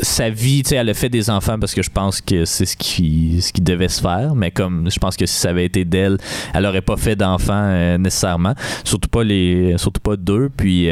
sa 0.00 0.30
vie, 0.30 0.62
tu 0.62 0.70
sais, 0.70 0.76
elle 0.76 0.88
a 0.88 0.94
fait 0.94 1.08
des 1.08 1.30
enfants 1.30 1.58
parce 1.58 1.74
que 1.74 1.82
je 1.82 1.90
pense 1.90 2.20
que 2.20 2.44
c'est 2.44 2.64
ce 2.66 2.76
qui, 2.76 3.40
ce 3.40 3.52
qui 3.52 3.60
devait 3.60 3.88
se 3.88 4.00
faire, 4.00 4.34
mais 4.34 4.50
comme 4.50 4.90
je 4.90 4.98
pense 4.98 5.16
que 5.16 5.26
si 5.26 5.36
ça 5.36 5.50
avait 5.50 5.66
été 5.66 5.84
d'elle, 5.84 6.18
elle 6.54 6.66
aurait 6.66 6.82
pas 6.82 6.96
fait 6.96 7.14
d'enfants 7.14 7.52
euh, 7.54 7.98
nécessairement, 7.98 8.54
surtout 8.84 9.08
pas 9.08 9.22
les, 9.22 9.74
surtout 9.78 10.00
pas 10.00 10.16
deux, 10.16 10.50
puis 10.54 10.90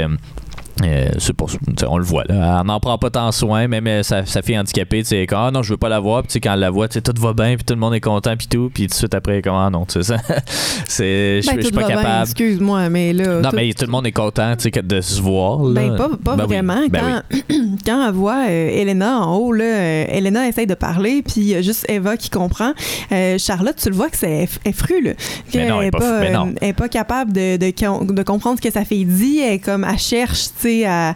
pour, 1.37 1.51
on 1.88 1.99
le 1.99 2.05
voit 2.05 2.25
là. 2.29 2.59
Elle 2.61 2.66
n'en 2.66 2.81
prend 2.81 2.99
pas 2.99 3.11
tant 3.11 3.33
soin, 3.33 3.69
même 3.69 3.87
euh, 3.87 4.03
sa, 4.03 4.25
fille 4.43 4.59
handicapée, 4.59 5.03
tu 5.03 5.09
sais, 5.09 5.23
quand 5.23 5.47
ah 5.47 5.51
non, 5.51 5.62
je 5.62 5.73
veux 5.73 5.77
pas 5.77 5.88
la 5.88 6.01
voir, 6.01 6.23
puis 6.23 6.40
quand 6.40 6.55
elle 6.55 6.61
la 6.61 6.71
voit, 6.71 6.88
tu 6.88 7.01
tout 7.03 7.14
va 7.21 7.33
bien, 7.33 7.57
puis 7.57 7.64
tout 7.64 7.75
le 7.75 7.81
monde 7.81 7.95
est 7.95 8.01
content, 8.01 8.37
puis 8.37 8.47
tout, 8.47 8.71
puis 8.73 8.85
tout 8.85 8.90
de 8.90 8.95
suite 8.95 9.14
après, 9.14 9.43
comment 9.43 9.66
ah 9.66 9.71
non, 9.71 9.85
tu 9.85 10.03
sais, 10.03 10.16
c'est, 10.87 11.43
je 11.43 11.51
ben, 11.51 11.62
suis 11.62 11.73
pas 11.73 11.85
capable. 11.85 12.23
Excuse-moi, 12.23 12.88
mais 12.88 13.12
là. 13.12 13.40
Non, 13.40 13.51
mais 13.55 13.73
tout 13.73 13.85
le 13.85 13.90
monde 13.90 14.07
est 14.07 14.12
content, 14.12 14.55
tu 14.57 14.71
sais, 14.73 14.83
de 14.83 15.01
se 15.01 15.21
voir. 15.21 15.62
Là. 15.62 15.81
Ben, 15.81 15.97
pas, 15.97 16.11
pas 16.23 16.37
ben 16.37 16.47
vraiment. 16.47 16.83
Ben 16.88 17.23
quand, 17.31 17.38
quand 17.87 18.09
elle 18.09 18.14
voit 18.14 18.47
euh, 18.49 18.81
Elena 18.81 19.21
en 19.21 19.37
haut, 19.37 19.53
là, 19.53 19.64
Elena 20.09 20.49
essaye 20.49 20.66
de 20.66 20.75
parler, 20.75 21.23
puis 21.23 21.40
il 21.40 21.49
y 21.49 21.55
a 21.55 21.62
juste 21.62 21.87
Eva 21.88 22.16
qui 22.16 22.31
comprend. 22.31 22.73
Charlotte, 23.38 23.77
tu 23.77 23.90
le 23.90 23.97
vois 23.97 24.09
que 24.09 24.16
c'est 24.16 24.49
effru, 24.64 25.03
là. 25.03 25.12
Mais 25.55 25.69
non, 25.69 25.83
elle 25.83 26.69
est 26.69 26.73
pas, 26.73 26.88
capable 26.88 27.33
de, 27.33 27.57
de, 27.57 28.12
de, 28.12 28.23
comprendre 28.23 28.59
ce 28.59 28.69
que 28.69 28.73
sa 28.73 28.85
fille 28.85 29.05
dit. 29.05 29.38
Elle, 29.38 29.61
comme, 29.61 29.85
elle 29.85 29.99
cherche, 29.99 30.45
tu 30.45 30.53
sais, 30.59 30.69
à, 30.85 31.14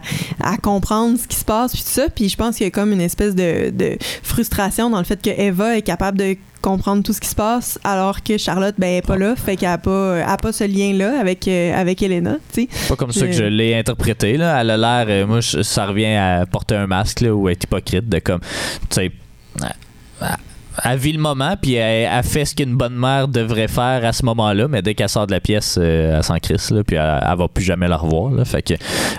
comprendre 0.61 1.17
ce 1.19 1.27
qui 1.27 1.35
se 1.35 1.45
passe, 1.45 1.73
puis 1.73 1.83
tout 1.83 1.89
ça. 1.89 2.09
Puis 2.09 2.29
je 2.29 2.37
pense 2.37 2.57
qu'il 2.57 2.65
y 2.65 2.67
a 2.67 2.71
comme 2.71 2.91
une 2.91 3.01
espèce 3.01 3.35
de, 3.35 3.97
frustration 4.23 4.89
dans 4.89 4.97
le 4.99 5.03
fait 5.03 5.21
que 5.21 5.29
Eva 5.29 5.77
est 5.77 5.81
capable 5.81 6.17
de 6.17 6.35
comprendre 6.61 7.03
tout 7.03 7.13
ce 7.13 7.21
qui 7.21 7.27
se 7.27 7.35
passe 7.35 7.79
alors 7.83 8.23
que 8.23 8.39
Charlotte 8.39 8.73
ben 8.79 8.87
est 8.87 9.05
pas 9.05 9.17
là 9.17 9.35
fait 9.35 9.55
qu'elle 9.55 9.69
a 9.69 9.77
pas 9.77 10.23
a 10.25 10.35
pas 10.37 10.51
ce 10.51 10.63
lien 10.63 10.93
là 10.93 11.19
avec 11.19 11.47
euh, 11.47 11.79
avec 11.79 12.01
Elena 12.01 12.37
tu 12.51 12.67
pas 12.89 12.95
comme 12.95 13.11
ça 13.11 13.27
que 13.27 13.33
je 13.33 13.43
l'ai 13.43 13.75
interprété 13.75 14.35
là 14.35 14.59
elle 14.59 14.71
a 14.71 14.77
l'air 14.77 15.05
euh, 15.07 15.27
moi 15.27 15.41
ça 15.43 15.85
revient 15.85 16.15
à 16.15 16.43
porter 16.47 16.75
un 16.75 16.87
masque 16.87 17.21
là, 17.21 17.35
ou 17.35 17.49
être 17.49 17.65
hypocrite 17.65 18.09
de 18.09 18.17
comme 18.17 18.39
tu 18.89 18.95
sais 18.95 19.11
elle 20.83 20.97
vit 20.97 21.13
le 21.13 21.19
moment, 21.19 21.55
puis 21.61 21.75
elle, 21.75 22.23
fait 22.23 22.45
ce 22.45 22.55
qu'une 22.55 22.75
bonne 22.75 22.95
mère 22.95 23.27
devrait 23.27 23.67
faire 23.67 24.03
à 24.03 24.13
ce 24.13 24.25
moment-là, 24.25 24.67
mais 24.67 24.81
dès 24.81 24.93
qu'elle 24.93 25.09
sort 25.09 25.27
de 25.27 25.31
la 25.31 25.39
pièce, 25.39 25.77
euh, 25.79 26.17
elle 26.17 26.23
s'en 26.23 26.37
crisse, 26.37 26.71
là, 26.71 26.83
puis 26.83 26.95
elle, 26.95 27.19
elle, 27.21 27.37
va 27.37 27.47
plus 27.47 27.63
jamais 27.63 27.87
la 27.87 27.97
revoir. 27.97 28.31
Là, 28.31 28.45
fait 28.45 28.61
que, 28.61 28.73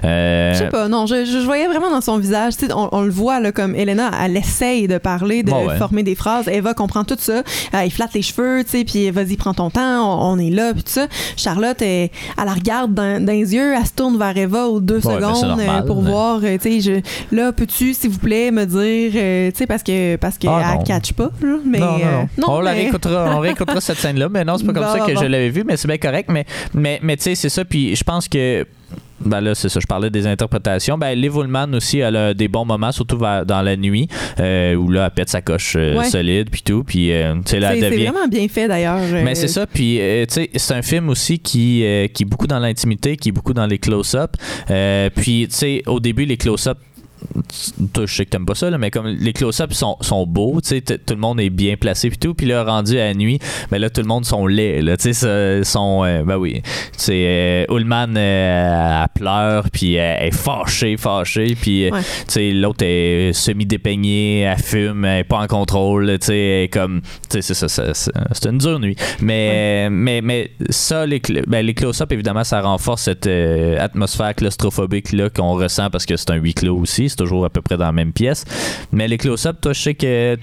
euh, 0.04 0.52
Je 0.52 0.58
sais 0.58 0.68
pas, 0.68 0.88
non, 0.88 1.06
je, 1.06 1.24
je, 1.24 1.38
voyais 1.44 1.66
vraiment 1.66 1.90
dans 1.90 2.00
son 2.00 2.18
visage, 2.18 2.54
on, 2.74 2.88
on, 2.92 3.02
le 3.02 3.10
voit 3.10 3.40
là, 3.40 3.52
comme 3.52 3.74
Elena, 3.74 4.10
elle 4.22 4.36
essaye 4.36 4.88
de 4.88 4.98
parler, 4.98 5.42
de 5.42 5.52
former 5.78 6.02
des 6.02 6.14
phrases. 6.14 6.48
Eva 6.48 6.74
comprend 6.74 7.04
tout 7.04 7.16
ça. 7.18 7.42
Euh, 7.74 7.84
il 7.84 7.90
flatte 7.90 8.14
les 8.14 8.22
cheveux, 8.22 8.64
puis 8.64 9.10
vas-y, 9.10 9.36
prends 9.36 9.54
ton 9.54 9.70
temps, 9.70 10.30
on, 10.30 10.38
est 10.38 10.50
là, 10.50 10.72
puis 10.74 10.82
tout 10.82 10.92
ça. 10.92 11.06
Charlotte, 11.36 11.80
elle, 11.80 12.10
elle 12.38 12.44
la 12.44 12.54
regarde 12.54 12.94
dans, 12.94 13.24
les 13.26 13.54
yeux, 13.54 13.74
elle 13.74 13.86
se 13.86 13.92
tourne 13.92 14.18
vers 14.18 14.36
Eva 14.36 14.66
aux 14.66 14.80
deux 14.80 15.00
secondes 15.00 15.60
pour 15.86 16.02
voir, 16.02 16.40
tu 16.40 16.80
sais, 16.82 17.02
là, 17.32 17.52
peux-tu, 17.52 17.94
s'il 17.94 18.10
vous 18.10 18.18
plaît, 18.18 18.50
me 18.50 18.64
dire, 18.64 19.12
tu 19.52 19.58
sais, 19.58 19.66
parce 19.66 19.82
que 19.82 20.16
parce 20.16 20.38
qu'elle 20.38 20.50
ah, 20.52 20.78
catch 20.84 21.12
pas. 21.12 21.30
Mais, 21.64 21.78
non, 21.78 21.98
euh, 22.02 22.42
on 22.46 22.60
la 22.60 22.72
réécoutera, 22.72 23.36
on 23.36 23.40
réécoutera 23.40 23.80
cette 23.80 23.98
scène-là. 23.98 24.28
Mais 24.28 24.44
non, 24.44 24.58
c'est 24.58 24.66
pas 24.66 24.72
comme 24.72 24.84
ça 24.98 25.00
que 25.00 25.16
je 25.16 25.24
l'avais 25.24 25.50
vu, 25.50 25.64
mais 25.64 25.76
c'est 25.76 25.88
bien 25.88 25.98
correct. 25.98 26.30
Mais, 26.32 26.44
mais, 26.74 26.98
mais 27.02 27.16
tu 27.16 27.24
sais, 27.24 27.34
c'est 27.34 27.48
ça. 27.48 27.64
Puis 27.64 27.96
je 27.96 28.04
pense 28.04 28.28
que 28.28 28.66
ben 29.18 29.40
là, 29.40 29.54
c'est 29.54 29.70
ça, 29.70 29.80
je 29.80 29.86
parlais 29.86 30.10
des 30.10 30.26
interprétations. 30.26 30.98
Ben, 30.98 31.18
Liv 31.18 31.36
aussi, 31.72 31.98
elle 31.98 32.16
a 32.16 32.34
des 32.34 32.48
bons 32.48 32.66
moments, 32.66 32.92
surtout 32.92 33.16
dans 33.16 33.62
la 33.62 33.76
nuit, 33.76 34.08
euh, 34.38 34.74
où 34.74 34.90
là, 34.90 35.06
elle 35.06 35.10
pète 35.10 35.30
sa 35.30 35.40
coche 35.40 35.74
euh, 35.76 36.02
solide, 36.02 36.50
puis 36.50 36.60
tout. 36.62 36.84
Puis, 36.84 37.10
c'est 37.46 37.58
vraiment 37.58 38.28
bien 38.28 38.46
fait, 38.48 38.68
d'ailleurs. 38.68 39.00
Mais 39.24 39.34
c'est 39.34 39.48
ça, 39.48 39.66
puis, 39.66 39.98
tu 40.28 40.34
sais, 40.34 40.50
c'est 40.54 40.74
un 40.74 40.82
film 40.82 41.08
aussi 41.08 41.38
qui, 41.38 41.82
qui 42.12 42.22
est 42.22 42.26
beaucoup 42.26 42.46
dans 42.46 42.58
l'intimité, 42.58 43.16
qui 43.16 43.30
est 43.30 43.32
beaucoup 43.32 43.54
dans 43.54 43.66
les 43.66 43.78
close-up. 43.78 44.36
puis, 45.16 45.48
tu 45.48 45.56
sais, 45.56 45.82
au 45.86 45.98
début, 45.98 46.26
les 46.26 46.36
close-up, 46.36 46.78
je 47.50 48.06
sais 48.06 48.24
que 48.24 48.30
t'aimes 48.30 48.46
pas 48.46 48.54
ça, 48.54 48.70
là, 48.70 48.78
mais 48.78 48.90
comme 48.90 49.06
les 49.06 49.32
close-ups 49.32 49.74
sont, 49.74 49.96
sont 50.00 50.26
beaux, 50.26 50.60
tu 50.60 50.68
sais, 50.68 50.80
tout 50.80 51.14
le 51.14 51.20
monde 51.20 51.40
est 51.40 51.50
bien 51.50 51.76
placé 51.76 52.08
puis 52.08 52.18
tout, 52.18 52.34
puis 52.34 52.46
là, 52.46 52.64
rendu 52.64 52.98
à 52.98 53.06
la 53.06 53.14
nuit, 53.14 53.38
ben 53.70 53.78
là, 53.78 53.90
tout 53.90 54.00
le 54.00 54.06
monde 54.06 54.24
sont 54.24 54.46
laids, 54.46 54.82
là, 54.82 54.96
tu 54.96 55.12
sais, 55.12 55.64
sont, 55.64 56.04
euh, 56.04 56.22
ben 56.22 56.36
oui, 56.36 56.62
c'est 56.96 57.24
euh, 57.26 57.64
Ullman, 57.70 58.14
euh, 58.16 59.02
elle 59.02 59.08
pleure, 59.14 59.70
puis 59.70 59.94
elle 59.94 60.28
est 60.28 60.34
fâchée, 60.34 60.96
fâchée, 60.96 61.56
puis, 61.60 61.90
tu 61.90 62.02
sais, 62.28 62.52
l'autre 62.52 62.84
est 62.84 63.32
semi-dépeignée, 63.32 64.40
elle 64.40 64.58
fume, 64.58 65.04
elle 65.04 65.20
est 65.20 65.24
pas 65.24 65.40
en 65.40 65.46
contrôle, 65.46 66.18
tu 66.18 66.26
sais, 66.26 66.70
comme, 66.72 67.00
tu 67.30 67.42
sais, 67.42 67.54
c'est 67.54 67.68
ça, 67.68 67.92
c'est 67.94 68.46
une 68.46 68.58
dure 68.58 68.78
nuit. 68.78 68.96
Mais, 69.20 69.88
mais, 69.90 70.20
mais 70.20 70.50
ça, 70.70 71.06
les, 71.06 71.20
ben, 71.46 71.64
les 71.64 71.74
close-ups, 71.74 72.12
évidemment, 72.12 72.44
ça 72.44 72.60
renforce 72.60 73.02
cette 73.02 73.26
atmosphère 73.26 74.34
claustrophobique, 74.34 75.12
là, 75.12 75.30
qu'on 75.30 75.54
ressent 75.54 75.90
parce 75.90 76.06
que 76.06 76.16
c'est 76.16 76.30
un 76.30 76.36
huis 76.36 76.54
clos 76.54 76.78
aussi, 76.78 77.08
c'est 77.16 77.24
toujours 77.24 77.44
à 77.44 77.50
peu 77.50 77.62
près 77.62 77.76
dans 77.76 77.86
la 77.86 77.92
même 77.92 78.12
pièce. 78.12 78.44
Mais 78.92 79.08
les 79.08 79.18
close-up, 79.18 79.58
toi, 79.60 79.72
je 79.72 79.80
sais 79.80 79.94
que 79.94 80.36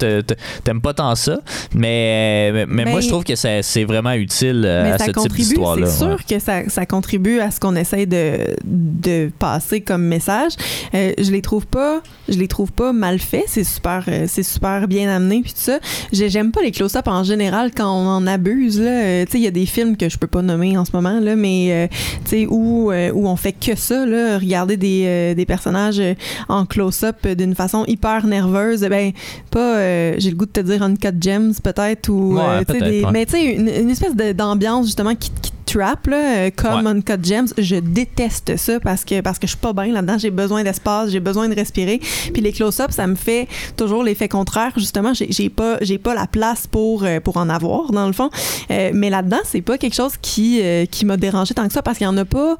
t'aimes 0.63 0.81
pas 0.81 0.93
tant 0.93 1.15
ça, 1.15 1.39
mais, 1.73 2.65
mais, 2.67 2.85
moi, 2.85 3.01
je 3.01 3.07
trouve 3.07 3.23
que 3.23 3.35
c'est 3.35 3.83
vraiment 3.83 4.13
utile 4.13 4.63
euh, 4.65 4.93
à 4.93 4.97
ce 4.97 5.11
type 5.11 5.33
d'histoire-là. 5.33 5.87
C'est 5.87 5.97
sûr 5.97 6.25
que 6.25 6.39
ça, 6.39 6.69
ça, 6.69 6.85
contribue 6.85 7.39
à 7.39 7.51
ce 7.51 7.59
qu'on 7.59 7.75
essaye 7.75 8.07
de, 8.07 8.55
de, 8.63 9.31
passer 9.39 9.81
comme 9.81 10.03
message. 10.03 10.53
Euh, 10.93 11.13
je 11.17 11.31
les 11.31 11.41
trouve 11.41 11.65
pas, 11.65 12.01
je 12.29 12.37
les 12.37 12.47
trouve 12.47 12.71
pas 12.71 12.93
mal 12.93 13.19
faits. 13.19 13.45
C'est 13.47 13.63
super, 13.63 14.03
euh, 14.07 14.25
c'est 14.27 14.43
super 14.43 14.87
bien 14.87 15.09
amené 15.09 15.41
puis 15.41 15.53
tout 15.53 15.59
ça. 15.59 15.79
J'aime 16.11 16.51
pas 16.51 16.61
les 16.61 16.71
close-up 16.71 17.07
en 17.07 17.23
général 17.23 17.71
quand 17.75 17.89
on 17.89 18.07
en 18.07 18.27
abuse 18.27 18.79
là. 18.79 19.25
tu 19.25 19.31
sais, 19.31 19.37
il 19.37 19.43
y 19.43 19.47
a 19.47 19.51
des 19.51 19.65
films 19.65 19.97
que 19.97 20.09
je 20.09 20.17
peux 20.17 20.27
pas 20.27 20.41
nommer 20.41 20.77
en 20.77 20.85
ce 20.85 20.91
moment 20.93 21.19
là, 21.19 21.35
mais 21.35 21.89
tu 22.25 22.29
sais 22.29 22.47
où 22.47 22.91
où 22.91 23.27
on 23.27 23.35
fait 23.35 23.53
que 23.53 23.75
ça 23.75 24.05
là, 24.05 24.37
regarder 24.37 24.77
des, 24.77 25.33
des 25.35 25.45
personnages 25.45 26.01
en 26.49 26.52
close-up 26.65 27.27
d'une 27.27 27.55
façon 27.55 27.85
hyper 27.87 28.27
nerveuse, 28.27 28.81
ben 28.81 29.11
pas, 29.49 29.77
euh, 29.77 30.15
j'ai 30.17 30.29
le 30.29 30.35
goût 30.35 30.45
de 30.45 30.51
te 30.51 30.59
dire 30.59 30.83
Uncut 30.83 31.15
Gems 31.19 31.53
peut-être 31.63 32.09
ou 32.09 32.37
euh, 32.37 32.63
des, 32.65 33.05
mais 33.11 33.25
tu 33.25 33.33
sais 33.33 33.43
une, 33.53 33.67
une, 33.67 33.89
espèce 33.89 34.15
d'ambiance 34.35 34.85
justement 34.87 35.15
qui, 35.15 35.31
qui 35.41 35.52
trap 35.73 36.07
là, 36.07 36.17
euh, 36.17 36.49
comme 36.55 36.87
Uncut 36.87 37.23
Gems, 37.23 37.47
je 37.57 37.75
déteste 37.75 38.57
ça 38.57 38.79
parce 38.79 39.03
que 39.05 39.21
parce 39.21 39.39
que 39.39 39.47
je 39.47 39.51
suis 39.51 39.59
pas 39.59 39.73
bien 39.73 39.87
là-dedans, 39.87 40.17
j'ai 40.17 40.31
besoin 40.31 40.63
d'espace, 40.63 41.09
j'ai 41.09 41.19
besoin 41.19 41.49
de 41.49 41.55
respirer. 41.55 41.99
Puis 42.33 42.41
les 42.41 42.51
close-up, 42.51 42.91
ça 42.91 43.07
me 43.07 43.15
fait 43.15 43.47
toujours 43.77 44.03
l'effet 44.03 44.27
contraire 44.27 44.71
justement, 44.77 45.13
j'ai 45.13 45.49
pas 45.49 45.77
j'ai 45.81 45.97
pas 45.97 46.13
la 46.13 46.27
place 46.27 46.67
pour 46.67 47.05
pour 47.23 47.37
en 47.37 47.49
avoir 47.49 47.91
dans 47.91 48.07
le 48.07 48.13
fond. 48.13 48.29
mais 48.69 49.09
là-dedans, 49.09 49.39
c'est 49.45 49.61
pas 49.61 49.77
quelque 49.77 49.95
chose 49.95 50.13
qui 50.21 50.61
qui 50.91 51.05
m'a 51.05 51.17
dérangé 51.17 51.53
tant 51.53 51.67
que 51.67 51.73
ça 51.73 51.81
parce 51.81 51.97
qu'il 51.97 52.05
y 52.05 52.09
en 52.09 52.17
a 52.17 52.25
pas 52.25 52.57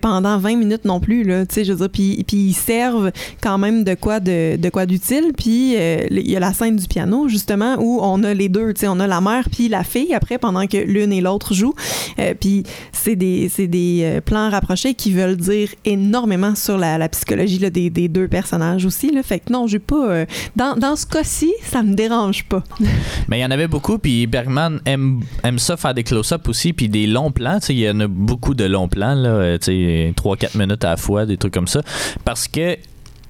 pendant 0.00 0.38
20 0.38 0.56
minutes 0.56 0.84
non 0.84 1.00
plus 1.00 1.24
là, 1.24 1.46
tu 1.46 1.54
sais 1.54 1.64
je 1.64 1.72
veux 1.72 1.78
dire 1.78 1.90
puis 1.90 2.24
puis 2.26 2.36
ils 2.38 2.54
servent 2.54 3.10
quand 3.40 3.58
même 3.58 3.84
de 3.84 3.94
quoi 3.94 4.20
de, 4.20 4.56
de 4.56 4.68
quoi 4.68 4.86
d'utile. 4.86 5.32
Puis 5.36 5.76
euh, 5.76 6.06
il 6.10 6.30
y 6.30 6.36
a 6.36 6.40
la 6.40 6.52
scène 6.52 6.76
du 6.76 6.86
piano 6.86 7.28
justement 7.28 7.76
où 7.78 8.00
on 8.02 8.22
a 8.24 8.34
les 8.34 8.48
deux, 8.48 8.72
tu 8.74 8.80
sais, 8.80 8.88
on 8.88 9.00
a 9.00 9.06
la 9.06 9.20
mère 9.20 9.48
puis 9.50 9.68
la 9.68 9.84
fille 9.84 10.14
après 10.14 10.38
pendant 10.38 10.66
que 10.66 10.76
l'une 10.76 11.12
et 11.12 11.20
l'autre 11.20 11.54
jouent. 11.54 11.74
Euh, 12.18 12.34
puis 12.38 12.47
C'est 12.92 13.16
des, 13.16 13.50
des 13.58 14.00
euh, 14.02 14.20
plans 14.20 14.50
rapprochés 14.50 14.94
qui 14.94 15.12
veulent 15.12 15.36
dire 15.36 15.68
énormément 15.84 16.54
sur 16.54 16.78
la, 16.78 17.08
psychologie 17.08 17.58
des, 17.58 18.08
deux 18.08 18.28
personnages 18.28 18.84
aussi. 18.84 19.12
Là. 19.12 19.22
Fait 19.22 19.40
que 19.40 19.52
non, 19.52 19.66
j'ai 19.66 19.78
pas. 19.78 20.10
Euh, 20.10 20.26
dans, 20.56 20.76
dans, 20.76 20.96
ce 20.96 21.06
cas-ci, 21.06 21.52
ça 21.62 21.82
me 21.82 21.94
dérange 21.94 22.44
pas. 22.44 22.62
Mais 23.28 23.38
il 23.38 23.42
y 23.42 23.44
en 23.44 23.50
avait 23.50 23.68
beaucoup, 23.68 23.98
puis 23.98 24.26
Bergman 24.26 24.80
aime, 24.84 25.20
aime 25.42 25.58
ça 25.58 25.76
faire 25.76 25.94
des 25.94 26.04
close-ups 26.04 26.48
aussi, 26.48 26.72
puis 26.72 26.88
des 26.88 27.06
longs 27.06 27.30
plans. 27.30 27.58
Il 27.68 27.78
y 27.78 27.88
en 27.88 28.00
a 28.00 28.06
beaucoup 28.06 28.54
de 28.54 28.64
longs 28.64 28.88
plans, 28.88 29.14
là, 29.14 29.56
3-4 29.58 30.58
minutes 30.58 30.84
à 30.84 30.90
la 30.90 30.96
fois, 30.96 31.26
des 31.26 31.36
trucs 31.36 31.54
comme 31.54 31.68
ça. 31.68 31.82
Parce 32.24 32.48
que 32.48 32.76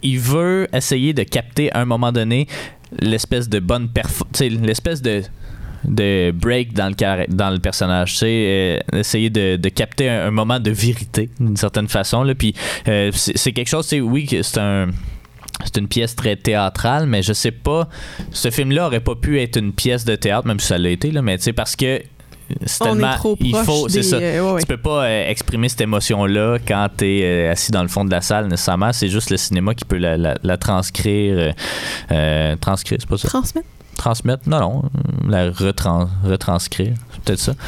il 0.02 0.18
veut 0.18 0.68
essayer 0.72 1.12
de 1.12 1.22
capter 1.22 1.72
à 1.72 1.80
un 1.80 1.84
moment 1.84 2.12
donné 2.12 2.46
l'espèce 3.00 3.48
de 3.48 3.58
bonne 3.58 3.88
l'espèce 4.40 5.02
de 5.02 5.22
de 5.84 6.32
break 6.32 6.72
dans 6.72 6.88
le, 6.88 7.34
dans 7.34 7.50
le 7.50 7.58
personnage, 7.58 8.18
sais, 8.18 8.26
euh, 8.26 8.98
essayer 8.98 9.30
de, 9.30 9.56
de, 9.56 9.68
capter 9.68 10.08
un, 10.08 10.30
moment 10.30 10.60
de 10.60 10.70
vérité 10.70 11.30
d'une 11.38 11.56
certaine 11.56 11.88
façon. 11.88 12.22
Là. 12.22 12.34
Puis 12.34 12.54
euh, 12.88 13.10
c'est 13.12 13.52
quelque 13.52 13.68
chose, 13.68 13.86
c'est 13.86 14.00
oui, 14.00 14.28
c'est 14.42 14.58
un 14.58 14.88
c'est 15.64 15.76
une 15.78 15.88
pièce 15.88 16.14
très 16.14 16.36
théâtrale, 16.36 17.06
mais 17.06 17.20
je 17.22 17.32
sais 17.32 17.50
pas. 17.50 17.88
Ce 18.30 18.50
film-là 18.50 18.86
aurait 18.86 19.00
pas 19.00 19.16
pu 19.16 19.40
être 19.40 19.56
une 19.56 19.72
pièce 19.72 20.04
de 20.04 20.14
théâtre, 20.14 20.46
même 20.46 20.60
si 20.60 20.68
ça 20.68 20.78
l'a 20.78 20.90
été, 20.90 21.10
là, 21.10 21.20
mais 21.20 21.36
tu 21.36 21.44
sais, 21.44 21.52
parce 21.52 21.74
que 21.74 22.00
c'est 22.64 22.84
tellement. 22.84 23.14
il 23.40 23.56
faut, 23.56 23.88
c'est 23.88 24.04
ça. 24.04 24.16
Euh, 24.16 24.58
tu 24.58 24.66
peux 24.66 24.76
pas 24.76 25.10
exprimer 25.28 25.68
cette 25.68 25.80
émotion-là 25.80 26.58
quand 26.66 26.88
tu 26.96 27.06
es 27.06 27.48
assis 27.48 27.72
dans 27.72 27.82
le 27.82 27.88
fond 27.88 28.04
de 28.04 28.10
la 28.10 28.20
salle 28.20 28.46
nécessairement. 28.46 28.92
C'est 28.92 29.08
juste 29.08 29.30
le 29.30 29.36
cinéma 29.36 29.74
qui 29.74 29.84
peut 29.84 29.98
la, 29.98 30.16
la, 30.16 30.56
transcrire. 30.56 31.54
transcrire, 32.60 32.98
c'est 33.00 33.08
pas 33.08 33.18
ça? 33.18 33.28
Transmettre 33.28 33.68
transmettre, 33.98 34.48
non, 34.48 34.60
non, 34.60 34.82
la 35.28 35.50
retranscrire, 35.50 36.94
c'est 37.12 37.22
peut-être 37.22 37.40
ça. 37.40 37.52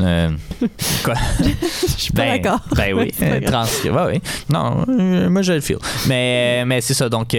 Euh, 0.00 0.30
quoi? 1.04 1.14
je 1.40 2.02
suis 2.02 2.12
pas 2.12 2.24
ben, 2.24 2.42
d'accord. 2.42 2.60
Ben 2.76 2.92
oui, 2.94 3.12
euh, 3.22 3.40
transcrire, 3.40 4.06
oui. 4.08 4.20
Non, 4.50 4.84
euh, 4.88 5.30
moi 5.30 5.42
je 5.42 5.54
le 5.54 5.60
feel. 5.60 5.78
Mais, 6.06 6.64
mais 6.66 6.80
c'est 6.80 6.92
ça, 6.92 7.08
donc 7.08 7.36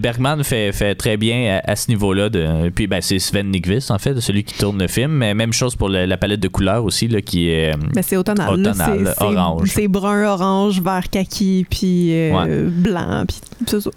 Bergman 0.00 0.42
fait, 0.44 0.72
fait 0.72 0.94
très 0.94 1.16
bien 1.16 1.60
à, 1.64 1.76
ce 1.76 1.88
niveau-là. 1.88 2.28
De, 2.28 2.70
puis 2.70 2.86
ben, 2.86 3.00
c'est 3.00 3.18
Sven 3.18 3.50
Nykvist, 3.50 3.90
en 3.90 3.98
fait, 3.98 4.18
celui 4.20 4.44
qui 4.44 4.54
tourne 4.54 4.78
le 4.78 4.88
film. 4.88 5.12
Mais 5.12 5.34
même 5.34 5.52
chose 5.52 5.76
pour 5.76 5.88
la 5.88 6.16
palette 6.16 6.40
de 6.40 6.48
couleurs 6.48 6.84
aussi, 6.84 7.08
là, 7.08 7.20
qui 7.20 7.50
est 7.50 7.76
ben, 7.76 8.02
c'est 8.02 8.16
automnal, 8.16 8.54
automnal 8.54 9.14
orange. 9.18 9.68
C'est 9.72 9.88
brun, 9.88 10.24
orange, 10.24 10.80
vert 10.80 11.10
kaki, 11.10 11.66
puis 11.68 12.14
blanc, 12.70 13.24
puis 13.26 13.36
c'est 13.66 13.80
ça. 13.80 13.90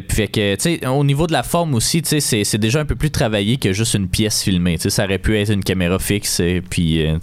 puis 0.00 0.16
fait 0.16 0.28
que, 0.28 0.54
tu 0.54 0.78
sais, 0.78 0.86
au 0.86 1.04
niveau 1.04 1.26
de 1.26 1.32
la 1.32 1.42
forme 1.42 1.74
aussi, 1.74 2.00
tu 2.00 2.20
sais, 2.20 2.44
c'est 2.44 2.58
déjà 2.58 2.80
un 2.80 2.84
peu 2.84 2.94
plus 2.94 3.07
travailler 3.10 3.56
que 3.56 3.72
juste 3.72 3.94
une 3.94 4.08
pièce 4.08 4.42
filmée. 4.42 4.76
ça 4.78 5.04
aurait 5.04 5.18
pu 5.18 5.36
être 5.38 5.52
une 5.52 5.64
caméra 5.64 5.98
fixe 5.98 6.40
et 6.40 6.62
puis, 6.68 7.04
euh, 7.06 7.18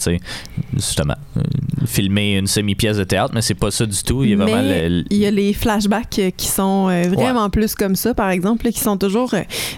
justement, 0.73 1.15
euh, 1.37 1.41
filmer 1.85 2.37
une 2.37 2.47
semi-pièce 2.47 2.97
de 2.97 3.03
théâtre, 3.03 3.31
mais 3.33 3.41
c'est 3.41 3.53
pas 3.53 3.71
ça 3.71 3.85
du 3.85 4.01
tout. 4.03 4.23
Il 4.23 4.31
y 4.31 4.33
a 4.33 4.37
vraiment 4.37 5.03
Il 5.09 5.17
y 5.17 5.25
a 5.25 5.31
les 5.31 5.53
flashbacks 5.53 6.19
euh, 6.19 6.29
qui 6.35 6.47
sont 6.47 6.85
vraiment 7.09 7.49
plus 7.49 7.75
comme 7.75 7.95
ça, 7.95 8.13
par 8.13 8.29
exemple, 8.29 8.69
qui 8.69 8.79
sont 8.79 8.97
toujours 8.97 9.33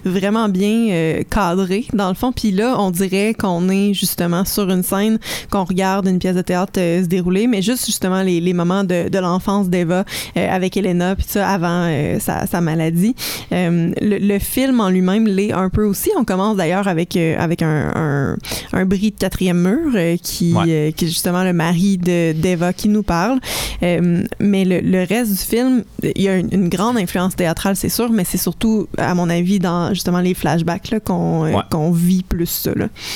vraiment 0.05 0.49
bien 0.49 1.21
cadrés, 1.29 1.85
dans 1.93 2.09
le 2.09 2.15
fond. 2.15 2.31
Puis 2.31 2.51
là, 2.51 2.75
on 2.79 2.91
dirait 2.91 3.33
qu'on 3.33 3.69
est 3.69 3.93
justement 3.93 4.45
sur 4.45 4.69
une 4.69 4.83
scène, 4.83 5.19
qu'on 5.49 5.63
regarde 5.63 6.07
une 6.07 6.19
pièce 6.19 6.35
de 6.35 6.41
théâtre 6.41 6.73
se 6.75 7.07
dérouler, 7.07 7.47
mais 7.47 7.61
juste 7.61 7.85
justement 7.85 8.21
les, 8.21 8.39
les 8.39 8.53
moments 8.53 8.83
de, 8.83 9.09
de 9.09 9.19
l'enfance 9.19 9.69
d'Eva 9.69 10.05
avec 10.35 10.77
Elena, 10.77 11.15
puis 11.15 11.25
ça, 11.27 11.47
avant 11.47 11.89
sa, 12.19 12.45
sa, 12.45 12.61
maladie. 12.61 13.15
Le, 13.51 13.93
le, 14.01 14.39
film 14.39 14.79
en 14.79 14.89
lui-même 14.89 15.27
l'est 15.27 15.51
un 15.51 15.69
peu 15.69 15.83
aussi 15.83 15.96
on 16.17 16.25
commence 16.25 16.57
d'ailleurs 16.57 16.87
avec, 16.87 17.15
euh, 17.15 17.35
avec 17.37 17.61
un, 17.61 18.37
un, 18.73 18.85
bris 18.85 19.11
de 19.11 19.17
quatrième 19.17 19.61
mur 19.61 19.91
euh, 19.95 20.17
qui, 20.21 20.53
euh, 20.55 20.91
qui 20.91 21.05
est 21.05 21.07
justement 21.07 21.43
le 21.43 21.53
mari 21.53 21.97
d'Eva 21.97 22.73
qui 22.73 22.89
nous 22.89 23.03
parle. 23.03 23.39
mais 23.81 24.65
le, 24.65 25.05
reste 25.07 25.31
du 25.31 25.37
film, 25.37 25.83
il 26.03 26.21
y 26.21 26.29
a 26.29 26.37
une, 26.37 26.69
grande 26.69 26.97
influence 26.97 27.35
théâtrale, 27.35 27.75
c'est 27.75 27.89
sûr, 27.89 28.09
mais 28.11 28.23
c'est 28.23 28.37
surtout, 28.37 28.87
à 28.97 29.13
mon 29.15 29.29
avis, 29.29 29.59
dans 29.59 29.93
justement 29.93 30.19
les 30.19 30.33
flashbacks 30.33 30.93
qu'on 31.03 31.91
vit 31.91 32.23
plus 32.23 32.45
ça. 32.45 32.71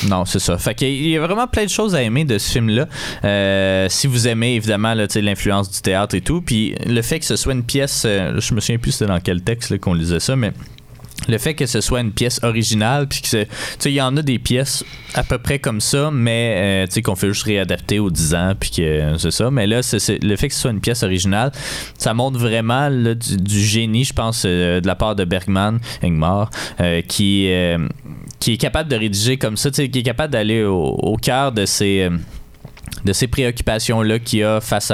Non, 0.08 0.26
c'est 0.26 0.40
ça. 0.40 0.58
Fait 0.58 0.74
qu'il 0.74 1.08
y 1.08 1.18
a 1.18 1.22
vraiment 1.22 1.48
plein 1.48 1.66
de 1.66 1.70
choses 1.70 1.96
à 1.96 2.02
aimer 2.02 2.24
de 2.26 2.38
ce 2.38 2.52
film-là. 2.52 3.90
si 3.90 4.08
vous 4.08 4.28
aimez 4.28 4.56
évidemment 4.56 4.94
l'influence 4.94 5.70
du 5.72 5.82
théâtre 5.82 6.16
et 6.16 6.22
tout, 6.22 6.42
puis 6.42 6.76
le 6.86 7.02
fait 7.02 7.20
que 7.20 7.26
ce 7.26 7.36
soit 7.36 7.54
une 7.54 7.64
pièce, 7.64 8.04
je 8.06 8.54
me 8.54 8.60
souviens 8.60 8.78
plus 8.78 8.92
c'était 8.92 9.12
dans 9.12 9.20
quel 9.20 9.42
texte 9.42 9.78
qu'on 9.80 9.94
lisait 9.94 10.20
ça, 10.20 10.36
mais 10.36 10.54
le 11.28 11.38
fait 11.38 11.54
que 11.54 11.66
ce 11.66 11.82
soit 11.82 12.02
une 12.02 12.12
pièce 12.12 12.40
originale, 12.44 13.08
puis 13.08 13.22
que 13.22 13.46
il 13.86 13.92
y 13.92 14.02
en 14.02 14.16
a 14.18 14.22
des 14.22 14.40
pièces 14.40 14.84
à 15.14 15.24
peu 15.24 15.38
près 15.38 15.60
comme 15.60 15.82
ça, 15.82 16.10
mais 16.12 16.86
euh, 16.86 16.88
tu 16.88 17.02
qu'on 17.02 17.16
fait 17.16 17.28
juste 17.28 17.44
réadapter 17.44 18.00
aux 18.00 18.10
10 18.10 18.36
ans, 18.36 18.54
puis 18.60 18.72
que 18.72 19.18
c'est 19.18 19.32
ça. 19.32 19.52
Mais 19.52 19.68
là, 19.68 19.82
le 20.22 20.36
fait 20.36 20.48
que 20.48 20.54
ce 20.54 20.62
soit 20.62 20.72
une 20.72 20.82
pièce 20.82 21.04
originale, 21.04 21.52
ça 21.98 22.14
montre 22.14 22.40
vraiment 22.40 22.90
du, 22.90 23.60
génie, 23.60 24.06
je 24.06 24.14
pense, 24.14 24.44
euh, 24.46 24.82
de 24.82 24.88
la 24.88 24.96
part 24.96 25.16
de 25.16 25.26
Bergman, 25.26 25.80
Ingmar, 26.02 26.50
euh, 26.80 27.02
qui, 27.02 27.50
qui 28.40 28.54
est 28.54 28.58
capable 28.58 28.90
de 28.90 28.96
rédiger 28.96 29.38
comme 29.38 29.58
ça, 29.58 29.70
qui 29.70 29.84
est 29.84 30.04
capable 30.04 30.34
d'aller 30.34 30.64
au, 30.64 30.96
au 31.02 31.18
cœur 31.18 31.52
de 31.52 31.66
ces 31.66 32.10
de 33.06 33.14
ces 33.14 33.28
préoccupations-là 33.28 34.20
qu'il 34.20 34.44
a 34.44 34.62
face 34.62 34.92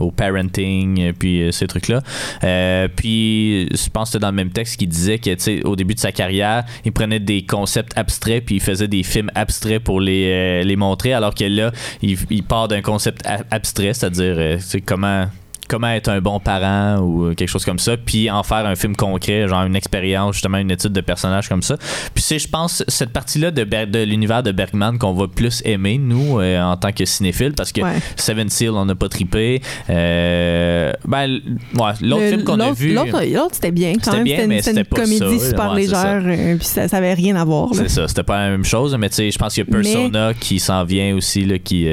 au 0.00 0.10
parenting, 0.10 1.00
et 1.00 1.12
puis 1.12 1.42
euh, 1.42 1.52
ces 1.52 1.66
trucs-là. 1.66 2.02
Euh, 2.44 2.88
puis, 2.94 3.68
je 3.70 3.88
pense 3.90 4.08
que 4.08 4.12
c'était 4.12 4.22
dans 4.22 4.30
le 4.30 4.36
même 4.36 4.50
texte 4.50 4.76
qu'il 4.76 4.88
disait 4.88 5.18
que, 5.18 5.66
au 5.66 5.76
début 5.76 5.94
de 5.94 6.00
sa 6.00 6.12
carrière, 6.12 6.64
il 6.84 6.92
prenait 6.92 7.20
des 7.20 7.44
concepts 7.44 7.96
abstraits, 7.96 8.44
puis 8.44 8.56
il 8.56 8.60
faisait 8.60 8.88
des 8.88 9.02
films 9.02 9.30
abstraits 9.34 9.82
pour 9.82 10.00
les, 10.00 10.62
euh, 10.64 10.76
montrer, 10.76 11.12
alors 11.12 11.34
que 11.34 11.44
là, 11.44 11.72
il, 12.02 12.16
il 12.30 12.44
part 12.44 12.68
d'un 12.68 12.82
concept 12.82 13.26
abstrait, 13.50 13.94
c'est-à-dire, 13.94 14.58
comment 14.86 15.26
comment 15.68 15.88
être 15.88 16.08
un 16.08 16.20
bon 16.20 16.40
parent 16.40 16.98
ou 17.00 17.34
quelque 17.34 17.48
chose 17.48 17.64
comme 17.64 17.78
ça, 17.78 17.96
puis 17.96 18.30
en 18.30 18.42
faire 18.42 18.66
un 18.66 18.74
film 18.74 18.96
concret, 18.96 19.46
genre 19.46 19.64
une 19.64 19.76
expérience, 19.76 20.34
justement 20.36 20.58
une 20.58 20.70
étude 20.70 20.92
de 20.92 21.00
personnage 21.00 21.48
comme 21.48 21.62
ça. 21.62 21.76
Puis 22.14 22.22
c'est, 22.22 22.38
je 22.38 22.48
pense, 22.48 22.82
cette 22.88 23.10
partie-là 23.12 23.50
de, 23.50 23.64
de 23.64 24.02
l'univers 24.02 24.42
de 24.42 24.50
Bergman 24.50 24.98
qu'on 24.98 25.12
va 25.12 25.28
plus 25.28 25.62
aimer, 25.64 25.98
nous, 25.98 26.40
euh, 26.40 26.60
en 26.60 26.76
tant 26.76 26.92
que 26.92 27.04
cinéphile, 27.04 27.52
parce 27.52 27.72
que 27.72 27.82
Seven 28.16 28.48
Seal, 28.48 28.70
on 28.70 28.86
n'a 28.86 28.94
pas 28.94 29.08
trippé. 29.08 29.60
Euh, 29.90 30.92
ben, 31.06 31.40
ouais, 31.74 31.92
l'autre 32.00 32.28
film 32.28 32.44
qu'on 32.44 32.60
a 32.60 32.72
vu. 32.72 32.94
L'autre, 32.94 33.50
c'était 33.52 33.70
bien, 33.70 33.94
quand 34.02 34.12
même. 34.12 34.24
Bien, 34.24 34.60
c'était 34.60 34.80
une, 34.80 34.86
comédie 34.86 35.40
super 35.40 35.74
légère, 35.74 36.22
euh, 36.24 36.56
puis 36.56 36.66
ça, 36.66 36.86
n'avait 36.86 37.14
rien 37.14 37.36
à 37.36 37.44
voir. 37.44 37.68
C'est 37.74 37.88
ça, 37.88 38.08
c'était 38.08 38.22
pas 38.22 38.44
la 38.44 38.50
même 38.50 38.64
chose, 38.64 38.96
mais 38.98 39.10
tu 39.10 39.16
sais, 39.16 39.30
je 39.30 39.38
pense 39.38 39.54
qu'il 39.54 39.64
y 39.64 39.68
a 39.68 39.70
Persona 39.70 40.34
qui 40.34 40.58
s'en 40.58 40.84
vient 40.84 41.14
aussi, 41.14 41.44
là, 41.44 41.58
qui, 41.58 41.86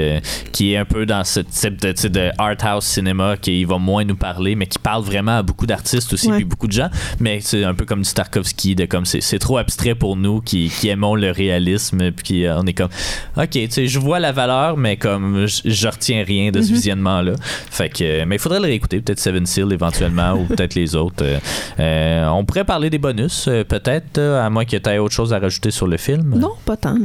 qui 0.52 0.74
est 0.74 0.78
un 0.78 0.86
peu 0.86 1.06
dans 1.06 1.24
ce 1.24 1.42
type 1.42 1.82
de, 1.82 2.08
de 2.08 2.32
art 2.38 2.56
house 2.64 2.86
cinéma 2.86 3.36
qui 3.38 3.65
va 3.66 3.78
moins 3.78 4.04
nous 4.04 4.16
parler, 4.16 4.56
mais 4.56 4.68
qui 4.68 4.80
parle 4.80 5.04
vraiment 5.04 5.38
à 5.38 5.44
beaucoup 5.44 5.66
d'artistes 5.66 6.14
aussi, 6.14 6.30
puis 6.30 6.44
beaucoup 6.44 6.68
de 6.68 6.74
gens. 6.74 6.90
Mais 7.20 7.40
c'est 7.42 7.64
un 7.64 7.74
peu 7.74 7.86
comme 7.86 8.02
du 8.02 8.12
Tarkovsky, 8.12 8.76
de 8.76 8.86
comme 8.86 9.06
c'est 9.06 9.40
trop 9.40 9.58
abstrait 9.58 9.96
pour 9.96 10.16
nous 10.16 10.42
qui, 10.42 10.70
qui 10.70 10.90
aimons 10.90 11.16
le 11.16 11.32
réalisme, 11.32 12.12
puis 12.12 12.46
euh, 12.46 12.60
on 12.60 12.66
est 12.66 12.74
comme, 12.74 12.90
ok, 13.38 13.50
tu 13.50 13.72
sais, 13.72 13.88
je 13.88 14.00
vois 14.00 14.20
la 14.20 14.32
valeur, 14.32 14.78
mais 14.78 14.98
comme 14.98 15.46
je, 15.46 15.88
retiens 15.88 16.24
rien 16.24 16.52
de 16.52 16.62
ce 16.62 16.70
mhm. 16.70 16.74
visionnement-là. 16.74 17.34
Fait 17.42 17.90
que, 17.90 18.26
mais 18.26 18.36
il 18.36 18.40
faudrait 18.40 18.60
le 18.60 18.66
réécouter, 18.66 19.02
peut-être 19.02 19.20
Seven 19.20 19.46
Seal 19.46 19.72
éventuellement, 19.72 20.34
ou 20.34 20.46
peut-être 20.46 20.76
les 20.76 20.96
autres. 20.96 21.24
Euh, 21.24 21.40
euh, 21.80 22.28
on 22.28 22.44
pourrait 22.46 22.64
parler 22.64 22.90
des 22.90 22.98
bonus, 22.98 23.46
peut-être, 23.68 24.20
à 24.20 24.50
moins 24.50 24.66
que 24.66 24.78
tu 24.78 24.90
aies 24.90 24.98
autre 24.98 25.14
chose 25.14 25.34
à 25.34 25.40
rajouter 25.40 25.72
sur 25.72 25.88
le 25.88 25.98
film. 25.98 26.36
Non, 26.38 26.54
pas 26.66 26.78
tant. 26.78 26.98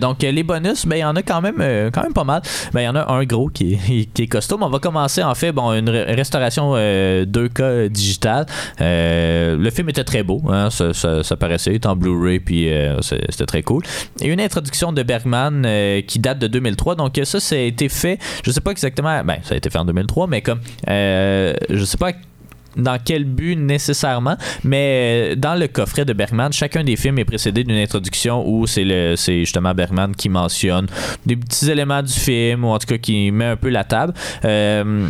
donc, 0.00 0.22
les 0.22 0.42
bonus, 0.42 0.86
ben, 0.86 0.96
il 0.96 1.00
y 1.00 1.04
en 1.04 1.16
a 1.16 1.22
quand 1.22 1.40
même, 1.40 1.90
quand 1.92 2.02
même 2.02 2.14
pas 2.14 2.24
mal. 2.24 2.42
Ben, 2.72 2.80
il 2.80 2.84
y 2.84 2.88
en 2.88 2.96
a 2.96 3.12
un 3.12 3.24
gros 3.24 3.48
qui 3.48 3.74
est, 3.74 4.06
qui 4.14 4.22
est 4.22 4.26
costaud, 4.26 4.58
mais 4.58 4.64
on 4.64 4.70
va 4.70 4.78
commencer 4.78 5.22
en 5.22 5.34
fait, 5.34 5.52
bon, 5.52 5.72
une 5.72 5.90
restauration 6.08 6.74
2K 6.74 7.60
euh, 7.60 7.88
digitale. 7.88 8.46
Euh, 8.80 9.56
le 9.56 9.70
film 9.70 9.88
était 9.88 10.04
très 10.04 10.22
beau, 10.22 10.42
hein, 10.48 10.68
ça, 10.70 11.36
paraissait, 11.36 11.86
en 11.86 11.96
Blu-ray, 11.96 12.40
puis 12.40 12.72
euh, 12.72 13.00
c'était 13.00 13.46
très 13.46 13.62
cool. 13.62 13.82
Et 14.20 14.28
une 14.28 14.40
introduction 14.40 14.92
de 14.92 15.02
Bergman 15.02 15.66
qui 16.06 16.18
date 16.18 16.38
de 16.38 16.46
2003, 16.46 16.96
donc 16.96 17.18
ça, 17.24 17.40
ça 17.40 17.56
a 17.56 17.58
été 17.58 17.88
fait, 17.88 18.18
je 18.44 18.50
sais 18.50 18.60
pas 18.60 18.70
exactement, 18.70 19.22
ben, 19.24 19.38
ça 19.42 19.54
a 19.54 19.56
été 19.56 19.70
fait 19.70 19.78
en 19.78 19.84
2003, 19.84 20.26
mais 20.26 20.42
comme, 20.42 20.60
je 20.86 21.84
sais 21.84 21.98
pas 21.98 22.12
dans 22.76 22.98
quel 23.02 23.24
but 23.24 23.56
nécessairement, 23.56 24.36
mais 24.64 25.34
dans 25.36 25.54
le 25.54 25.68
coffret 25.68 26.04
de 26.04 26.12
Bergman, 26.12 26.52
chacun 26.52 26.84
des 26.84 26.96
films 26.96 27.18
est 27.18 27.24
précédé 27.24 27.64
d'une 27.64 27.76
introduction 27.76 28.48
où 28.48 28.66
c'est 28.66 28.82
c'est 29.16 29.40
justement 29.40 29.74
Bergman 29.74 30.14
qui 30.14 30.28
mentionne 30.28 30.86
des 31.26 31.36
petits 31.36 31.70
éléments 31.70 32.02
du 32.02 32.12
film 32.12 32.64
ou 32.64 32.68
en 32.68 32.78
tout 32.78 32.86
cas 32.86 32.98
qui 32.98 33.30
met 33.30 33.46
un 33.46 33.56
peu 33.56 33.68
la 33.68 33.84
table. 33.84 34.14
Euh, 34.44 35.08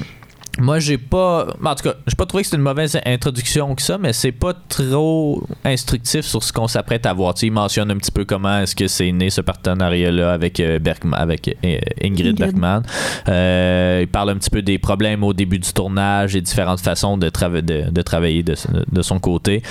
moi, 0.58 0.78
j'ai 0.80 0.98
pas. 0.98 1.46
En 1.64 1.74
tout 1.74 1.84
cas, 1.84 1.94
j'ai 2.06 2.14
pas 2.14 2.26
trouvé 2.26 2.42
que 2.42 2.46
c'était 2.46 2.58
une 2.58 2.62
mauvaise 2.62 2.98
introduction 3.06 3.74
que 3.74 3.80
ça, 3.80 3.96
mais 3.96 4.12
c'est 4.12 4.32
pas 4.32 4.52
trop 4.68 5.42
instructif 5.64 6.26
sur 6.26 6.42
ce 6.42 6.52
qu'on 6.52 6.68
s'apprête 6.68 7.06
à 7.06 7.14
voir. 7.14 7.34
il 7.42 7.52
mentionne 7.52 7.90
un 7.90 7.96
petit 7.96 8.10
peu 8.10 8.26
comment 8.26 8.60
est-ce 8.60 8.76
que 8.76 8.86
c'est 8.86 9.10
né 9.12 9.30
ce 9.30 9.40
partenariat-là 9.40 10.32
avec, 10.32 10.60
euh, 10.60 10.78
Bergman, 10.78 11.18
avec 11.18 11.56
euh, 11.64 11.78
Ingrid, 12.02 12.38
Bergman. 12.38 12.82
Euh, 13.28 14.00
il 14.02 14.08
parle 14.08 14.30
un 14.30 14.36
petit 14.36 14.50
peu 14.50 14.60
des 14.60 14.78
problèmes 14.78 15.24
au 15.24 15.32
début 15.32 15.58
du 15.58 15.72
tournage 15.72 16.36
et 16.36 16.42
différentes 16.42 16.80
façons 16.80 17.16
de, 17.16 17.26
de, 17.26 18.02
travailler 18.02 18.42
de, 18.42 18.54
de, 18.90 19.02
son 19.02 19.18
côté 19.18 19.62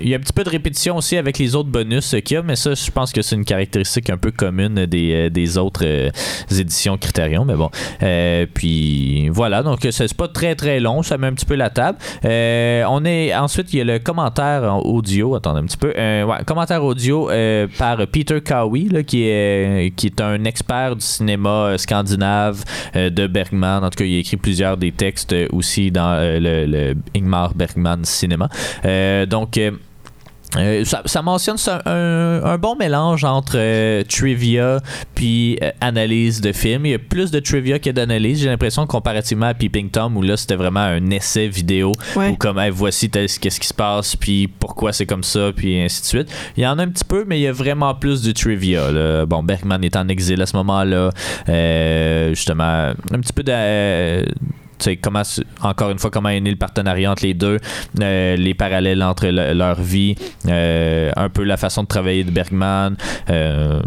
il 0.00 0.08
y 0.08 0.14
a 0.14 0.16
un 0.16 0.20
petit 0.20 0.32
peu 0.32 0.44
de 0.44 0.50
répétition 0.50 0.96
aussi 0.96 1.16
avec 1.16 1.38
les 1.38 1.54
autres 1.54 1.68
bonus 1.68 2.14
qu'il 2.24 2.34
y 2.34 2.36
a, 2.36 2.42
mais 2.42 2.56
ça, 2.56 2.74
je 2.74 2.90
pense 2.90 3.12
que 3.12 3.22
c'est 3.22 3.36
une 3.36 3.44
caractéristique 3.44 4.10
un 4.10 4.16
peu 4.16 4.30
commune 4.30 4.86
des, 4.86 5.30
des 5.30 5.58
autres 5.58 6.10
éditions 6.50 6.96
Criterion. 6.98 7.44
Mais 7.44 7.54
bon. 7.54 7.70
puis 8.54 9.28
voilà, 9.30 9.62
donc 9.62 9.86
c'est 9.90 10.14
pas 10.14 10.28
très 10.28 10.54
très 10.54 10.80
long, 10.80 11.02
ça 11.02 11.18
met 11.18 11.26
un 11.26 11.32
petit 11.32 11.46
peu 11.46 11.54
la 11.54 11.70
table. 11.70 11.98
on 12.24 13.04
est 13.04 13.34
ensuite, 13.34 13.72
il 13.72 13.78
y 13.78 13.80
a 13.80 13.84
le 13.84 13.98
commentaire 13.98 14.84
audio. 14.84 15.34
Attendez 15.34 15.60
un 15.60 15.64
petit 15.64 15.76
peu. 15.76 15.88
ouais, 15.88 16.44
commentaire 16.46 16.84
audio 16.84 17.30
par 17.78 18.06
Peter 18.08 18.40
Cowie, 18.40 18.88
qui, 19.06 19.24
est, 19.24 19.94
qui 19.96 20.06
est 20.06 20.20
un 20.20 20.44
expert 20.44 20.96
du 20.96 21.04
cinéma 21.04 21.76
scandinave 21.76 22.64
de 22.94 23.26
Bergman. 23.26 23.84
En 23.84 23.90
tout 23.90 23.98
cas, 23.98 24.04
il 24.04 24.16
a 24.16 24.20
écrit 24.20 24.36
plusieurs 24.36 24.76
des 24.76 24.92
textes 24.92 25.34
aussi 25.52 25.90
dans 25.90 26.18
le, 26.20 26.66
le 26.66 26.94
Ingmar 27.16 27.54
Bergman 27.54 28.04
cinéma. 28.04 28.48
donc, 29.26 29.58
euh, 30.56 30.84
ça, 30.84 31.22
mentionne 31.22 31.56
un, 31.84 32.58
bon 32.58 32.74
mélange 32.76 33.24
entre 33.24 33.56
euh, 33.56 34.02
trivia 34.02 34.80
puis 35.14 35.58
euh, 35.62 35.70
analyse 35.80 36.40
de 36.40 36.52
film. 36.52 36.86
Il 36.86 36.92
y 36.92 36.94
a 36.94 36.98
plus 36.98 37.30
de 37.30 37.38
trivia 37.38 37.78
que 37.78 37.90
d'analyse. 37.90 38.40
J'ai 38.40 38.48
l'impression 38.48 38.86
comparativement 38.86 39.46
à 39.46 39.54
Peeping 39.54 39.90
Tom 39.90 40.16
où 40.16 40.22
là 40.22 40.36
c'était 40.36 40.56
vraiment 40.56 40.80
un 40.80 41.10
essai 41.10 41.48
vidéo 41.48 41.92
où 42.16 42.36
comme 42.36 42.60
voici 42.70 43.10
qu'est-ce 43.10 43.60
qui 43.60 43.66
se 43.66 43.74
passe 43.74 44.16
puis 44.16 44.48
pourquoi 44.48 44.92
c'est 44.92 45.06
comme 45.06 45.24
ça 45.24 45.50
puis 45.54 45.80
ainsi 45.80 46.00
de 46.00 46.06
suite. 46.06 46.28
Il 46.56 46.62
y 46.62 46.66
en 46.66 46.78
a 46.78 46.82
un 46.82 46.88
petit 46.88 47.04
peu 47.04 47.24
mais 47.26 47.38
il 47.38 47.42
y 47.42 47.46
a 47.46 47.52
vraiment 47.52 47.94
plus 47.94 48.22
de 48.22 48.32
trivia. 48.32 49.26
Bon 49.26 49.42
Bergman 49.42 49.82
est 49.84 49.96
en 49.96 50.08
exil 50.08 50.40
à 50.40 50.46
ce 50.46 50.56
moment-là. 50.56 51.10
justement 52.30 52.92
un 53.12 53.20
petit 53.20 53.32
peu 53.32 53.42
de 53.42 54.24
comment, 55.02 55.22
encore 55.62 55.90
une 55.90 55.98
fois, 55.98 56.10
comment 56.10 56.28
est 56.28 56.40
né 56.40 56.50
le 56.50 56.56
partenariat 56.56 57.10
entre 57.10 57.24
les 57.24 57.34
deux, 57.34 57.58
euh, 58.00 58.36
les 58.36 58.54
parallèles 58.54 59.02
entre 59.02 59.26
leur 59.28 59.80
vie, 59.80 60.14
euh, 60.46 61.10
un 61.16 61.28
peu 61.28 61.44
la 61.44 61.56
façon 61.56 61.82
de 61.82 61.88
travailler 61.88 62.24
de 62.24 62.30
Bergman. 62.30 62.96
Euh, 63.30 63.80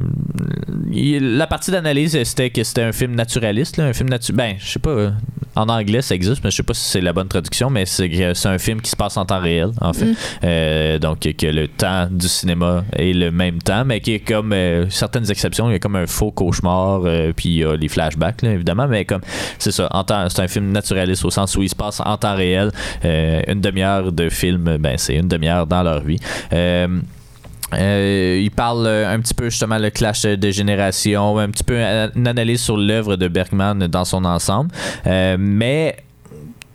la 0.93 1.47
partie 1.47 1.71
d'analyse, 1.71 2.21
c'était 2.23 2.49
que 2.49 2.63
c'était 2.63 2.83
un 2.83 2.91
film 2.91 3.15
naturaliste, 3.15 3.79
un 3.79 3.93
film 3.93 4.09
naturaliste. 4.09 4.31
Ben, 4.31 4.55
je 4.59 4.71
sais 4.71 4.79
pas, 4.79 5.11
en 5.55 5.69
anglais 5.69 6.01
ça 6.01 6.15
existe, 6.15 6.43
mais 6.43 6.51
je 6.51 6.57
sais 6.57 6.63
pas 6.63 6.73
si 6.73 6.89
c'est 6.89 7.01
la 7.01 7.13
bonne 7.13 7.27
traduction, 7.27 7.69
mais 7.69 7.85
c'est 7.85 8.45
un 8.45 8.57
film 8.57 8.81
qui 8.81 8.89
se 8.89 8.95
passe 8.95 9.17
en 9.17 9.25
temps 9.25 9.39
réel, 9.39 9.71
en 9.81 9.93
fait. 9.93 10.05
Mm. 10.43 10.99
donc, 10.99 11.19
que 11.19 11.47
le 11.47 11.67
temps 11.67 12.07
du 12.09 12.27
cinéma 12.27 12.83
est 12.93 13.13
le 13.13 13.31
même 13.31 13.61
temps, 13.61 13.85
mais 13.85 13.99
qui 13.99 14.13
est 14.13 14.19
comme 14.19 14.55
certaines 14.89 15.29
exceptions, 15.29 15.69
il 15.69 15.73
y 15.73 15.75
a 15.75 15.79
comme 15.79 15.95
un 15.95 16.07
faux 16.07 16.31
cauchemar, 16.31 17.01
puis 17.35 17.49
il 17.49 17.57
y 17.57 17.63
a 17.63 17.75
les 17.75 17.87
flashbacks, 17.87 18.43
évidemment, 18.43 18.87
mais 18.87 19.05
comme 19.05 19.21
c'est 19.59 19.71
ça, 19.71 19.89
c'est 20.29 20.41
un 20.41 20.47
film 20.47 20.71
naturaliste 20.71 20.80
au 21.23 21.29
sens 21.29 21.55
où 21.55 21.63
il 21.63 21.69
se 21.69 21.75
passe 21.75 22.01
en 22.03 22.17
temps 22.17 22.35
réel. 22.35 22.71
Euh, 23.05 23.41
une 23.47 23.61
demi-heure 23.61 24.11
de 24.11 24.29
film, 24.29 24.77
ben, 24.77 24.97
c'est 24.97 25.15
une 25.15 25.27
demi-heure 25.27 25.67
dans 25.67 25.83
leur 25.83 26.01
vie. 26.01 26.19
Euh, 26.53 26.87
euh, 27.73 28.39
il 28.41 28.51
parle 28.51 28.85
un 28.85 29.19
petit 29.21 29.33
peu 29.33 29.49
justement 29.49 29.77
le 29.77 29.89
clash 29.89 30.23
de 30.23 30.51
génération, 30.51 31.37
un 31.37 31.49
petit 31.49 31.63
peu 31.63 31.77
une 31.77 32.27
analyse 32.27 32.61
sur 32.61 32.75
l'œuvre 32.75 33.15
de 33.15 33.27
Bergman 33.27 33.87
dans 33.87 34.03
son 34.03 34.25
ensemble. 34.25 34.71
mais 35.05 35.95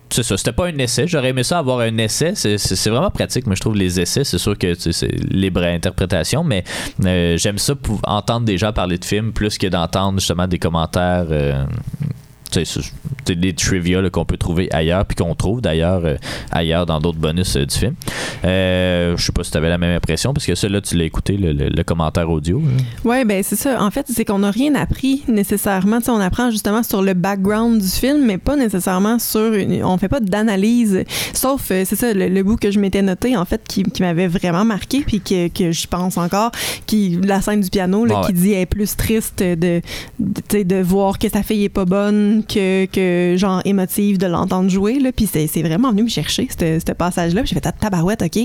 c'est 0.09 0.23
ça, 0.23 0.37
c'était 0.37 0.53
pas 0.53 0.69
un 0.69 0.79
essai. 0.79 1.07
J'aurais 1.07 1.31
aimé 1.31 1.43
ça 1.43 1.59
avoir 1.59 1.81
un 1.81 1.99
essai. 1.99 2.33
C'est 2.35 2.89
vraiment 2.89 3.11
pratique, 3.11 3.47
mais 3.47 3.57
je 3.57 3.61
trouve 3.61 3.75
les 3.75 4.01
essais, 4.01 4.25
c'est 4.25 4.39
sûr 4.39 4.57
que 4.57 4.73
c'est 4.75 5.13
libre 5.31 5.63
à 5.63 5.67
interprétation, 5.67 6.45
mais 6.45 6.65
j'aime 7.37 7.59
ça 7.59 7.75
pour 7.75 8.01
entendre 8.05 8.47
des 8.47 8.57
gens 8.57 8.73
parler 8.73 8.97
de 8.97 9.05
films 9.05 9.33
plus 9.33 9.59
que 9.59 9.67
d'entendre 9.67 10.19
justement 10.19 10.47
des 10.47 10.59
commentaires 10.59 11.27
c'est 12.51 13.35
des 13.35 13.53
trivia 13.55 14.09
qu'on 14.11 14.25
peut 14.25 14.37
trouver 14.37 14.69
ailleurs, 14.73 15.05
puis 15.05 15.17
qu'on 15.17 15.35
trouve 15.35 15.61
d'ailleurs 15.61 16.05
euh, 16.05 16.17
ailleurs 16.51 16.87
dans 16.87 17.01
d'autres 17.01 17.19
bonus 17.19 17.57
euh, 17.57 17.67
du 17.67 17.75
film. 17.75 17.95
Euh, 18.45 19.17
je 19.17 19.25
sais 19.25 19.33
pas 19.33 19.45
si 19.45 19.51
tu 19.51 19.57
avais 19.57 19.69
la 19.69 19.79
même 19.79 19.97
impression, 19.97 20.33
parce 20.33 20.47
que 20.47 20.55
celui-là, 20.55 20.81
tu 20.81 20.97
l'as 20.97 21.05
écouté, 21.05 21.37
le, 21.37 21.83
commentaire 21.83 22.29
audio. 22.31 22.61
Oui, 23.05 23.25
ben 23.25 23.43
c'est 23.45 23.57
ça. 23.57 23.83
En 23.83 23.91
fait, 23.91 24.07
c'est 24.13 24.25
qu'on 24.25 24.41
n'a 24.41 24.51
rien 24.51 24.75
appris 24.75 25.23
nécessairement. 25.29 25.99
on 26.09 26.21
apprend 26.21 26.51
justement 26.51 26.83
sur 26.83 27.01
le 27.01 27.15
background 27.15 27.81
du 27.81 27.89
film, 27.89 28.27
mais 28.27 28.39
pas 28.39 28.57
nécessairement 28.57 29.19
sur. 29.19 29.53
Une, 29.53 29.85
on 29.85 29.97
fait 29.99 30.09
pas 30.09 30.21
d'analyse, 30.21 31.05
sauf, 31.33 31.67
c'est 31.67 31.85
ça, 31.85 32.13
le, 32.13 32.43
bout 32.43 32.57
que 32.57 32.71
je 32.71 32.81
m'étais 32.81 33.03
noté, 33.03 33.37
en 33.37 33.45
fait, 33.45 33.63
qui, 33.69 33.85
m'avait 34.01 34.27
vraiment 34.27 34.65
marqué, 34.65 35.03
puis 35.07 35.21
que, 35.21 35.49
que 35.49 35.71
j'y 35.71 35.87
pense 35.87 36.17
encore, 36.17 36.51
qui 36.87 37.19
la 37.23 37.41
scène 37.41 37.61
du 37.61 37.71
piano, 37.71 38.05
là, 38.05 38.23
qui 38.27 38.33
dit 38.33 38.53
elle 38.53 38.63
est 38.63 38.67
plus 38.67 38.97
triste 38.97 39.41
de, 39.41 39.81
de, 40.19 40.63
de 40.63 40.83
voir 40.83 41.19
que 41.19 41.29
sa 41.29 41.43
fille 41.43 41.65
est 41.65 41.69
pas 41.69 41.85
bonne, 41.85 42.36
que, 42.45 42.87
que 42.87 43.37
genre 43.37 43.63
émotive 43.65 44.19
de 44.19 44.27
l'entendre 44.27 44.69
jouer. 44.71 44.99
Là. 44.99 45.13
Puis 45.13 45.29
c'est, 45.33 45.63
vraiment 45.63 45.91
venu 45.91 46.05
me 46.05 46.09
chercher, 46.09 46.49
ce 46.59 46.93
passage-là. 46.93 47.45
J'ai 47.45 47.55
fait 47.55 47.67
tabarouette, 47.79 48.23
OK, 48.23 48.39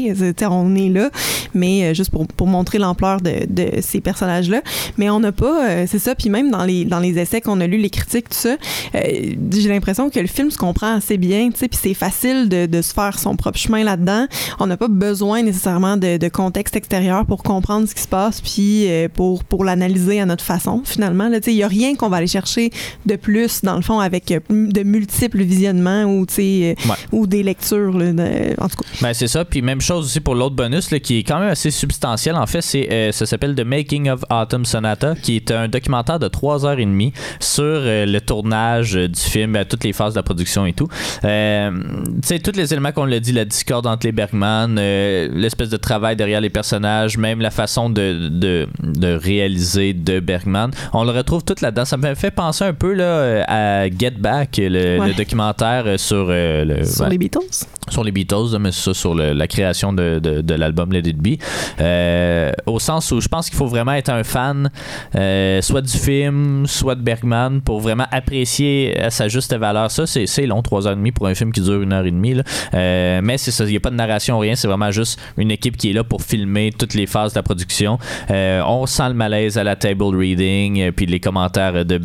on 0.50 0.76
est 0.76 0.90
là, 0.90 1.10
mais 1.54 1.84
euh, 1.84 1.94
juste 1.94 2.12
pour, 2.12 2.28
pour 2.28 2.48
montrer 2.48 2.78
l'ampleur 2.78 3.22
de, 3.22 3.46
de 3.48 3.82
ces 3.82 4.02
personnages-là. 4.02 4.62
Mais 4.98 5.10
on 5.10 5.20
n'a 5.20 5.32
pas, 5.32 5.70
euh, 5.70 5.86
c'est 5.88 6.00
ça, 6.00 6.16
puis 6.16 6.30
même 6.30 6.52
dans 6.52 6.64
les, 6.64 6.86
dans 6.86 7.00
les 7.00 7.18
essais 7.18 7.42
qu'on 7.42 7.60
a 7.62 7.68
lus, 7.68 7.78
les 7.78 7.90
critiques, 7.90 8.30
tout 8.30 8.38
ça, 8.38 8.56
euh, 8.96 9.00
j'ai 9.52 9.70
l'impression 9.70 10.10
que 10.10 10.20
le 10.20 10.28
film 10.28 10.52
se 10.52 10.58
comprend 10.58 10.96
assez 10.96 11.18
bien, 11.18 11.50
tu 11.52 11.60
sais, 11.60 11.68
puis 11.68 11.80
c'est 11.82 11.94
facile 11.94 12.50
de, 12.50 12.66
de, 12.66 12.82
se 12.82 12.94
faire 12.94 13.20
son 13.20 13.36
propre 13.36 13.58
chemin 13.58 13.84
là-dedans. 13.84 14.28
On 14.60 14.68
n'a 14.68 14.78
pas 14.78 14.88
besoin 14.88 15.44
nécessairement 15.44 15.98
de, 15.98 16.18
de, 16.18 16.30
contexte 16.30 16.76
extérieur 16.76 17.26
pour 17.26 17.44
comprendre 17.44 17.88
ce 17.88 17.96
qui 17.96 18.02
se 18.02 18.08
passe, 18.08 18.42
puis 18.42 18.88
pour, 19.14 19.44
pour 19.44 19.64
l'analyser 19.64 20.20
à 20.20 20.26
notre 20.26 20.44
façon, 20.44 20.82
finalement. 20.86 21.30
Il 21.48 21.56
n'y 21.56 21.64
a 21.64 21.68
rien 21.68 21.96
qu'on 21.96 22.10
va 22.10 22.18
aller 22.18 22.28
chercher 22.28 22.72
de 23.06 23.16
plus, 23.16 23.62
dans 23.62 23.76
le 23.76 23.81
fond, 23.82 24.00
avec 24.00 24.32
euh, 24.32 24.40
de 24.50 24.84
multiples 24.84 25.44
visionnements 25.44 26.04
ou, 26.04 26.26
euh, 26.40 26.74
ou 27.12 27.28
des 27.28 27.44
lectures. 27.44 27.96
en 27.96 28.70
tout 28.70 28.78
cas. 28.78 28.90
Ben, 29.02 29.14
c'est 29.14 29.28
ça. 29.28 29.46
Puis 29.46 29.62
même 29.62 29.82
chose 29.82 30.06
aussi 30.06 30.20
pour 30.20 30.36
l'autre 30.36 30.56
bonus 30.56 30.90
qui 31.04 31.20
est 31.20 31.24
quand 31.24 31.40
même 31.40 31.50
assez 31.50 31.72
substantiel. 31.72 32.36
En 32.36 32.46
fait, 32.48 32.62
c'est 32.62 32.92
euh, 32.92 33.12
ça 33.12 33.26
s'appelle 33.26 33.56
The 33.56 33.66
Making 33.66 34.10
of 34.10 34.24
Autumn 34.30 34.66
Sonata, 34.66 35.16
qui 35.16 35.36
est 35.36 35.52
un 35.52 35.68
documentaire 35.68 36.20
de 36.20 36.28
3 36.28 36.66
heures 36.66 36.80
et 36.80 36.86
demie 36.86 37.14
sur 37.40 37.64
le 37.64 38.20
tournage 38.20 38.94
du 38.94 39.20
film, 39.20 39.56
à 39.56 39.66
toutes 39.66 39.84
les 39.84 39.94
phases 39.94 40.14
de 40.14 40.20
la 40.20 40.24
production 40.24 40.66
et 40.66 40.74
tout. 40.74 40.88
tu 41.22 41.28
sais, 42.24 42.40
tous 42.40 42.56
les 42.56 42.74
éléments 42.74 42.92
qu'on 42.92 43.06
l'a 43.06 43.20
dit, 43.20 43.32
la 43.32 43.46
discorde 43.46 43.88
entre 43.88 44.06
les 44.06 44.12
Bergman, 44.12 44.76
l'espèce 44.76 45.70
de 45.70 45.78
travail 45.78 46.16
derrière 46.16 46.42
les 46.42 46.50
personnages, 46.50 47.18
même 47.18 47.42
la 47.42 47.52
façon 47.52 47.90
de, 47.90 48.30
de, 48.30 48.68
de 48.84 49.14
réaliser 49.14 49.94
de 49.94 50.20
Bergman, 50.20 50.72
on 50.94 51.04
le 51.04 51.12
retrouve 51.12 51.44
tout 51.44 51.56
là-dedans. 51.62 51.86
Ça 51.86 51.98
me 51.98 52.16
fait 52.16 52.32
penser 52.32 52.64
un 52.66 52.74
peu 52.74 52.94
là, 52.94 53.44
à 53.48 53.71
Get 53.98 54.12
Back, 54.12 54.58
le, 54.58 55.14
documentaire 55.16 56.00
sur, 56.00 56.28
euh, 56.30 56.66
le, 56.66 56.86
sur 56.86 57.08
les 57.08 57.18
Beatles? 57.18 57.66
Sur 57.92 58.04
les 58.04 58.12
Beatles, 58.12 58.58
mais 58.60 58.72
ça, 58.72 58.94
sur 58.94 59.16
la 59.16 59.48
création 59.48 59.94
de, 59.94 60.20
de, 60.20 60.54
l'album 60.56 60.92
Let 60.92 61.04
It. 61.06 61.42
Euh, 61.80 62.52
au 62.66 62.80
sens 62.80 63.12
où 63.12 63.22
je 63.22 63.28
pense 63.28 63.50
qu'il 63.50 63.58
faut 63.58 63.68
vraiment 63.68 63.94
être 63.94 64.10
un 64.10 64.24
fan, 64.24 64.70
soit 65.62 65.82
du 65.82 65.98
film, 65.98 66.66
soit 66.66 66.96
de 66.96 67.02
Bergman, 67.02 67.62
pour 67.62 67.80
vraiment 67.80 68.06
apprécier 68.12 68.98
à 69.00 69.10
sa 69.10 69.28
juste 69.28 69.56
valeur. 69.56 69.92
Ça, 69.92 70.06
c'est 70.08 70.46
long, 70.46 70.62
trois 70.62 70.88
heures 70.88 70.94
et 70.94 70.98
demie 70.98 71.12
pour 71.12 71.28
un 71.28 71.36
film 71.36 71.52
qui 71.52 71.62
dure 71.62 71.82
une 71.82 71.94
heure 71.94 72.06
et 72.06 72.12
demie. 72.12 72.42
mais 72.74 73.38
c'est 73.38 73.52
ça, 73.52 73.66
il 73.66 73.72
n'y 73.72 73.78
a 73.78 73.80
pas 73.80 73.92
de 73.92 73.96
narration, 73.96 74.40
rien. 74.40 74.56
C'est 74.56 74.68
vraiment 74.68 74.92
juste 74.92 75.20
une 75.38 75.52
équipe 75.52 75.78
qui 75.78 75.92
est 75.92 75.94
là 75.94 76.04
pour 76.04 76.22
filmer 76.22 76.72
toutes 76.72 76.94
les 76.94 77.06
phases 77.06 77.34
de 77.34 77.40
la 77.40 77.44
production. 77.44 78.00
on 78.30 78.86
sent 78.86 79.10
le 79.10 79.16
malaise 79.16 79.58
à 79.58 79.64
la 79.64 79.76
table 79.76 80.16
reading, 80.16 80.92
puis 80.92 81.06
les 81.06 81.20
commentaires 81.20 81.86
de 81.86 82.00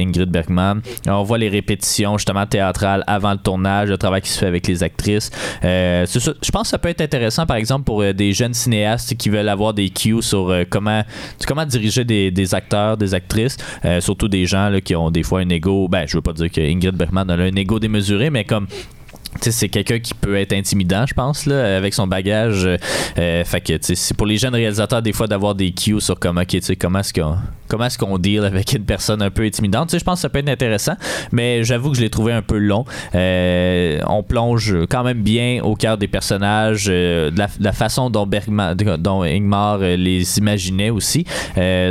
Ingrid 0.00 0.30
Bergman 0.30 0.80
on 1.06 1.22
voit 1.22 1.38
les 1.38 1.48
répétitions 1.48 2.16
justement 2.18 2.46
théâtrales 2.46 3.04
avant 3.06 3.32
le 3.32 3.38
tournage, 3.38 3.88
le 3.88 3.98
travail 3.98 4.22
qui 4.22 4.30
se 4.30 4.38
fait 4.38 4.46
avec 4.46 4.66
les 4.66 4.82
actrices. 4.82 5.17
Euh, 5.64 6.06
je 6.06 6.50
pense 6.50 6.62
que 6.62 6.68
ça 6.68 6.78
peut 6.78 6.88
être 6.88 7.00
intéressant 7.00 7.46
par 7.46 7.56
exemple 7.56 7.84
pour 7.84 8.02
euh, 8.02 8.12
des 8.12 8.32
jeunes 8.32 8.54
cinéastes 8.54 9.16
qui 9.16 9.28
veulent 9.28 9.48
avoir 9.48 9.74
des 9.74 9.90
cues 9.90 10.22
sur 10.22 10.50
euh, 10.50 10.64
comment, 10.68 11.02
comment 11.46 11.64
diriger 11.64 12.04
des, 12.04 12.54
acteurs, 12.54 12.96
des 12.96 13.14
actrices, 13.14 13.56
surtout 14.00 14.28
des 14.28 14.46
gens 14.46 14.72
qui 14.84 14.94
ont 14.96 15.10
des 15.10 15.22
fois 15.22 15.40
un 15.40 15.48
ego. 15.48 15.88
Ben, 15.88 16.06
je 16.06 16.16
veux 16.16 16.22
pas 16.22 16.32
dire 16.32 16.50
que 16.50 16.60
Ingrid 16.60 16.94
Bergman 16.94 17.30
a 17.30 17.34
un 17.34 17.56
ego 17.56 17.78
démesuré, 17.78 18.30
mais 18.30 18.44
comme 18.44 18.66
c'est 19.40 19.68
quelqu'un 19.68 19.98
qui 19.98 20.14
peut 20.14 20.36
être 20.36 20.52
intimidant, 20.52 21.04
je 21.06 21.14
pense, 21.14 21.46
là, 21.46 21.76
avec 21.76 21.94
son 21.94 22.06
bagage. 22.06 22.68
Euh, 23.18 23.44
fait 23.44 23.60
que 23.60 23.72
c'est 23.80 24.16
pour 24.16 24.26
les 24.26 24.36
jeunes 24.36 24.54
réalisateurs, 24.54 25.02
des 25.02 25.12
fois, 25.12 25.26
d'avoir 25.26 25.54
des 25.54 25.72
cues 25.72 26.00
sur 26.00 26.18
comment, 26.18 26.42
comment 26.78 26.98
est-ce 27.00 27.12
qu'on 27.12 27.36
comment 27.68 27.84
est-ce 27.84 27.98
qu'on 27.98 28.18
deal 28.18 28.44
avec 28.44 28.72
une 28.72 28.84
personne 28.84 29.20
un 29.20 29.30
peu 29.30 29.42
intimidante. 29.42 29.96
je 29.96 30.02
pense 30.02 30.16
que 30.16 30.20
ça 30.22 30.28
peut 30.28 30.38
être 30.38 30.48
intéressant, 30.48 30.94
mais 31.32 31.64
j'avoue 31.64 31.90
que 31.90 31.96
je 31.96 32.02
l'ai 32.02 32.10
trouvé 32.10 32.32
un 32.32 32.42
peu 32.42 32.56
long. 32.56 32.84
Euh, 33.14 34.00
on 34.06 34.22
plonge 34.22 34.74
quand 34.88 35.04
même 35.04 35.22
bien 35.22 35.60
au 35.62 35.74
cœur 35.76 35.98
des 35.98 36.08
personnages, 36.08 36.86
euh, 36.88 37.30
de, 37.30 37.38
la, 37.60 37.72
façon 37.72 38.10
dont 38.10 38.28
Ingmar 39.22 39.78
les 39.78 40.38
imaginait 40.38 40.90
aussi. 40.90 41.24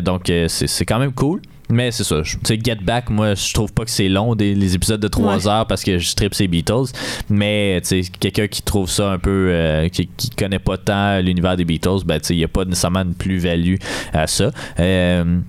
donc, 0.04 0.32
c'est 0.48 0.86
quand 0.86 1.00
même 1.00 1.14
cool. 1.14 1.42
Mais 1.70 1.92
c'est 1.92 2.04
ça. 2.04 2.22
Tu 2.22 2.38
sais, 2.44 2.60
Get 2.64 2.78
Back, 2.82 3.10
moi, 3.10 3.36
je 3.36 3.54
trouve 3.54 3.74
pas 3.74 3.84
que 3.84 3.92
c'est 3.92 4.08
long, 4.08 4.36
des, 4.36 4.56
les 4.56 4.76
épisodes 4.76 5.02
de 5.02 5.08
3 5.08 5.48
heures, 5.48 5.68
parce 5.68 5.84
que 5.84 5.98
je 5.98 6.08
strip 6.08 6.34
ces 6.34 6.48
Beatles. 6.48 6.92
Mais, 7.30 7.82
tu 7.82 8.04
sais, 8.04 8.12
quelqu'un 8.20 8.48
qui 8.48 8.62
trouve 8.62 8.90
ça 8.90 9.12
un 9.12 9.20
peu. 9.20 9.50
Euh, 9.52 9.90
qui, 9.90 10.08
qui, 10.08 10.30
connaît 10.30 10.60
pas 10.60 10.78
tant 10.78 11.20
l'univers 11.20 11.58
des 11.58 11.66
Beatles, 11.66 12.06
ben, 12.06 12.20
tu 12.20 12.28
sais, 12.28 12.36
il 12.36 12.38
n'y 12.38 12.44
a 12.44 12.48
pas 12.48 12.64
nécessairement 12.64 13.02
une 13.02 13.16
plus-value 13.16 13.76
à 14.14 14.28
ça. 14.28 14.52
Euh, 14.80 15.40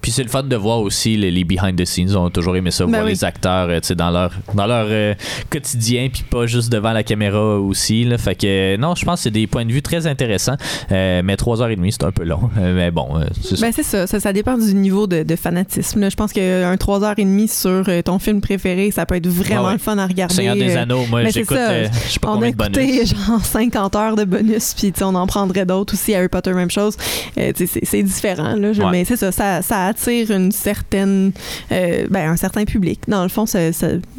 puis 0.00 0.12
c'est 0.12 0.22
le 0.22 0.28
fun 0.28 0.42
de 0.42 0.56
voir 0.56 0.80
aussi 0.80 1.16
les, 1.16 1.44
behind 1.44 1.76
the 1.76 1.84
scenes. 1.84 2.16
On 2.16 2.26
a 2.26 2.30
toujours 2.30 2.56
aimé 2.56 2.70
ça, 2.70 2.84
ben 2.84 2.92
voir 2.92 3.04
les 3.04 3.24
acteurs 3.24 3.68
euh, 3.68 3.80
dans 3.94 4.10
leur, 4.10 4.32
dans 4.54 4.66
leur 4.66 4.86
euh, 4.88 5.14
quotidien, 5.50 6.08
puis 6.12 6.22
pas 6.22 6.46
juste 6.46 6.70
devant 6.70 6.92
la 6.92 7.02
caméra 7.02 7.58
aussi. 7.58 8.04
Là. 8.04 8.18
Fait 8.18 8.34
que 8.34 8.76
non, 8.76 8.94
je 8.94 9.04
pense 9.04 9.20
que 9.20 9.22
c'est 9.24 9.30
des 9.30 9.46
points 9.46 9.64
de 9.64 9.72
vue 9.72 9.82
très 9.82 10.06
intéressants. 10.06 10.56
Euh, 10.92 11.22
mais 11.24 11.34
3h30, 11.34 11.90
c'est 11.90 12.04
un 12.04 12.12
peu 12.12 12.24
long. 12.24 12.50
mais 12.56 12.90
bon, 12.90 13.20
c'est 13.42 13.56
ça. 13.56 13.66
Ben 13.66 13.72
c'est 13.74 13.82
ça, 13.82 14.06
ça. 14.06 14.32
dépend 14.32 14.56
du 14.56 14.74
niveau 14.74 15.06
de, 15.06 15.36
fanatisme. 15.36 16.10
Je 16.10 16.16
pense 16.16 16.32
qu'un 16.32 16.74
3h30 16.74 17.48
sur 17.48 18.02
ton 18.04 18.18
film 18.18 18.40
préféré, 18.40 18.90
ça 18.90 19.06
peut 19.06 19.16
être 19.16 19.28
vraiment 19.28 19.72
le 19.72 19.78
fun 19.78 19.98
à 19.98 20.06
regarder. 20.06 20.34
Seigneur 20.34 20.56
des 20.56 20.76
Anneaux, 20.76 21.04
moi 21.08 21.24
j'écoute, 21.28 21.56
je 21.56 22.12
sais 22.12 22.20
pas 22.20 22.30
on 22.30 22.42
a 22.42 22.48
écouté 22.48 23.04
genre 23.06 23.44
50 23.44 23.96
heures 23.96 24.16
de 24.16 24.24
bonus, 24.24 24.74
puis 24.74 24.92
on 25.02 25.14
en 25.14 25.26
prendrait 25.26 25.66
d'autres 25.66 25.94
aussi. 25.94 26.14
Harry 26.14 26.28
Potter, 26.28 26.52
même 26.52 26.70
chose. 26.70 26.96
c'est 27.36 28.02
différent, 28.02 28.54
là. 28.54 28.70
Mais 28.90 29.04
c'est 29.04 29.16
ça, 29.16 29.32
ça, 29.32 29.62
ça 29.62 29.79
attire 29.86 30.30
une 30.30 30.52
certaine, 30.52 31.32
euh, 31.72 32.06
ben, 32.10 32.30
un 32.30 32.36
certain 32.36 32.64
public. 32.64 33.00
Dans 33.08 33.22
le 33.22 33.28
fond, 33.28 33.46
ça, 33.46 33.58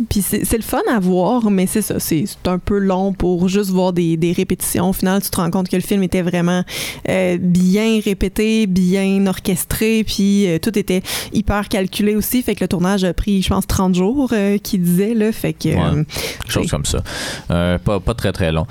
puis 0.10 0.22
c'est 0.22 0.58
le 0.58 0.64
fun 0.64 0.82
à 0.90 1.00
voir, 1.00 1.50
mais 1.50 1.68
c'est 1.68 1.82
ça, 1.82 2.00
c'est 2.00 2.26
un 2.46 2.60
peu 2.60 2.78
long 2.78 3.14
pour 3.14 3.48
juste 3.48 3.70
voir 3.70 3.94
des, 3.94 4.18
des, 4.18 4.32
répétitions. 4.32 4.90
Au 4.90 4.94
final, 4.94 5.22
tu 5.22 5.30
te 5.30 5.38
rends 5.38 5.50
compte 5.52 5.70
que 5.70 5.76
le 5.76 5.82
film 5.82 6.04
était 6.04 6.22
vraiment 6.22 6.64
euh, 7.10 7.38
bien 7.40 8.00
répété, 8.04 8.68
bien 8.68 9.26
orchestré, 9.28 10.04
puis 10.04 10.48
euh, 10.48 10.60
tout 10.60 10.78
était 10.78 11.02
hyper 11.34 11.70
calculé 11.70 12.16
aussi. 12.16 12.42
Fait 12.42 12.56
que 12.56 12.64
le 12.64 12.68
tournage 12.68 13.04
a 13.04 13.14
pris, 13.14 13.42
je 13.42 13.50
pense, 13.50 13.68
30 13.68 13.96
jours, 13.96 14.34
qui 14.64 14.78
disait, 14.78 15.14
là. 15.14 15.32
Fait 15.32 15.54
que. 15.54 15.70
Ouais, 15.70 16.06
chose 16.48 16.70
comme 16.70 16.86
ça. 16.86 17.04
pas, 17.48 18.00
pas 18.00 18.14
très, 18.14 18.32
très 18.32 18.52
long. 18.52 18.66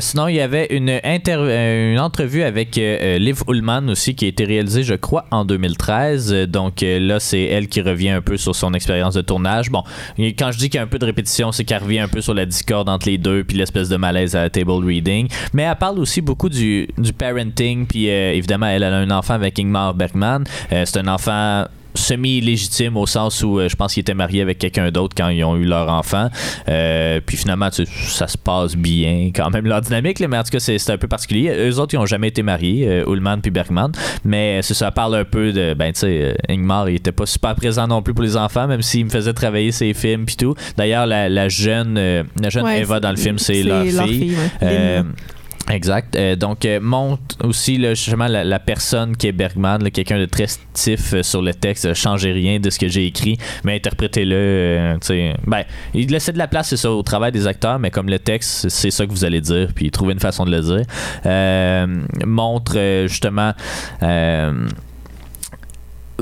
sinon, 0.00 0.28
il 0.28 0.36
y 0.36 0.40
avait 0.40 0.66
une, 0.70 0.90
une 0.90 1.98
entrevue 2.00 2.42
avec 2.42 2.76
Liv 2.76 3.42
Ullmann 3.48 3.90
aussi 3.90 4.14
qui 4.14 4.26
a 4.26 4.28
été 4.28 4.44
réalisée, 4.44 4.82
je 4.82 4.94
crois, 4.94 5.26
en 5.30 5.44
2013. 5.44 6.11
Donc 6.16 6.82
euh, 6.82 6.98
là, 6.98 7.20
c'est 7.20 7.42
elle 7.42 7.68
qui 7.68 7.80
revient 7.80 8.10
un 8.10 8.20
peu 8.20 8.36
sur 8.36 8.54
son 8.54 8.74
expérience 8.74 9.14
de 9.14 9.20
tournage. 9.20 9.70
Bon, 9.70 9.82
quand 10.18 10.52
je 10.52 10.58
dis 10.58 10.70
qu'il 10.70 10.78
y 10.78 10.80
a 10.80 10.82
un 10.82 10.88
peu 10.88 10.98
de 10.98 11.04
répétition, 11.04 11.52
c'est 11.52 11.64
qu'elle 11.64 11.82
revient 11.82 12.00
un 12.00 12.08
peu 12.08 12.20
sur 12.20 12.34
la 12.34 12.46
discorde 12.46 12.88
entre 12.88 13.08
les 13.08 13.18
deux, 13.18 13.44
puis 13.44 13.56
l'espèce 13.56 13.88
de 13.88 13.96
malaise 13.96 14.36
à 14.36 14.42
la 14.42 14.50
table 14.50 14.84
reading. 14.84 15.28
Mais 15.52 15.62
elle 15.62 15.76
parle 15.76 15.98
aussi 15.98 16.20
beaucoup 16.20 16.48
du, 16.48 16.88
parenting, 17.18 17.86
puis 17.86 18.10
euh, 18.10 18.32
évidemment, 18.32 18.66
elle, 18.66 18.84
a 18.84 18.96
un 18.96 19.10
enfant 19.10 19.34
avec 19.34 19.58
Ingmar 19.58 19.94
Bergman. 19.94 20.44
Euh, 20.72 20.84
c'est 20.86 20.98
un 20.98 21.08
enfant 21.08 21.66
semi-légitime 21.94 22.96
au 22.96 23.06
sens 23.06 23.42
où 23.42 23.58
euh, 23.58 23.68
je 23.68 23.76
pense 23.76 23.94
qu'ils 23.94 24.02
étaient 24.02 24.14
mariés 24.14 24.42
avec 24.42 24.58
quelqu'un 24.58 24.90
d'autre 24.90 25.14
quand 25.16 25.28
ils 25.28 25.44
ont 25.44 25.56
eu 25.56 25.64
leur 25.64 25.88
enfant. 25.88 26.28
Euh, 26.68 27.20
puis 27.24 27.36
finalement, 27.36 27.68
ça 27.70 28.28
se 28.28 28.38
passe 28.38 28.76
bien 28.76 29.30
quand 29.34 29.50
même 29.50 29.66
leur 29.66 29.80
dynamique, 29.80 30.20
mais 30.20 30.38
en 30.38 30.42
tout 30.42 30.50
cas, 30.50 30.60
c'est 30.60 30.90
un 30.90 30.98
peu 30.98 31.08
particulier. 31.08 31.50
Eux 31.50 31.78
autres, 31.78 31.94
ils 31.94 31.98
n'ont 31.98 32.06
jamais 32.06 32.28
été 32.28 32.42
mariés, 32.42 32.86
euh, 32.88 33.04
Ullman 33.06 33.38
puis 33.40 33.50
Bergman, 33.50 33.92
mais 34.24 34.62
ça 34.62 34.90
parle 34.90 35.14
un 35.16 35.24
peu 35.24 35.52
de, 35.52 35.74
ben 35.74 35.92
tu 35.92 36.00
sais, 36.00 36.36
Ingmar, 36.48 36.88
il 36.88 36.96
était 36.96 37.12
pas 37.12 37.26
super 37.26 37.54
présent 37.54 37.86
non 37.86 38.02
plus 38.02 38.14
pour 38.14 38.24
les 38.24 38.36
enfants, 38.36 38.66
même 38.66 38.82
s'il 38.82 39.04
me 39.04 39.10
faisait 39.10 39.32
travailler 39.32 39.72
ses 39.72 39.94
films 39.94 40.24
puis 40.24 40.36
tout. 40.36 40.54
D'ailleurs, 40.76 41.06
la, 41.06 41.48
jeune, 41.48 41.94
la 41.94 42.48
jeune 42.48 42.66
Eva 42.68 43.00
dans 43.00 43.10
le 43.10 43.16
film, 43.16 43.38
c'est 43.38 43.62
leur, 43.62 43.84
fille. 43.84 44.36
Exact. 45.70 46.16
Euh, 46.16 46.36
donc, 46.36 46.64
euh, 46.64 46.80
montre 46.80 47.36
aussi 47.44 47.78
là, 47.78 47.94
justement 47.94 48.26
la, 48.26 48.58
personne 48.58 49.16
qui 49.16 49.28
est 49.28 49.32
Bergman, 49.32 49.90
quelqu'un 49.90 50.18
de 50.18 50.26
très 50.26 50.46
stiff 50.46 51.14
euh, 51.14 51.22
sur 51.22 51.40
le 51.40 51.54
texte, 51.54 51.94
changez 51.94 52.32
rien 52.32 52.58
de 52.58 52.68
ce 52.68 52.78
que 52.78 52.88
j'ai 52.88 53.06
écrit, 53.06 53.38
mais 53.64 53.76
interprétez-le. 53.76 54.98
ben, 55.46 55.64
il 55.94 56.10
laissait 56.10 56.32
de 56.32 56.38
la 56.38 56.48
place, 56.48 56.68
c'est 56.68 56.76
ça, 56.76 56.90
au 56.90 57.02
travail 57.02 57.32
des 57.32 57.46
acteurs, 57.46 57.78
mais 57.78 57.90
comme 57.90 58.08
le 58.08 58.18
texte, 58.18 58.68
c'est 58.68 58.90
ça 58.90 59.06
que 59.06 59.10
vous 59.10 59.24
allez 59.24 59.40
dire, 59.40 59.68
puis 59.74 59.90
trouver 59.90 60.12
une 60.14 60.20
façon 60.20 60.44
de 60.44 60.50
le 60.50 60.60
dire. 60.60 62.26
montre 62.26 63.06
justement 63.06 63.52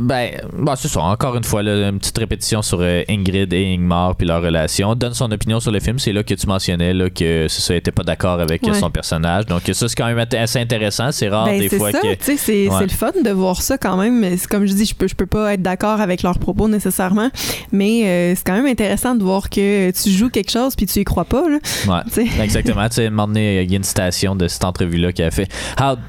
ben, 0.01 0.31
bah, 0.53 0.75
c'est 0.77 0.89
ça. 0.89 1.01
Encore 1.01 1.37
une 1.37 1.45
fois, 1.45 1.63
une 1.63 1.99
petite 1.99 2.19
répétition 2.19 2.63
sur 2.63 2.79
euh, 2.81 3.03
Ingrid 3.09 3.53
et 3.53 3.75
Ingmar 3.75 4.17
puis 4.17 4.27
leur 4.27 4.43
relation. 4.43 4.95
Donne 4.95 5.15
son 5.15 5.31
opinion 5.31 5.61
sur 5.61 5.71
le 5.71 5.81
film. 5.81 5.99
C'est 5.99 6.13
là 6.13 6.23
que 6.23 6.35
tu 6.35 6.47
mentionnais 6.47 6.93
là, 6.93 7.11
que 7.11 7.49
ça 7.49 7.75
n'était 7.75 7.93
pas 7.93 8.03
d'accord 8.03 8.41
avec 8.41 8.63
son 8.73 8.91
personnage. 8.91 9.47
Donc, 9.47 9.63
ça, 9.73 9.89
c'est 9.89 9.95
quand 9.95 10.07
même 10.07 10.19
assez 10.19 10.59
intéressant. 10.59 11.13
C'est 11.13 11.29
rare 11.29 11.47
ben, 11.47 11.61
des 11.61 11.69
fois 11.69 11.93
ça, 11.93 12.01
que. 12.01 12.37
C'est 12.37 12.67
le 12.67 12.89
fun 12.89 13.13
de 13.25 13.31
voir 13.31 13.61
ça 13.61 13.79
quand 13.79 13.97
même. 13.97 14.21
Mais 14.21 14.37
comme 14.49 14.67
je 14.67 14.73
dis, 14.73 14.87
je 14.87 14.95
peux, 14.95 15.09
je 15.09 15.15
peux 15.15 15.27
pas 15.27 15.55
être 15.55 15.63
d'accord 15.63 16.01
avec 16.01 16.23
leurs 16.23 16.39
propos 16.39 16.69
nécessairement. 16.69 17.31
Mais 17.73 18.05
euh, 18.05 18.35
c'est 18.35 18.47
quand 18.47 18.55
même 18.55 18.67
intéressant 18.67 19.15
de 19.15 19.23
voir 19.23 19.51
que 19.51 19.91
tu 19.91 20.11
joues 20.11 20.31
quelque 20.31 20.51
chose 20.51 20.75
puis 20.77 20.87
tu 20.87 21.01
y 21.01 21.05
crois 21.05 21.25
pas. 21.25 21.45
Là. 21.49 21.59
Ouais. 21.89 22.25
Exactement. 22.43 22.89
tu 22.89 22.97
sais, 22.97 23.07
il 23.07 23.71
y 23.71 23.75
a 23.75 23.77
une 23.77 23.85
citation 23.85 24.35
de 24.37 24.49
cette 24.49 24.65
entrevue-là 24.65 25.13
qui 25.13 25.23
a 25.23 25.31
fait. 25.31 25.49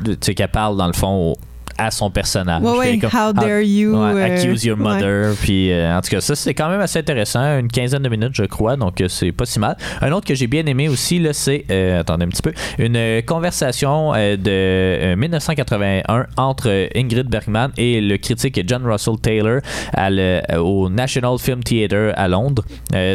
Tu 0.03 0.15
sais, 0.21 0.33
qu'elle 0.33 0.47
parle 0.49 0.77
dans 0.77 0.87
le 0.87 0.93
fond 0.93 1.35
à 1.85 1.91
son 1.91 2.09
personnage. 2.09 2.63
how 2.63 3.33
dare 3.33 3.61
you 3.61 3.95
euh, 3.95 4.23
accuse 4.23 4.63
your 4.63 4.77
mother. 4.77 5.35
Puis 5.41 5.71
euh, 5.71 5.97
en 5.97 6.01
tout 6.01 6.09
cas, 6.09 6.21
ça 6.21 6.35
c'est 6.35 6.53
quand 6.53 6.69
même 6.69 6.79
assez 6.79 6.99
intéressant, 6.99 7.59
une 7.59 7.69
quinzaine 7.69 8.03
de 8.03 8.09
minutes 8.09 8.33
je 8.33 8.43
crois, 8.43 8.75
donc 8.75 9.01
euh, 9.01 9.07
c'est 9.07 9.31
pas 9.31 9.45
si 9.45 9.59
mal. 9.59 9.75
Un 10.01 10.11
autre 10.11 10.27
que 10.27 10.35
j'ai 10.35 10.47
bien 10.47 10.65
aimé 10.65 10.87
aussi 10.89 11.19
là, 11.19 11.33
c'est 11.33 11.65
attendez 11.99 12.25
un 12.25 12.29
petit 12.29 12.41
peu, 12.41 12.53
une 12.77 13.21
conversation 13.25 14.11
de 14.13 15.15
1981 15.15 16.27
entre 16.37 16.89
Ingrid 16.95 17.27
Bergman 17.27 17.71
et 17.77 18.01
le 18.01 18.17
critique 18.17 18.61
John 18.67 18.85
Russell 18.85 19.15
Taylor 19.21 19.61
au 20.59 20.89
National 20.89 21.37
Film 21.39 21.63
Theatre 21.63 22.13
à 22.15 22.27
Londres. 22.27 22.63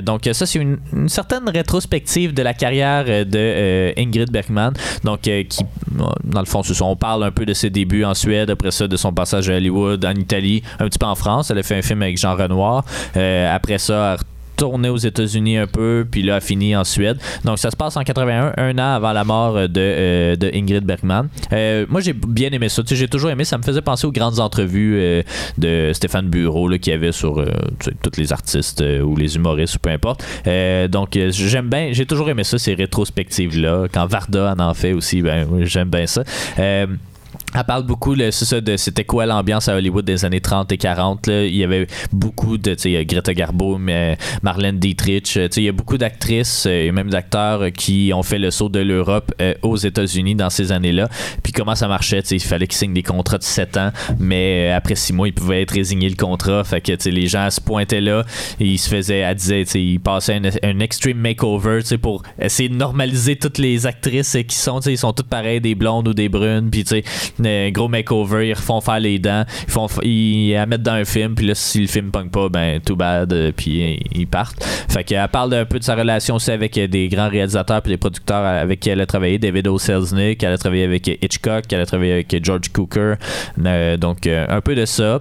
donc 0.02 0.28
ça 0.32 0.46
c'est 0.46 0.58
une, 0.58 0.78
certaine 1.08 1.48
rétrospective 1.48 2.34
de 2.34 2.42
la 2.42 2.54
carrière 2.54 3.04
de 3.04 3.92
Ingrid 3.98 4.30
Bergman, 4.30 4.72
donc 5.04 5.20
qui 5.20 5.46
dans 6.24 6.40
le 6.40 6.46
fond 6.46 6.62
on 6.80 6.96
parle 6.96 7.24
un 7.24 7.30
peu 7.30 7.46
de 7.46 7.54
ses 7.54 7.70
débuts 7.70 8.04
en 8.04 8.14
Suède 8.14 8.55
après 8.56 8.70
ça 8.70 8.88
de 8.88 8.96
son 8.96 9.12
passage 9.12 9.50
à 9.50 9.56
Hollywood, 9.56 10.04
en 10.04 10.14
Italie, 10.14 10.62
un 10.78 10.86
petit 10.86 10.98
peu 10.98 11.06
en 11.06 11.14
France. 11.14 11.50
Elle 11.50 11.58
a 11.58 11.62
fait 11.62 11.76
un 11.76 11.82
film 11.82 12.02
avec 12.02 12.16
Jean 12.16 12.34
Renoir. 12.34 12.84
Euh, 13.16 13.54
après 13.54 13.78
ça, 13.78 14.16
tourné 14.56 14.88
aux 14.88 14.96
États-Unis 14.96 15.58
un 15.58 15.66
peu, 15.66 16.06
puis 16.10 16.22
là, 16.22 16.36
a 16.36 16.40
fini 16.40 16.74
en 16.74 16.84
Suède. 16.84 17.18
Donc, 17.44 17.58
ça 17.58 17.70
se 17.70 17.76
passe 17.76 17.96
en 17.96 18.02
81, 18.02 18.54
un 18.56 18.78
an 18.78 18.94
avant 18.94 19.12
la 19.12 19.24
mort 19.24 19.54
de, 19.54 19.70
euh, 19.76 20.36
de 20.36 20.50
Ingrid 20.54 20.84
Bergman. 20.84 21.28
Euh, 21.52 21.86
moi, 21.88 22.00
j'ai 22.00 22.12
bien 22.12 22.50
aimé 22.50 22.68
ça. 22.68 22.82
J'ai 22.86 23.08
toujours 23.08 23.30
aimé. 23.30 23.44
Ça 23.44 23.58
me 23.58 23.62
faisait 23.62 23.82
penser 23.82 24.06
aux 24.06 24.12
grandes 24.12 24.40
entrevues 24.40 24.96
euh, 24.98 25.22
de 25.58 25.92
Stéphane 25.92 26.28
Bureau 26.28 26.68
qu'il 26.78 26.92
avait 26.92 27.12
sur 27.12 27.44
tous 28.02 28.18
les 28.18 28.32
artistes 28.32 28.82
ou 29.04 29.16
les 29.16 29.36
humoristes 29.36 29.76
ou 29.76 29.78
peu 29.78 29.90
importe. 29.90 30.24
donc, 30.88 31.18
j'aime 31.30 31.68
bien. 31.68 31.90
J'ai 31.92 32.06
toujours 32.06 32.30
aimé 32.30 32.44
ça, 32.44 32.58
ces 32.58 32.74
rétrospectives-là. 32.74 33.86
Quand 33.92 34.06
Varda 34.06 34.54
en 34.56 34.60
en 34.60 34.74
fait 34.74 34.92
aussi, 34.92 35.22
ben, 35.22 35.46
j'aime 35.64 35.90
bien 35.90 36.06
ça. 36.06 36.22
Elle 37.54 37.64
parle 37.64 37.84
beaucoup 37.84 38.14
de 38.14 38.30
c'était 38.30 39.04
quoi 39.04 39.24
l'ambiance 39.24 39.68
à 39.68 39.76
Hollywood 39.76 40.04
des 40.04 40.24
années 40.24 40.40
30 40.40 40.72
et 40.72 40.78
40. 40.78 41.26
Là. 41.26 41.44
Il 41.44 41.56
y 41.56 41.64
avait 41.64 41.86
beaucoup 42.12 42.58
de 42.58 42.74
Greta 43.04 43.34
Garbo, 43.34 43.78
mais 43.78 44.18
Marlène 44.42 44.78
Dietrich. 44.78 45.38
Il 45.56 45.62
y 45.62 45.68
a 45.68 45.72
beaucoup 45.72 45.96
d'actrices 45.96 46.66
euh, 46.66 46.86
et 46.86 46.92
même 46.92 47.10
d'acteurs 47.10 47.72
qui 47.72 48.12
ont 48.14 48.22
fait 48.22 48.38
le 48.38 48.50
saut 48.50 48.68
de 48.68 48.80
l'Europe 48.80 49.32
euh, 49.40 49.54
aux 49.62 49.76
États-Unis 49.76 50.34
dans 50.34 50.50
ces 50.50 50.72
années-là. 50.72 51.08
Puis 51.42 51.52
comment 51.52 51.74
ça 51.74 51.88
marchait, 51.88 52.20
il 52.20 52.40
fallait 52.40 52.66
qu'ils 52.66 52.78
signent 52.78 52.94
des 52.94 53.02
contrats 53.02 53.38
de 53.38 53.42
7 53.42 53.76
ans, 53.76 53.90
mais 54.18 54.70
euh, 54.70 54.76
après 54.76 54.94
6 54.94 55.12
mois, 55.12 55.28
ils 55.28 55.34
pouvaient 55.34 55.62
être 55.62 55.72
résignés 55.72 56.08
le 56.08 56.16
contrat. 56.16 56.62
Fait 56.64 56.80
que 56.80 57.08
les 57.08 57.26
gens 57.26 57.48
se 57.50 57.60
pointaient 57.60 58.00
là, 58.00 58.24
ils 58.60 58.78
se 58.78 58.88
faisaient, 58.88 59.18
elle 59.18 59.34
disait, 59.34 59.62
ils 59.74 60.00
passaient 60.00 60.40
un, 60.62 60.80
extreme 60.80 61.18
makeover 61.18 61.80
pour 62.00 62.22
essayer 62.38 62.68
de 62.68 62.76
normaliser 62.76 63.36
toutes 63.36 63.58
les 63.58 63.86
actrices 63.86 64.36
qui 64.46 64.56
sont, 64.56 64.80
ils 64.80 64.98
sont 64.98 65.12
toutes 65.12 65.28
pareilles, 65.28 65.60
des 65.60 65.74
blondes 65.74 66.08
ou 66.08 66.14
des 66.14 66.28
brunes. 66.28 66.70
Puis 66.70 66.84
un 67.44 67.70
gros 67.70 67.88
makeover, 67.88 68.48
ils 68.48 68.54
refont 68.54 68.80
faire 68.80 69.00
les 69.00 69.18
dents, 69.18 69.44
ils 69.66 69.70
font 69.70 69.86
ils 70.02 70.52
la 70.52 70.66
mettent 70.66 70.82
dans 70.82 70.92
un 70.92 71.04
film, 71.04 71.34
puis 71.34 71.46
là 71.46 71.54
si 71.54 71.80
le 71.80 71.86
film 71.86 72.10
pogne 72.10 72.28
pas, 72.28 72.48
ben 72.48 72.80
too 72.80 72.96
bad, 72.96 73.32
euh, 73.32 73.52
puis 73.54 74.00
ils 74.12 74.26
partent. 74.26 74.62
Fait 74.88 75.04
qu'elle 75.04 75.28
parle 75.28 75.54
un 75.54 75.64
peu 75.64 75.78
de 75.78 75.84
sa 75.84 75.94
relation 75.94 76.36
aussi 76.36 76.50
avec 76.50 76.76
euh, 76.78 76.86
des 76.86 77.08
grands 77.08 77.28
réalisateurs 77.28 77.82
puis 77.82 77.92
des 77.92 77.98
producteurs 77.98 78.44
avec 78.44 78.80
qui 78.80 78.90
elle 78.90 79.00
a 79.00 79.06
travaillé, 79.06 79.38
David 79.38 79.68
O. 79.68 79.78
Selznick, 79.78 80.42
elle 80.42 80.52
a 80.52 80.58
travaillé 80.58 80.84
avec 80.84 81.06
Hitchcock, 81.06 81.64
elle 81.70 81.80
a 81.80 81.86
travaillé 81.86 82.12
avec 82.12 82.44
George 82.44 82.68
Cooker, 82.72 83.14
euh, 83.64 83.96
donc 83.96 84.26
un 84.26 84.60
peu 84.60 84.74
de 84.74 84.84
ça 84.84 85.20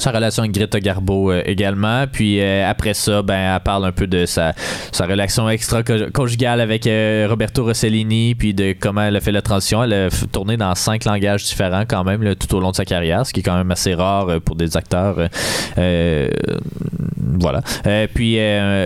sa 0.00 0.10
relation 0.10 0.42
avec 0.42 0.52
Greta 0.52 0.80
Garbo 0.80 1.30
euh, 1.30 1.42
également. 1.44 2.06
Puis 2.10 2.40
euh, 2.40 2.68
après 2.68 2.94
ça, 2.94 3.22
ben, 3.22 3.54
elle 3.54 3.60
parle 3.60 3.84
un 3.84 3.92
peu 3.92 4.06
de 4.06 4.26
sa, 4.26 4.52
sa 4.92 5.06
relation 5.06 5.48
extra-conjugale 5.48 6.60
avec 6.60 6.86
euh, 6.86 7.26
Roberto 7.28 7.64
Rossellini, 7.64 8.34
puis 8.34 8.54
de 8.54 8.74
comment 8.78 9.02
elle 9.02 9.16
a 9.16 9.20
fait 9.20 9.32
la 9.32 9.42
transition. 9.42 9.84
Elle 9.84 9.92
a 9.92 10.08
tourné 10.32 10.56
dans 10.56 10.74
cinq 10.74 11.04
langages 11.04 11.44
différents 11.44 11.84
quand 11.88 12.04
même 12.04 12.34
tout 12.34 12.54
au 12.54 12.60
long 12.60 12.70
de 12.70 12.76
sa 12.76 12.84
carrière, 12.84 13.26
ce 13.26 13.32
qui 13.32 13.40
est 13.40 13.42
quand 13.42 13.56
même 13.56 13.70
assez 13.70 13.94
rare 13.94 14.40
pour 14.40 14.56
des 14.56 14.76
acteurs. 14.76 15.16
voilà. 17.16 17.62
puis 18.14 18.38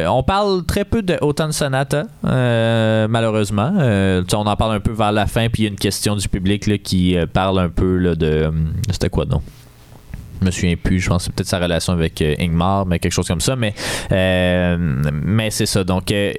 on 0.09 0.23
parle 0.23 0.65
très 0.65 0.85
peu 0.85 1.03
de 1.03 1.17
Autumn 1.21 1.53
Sonata, 1.53 2.05
malheureusement. 2.23 3.73
on 3.77 4.47
en 4.47 4.57
parle 4.57 4.75
un 4.75 4.81
peu 4.81 4.93
vers 4.93 5.13
la 5.13 5.27
fin, 5.27 5.49
puis 5.49 5.63
il 5.63 5.65
y 5.65 5.69
a 5.69 5.71
une 5.71 5.77
question 5.77 6.17
du 6.17 6.29
public 6.29 6.67
là, 6.67 6.79
qui 6.79 7.17
parle 7.33 7.59
un 7.59 7.69
peu 7.69 7.97
là, 7.97 8.15
de... 8.15 8.51
C'était 8.91 9.11
quoi, 9.11 9.25
non? 9.25 9.41
Je 10.45 10.47
me 10.47 10.51
souviens 10.53 10.77
plus, 10.77 11.01
je 11.01 11.09
pense 11.09 11.23
que 11.23 11.25
c'est 11.25 11.35
peut-être 11.35 11.49
sa 11.49 11.59
relation 11.59 11.93
avec 11.93 12.21
euh, 12.21 12.35
Ingmar, 12.39 12.85
mais 12.87 12.99
quelque 12.99 13.13
chose 13.13 13.27
comme 13.27 13.41
ça. 13.41 13.57
Mais, 13.57 13.75
euh, 14.13 14.77
mais 15.23 15.51
c'est 15.51 15.67
ça. 15.67 15.85
Donc, 15.85 16.11
euh, 16.11 16.33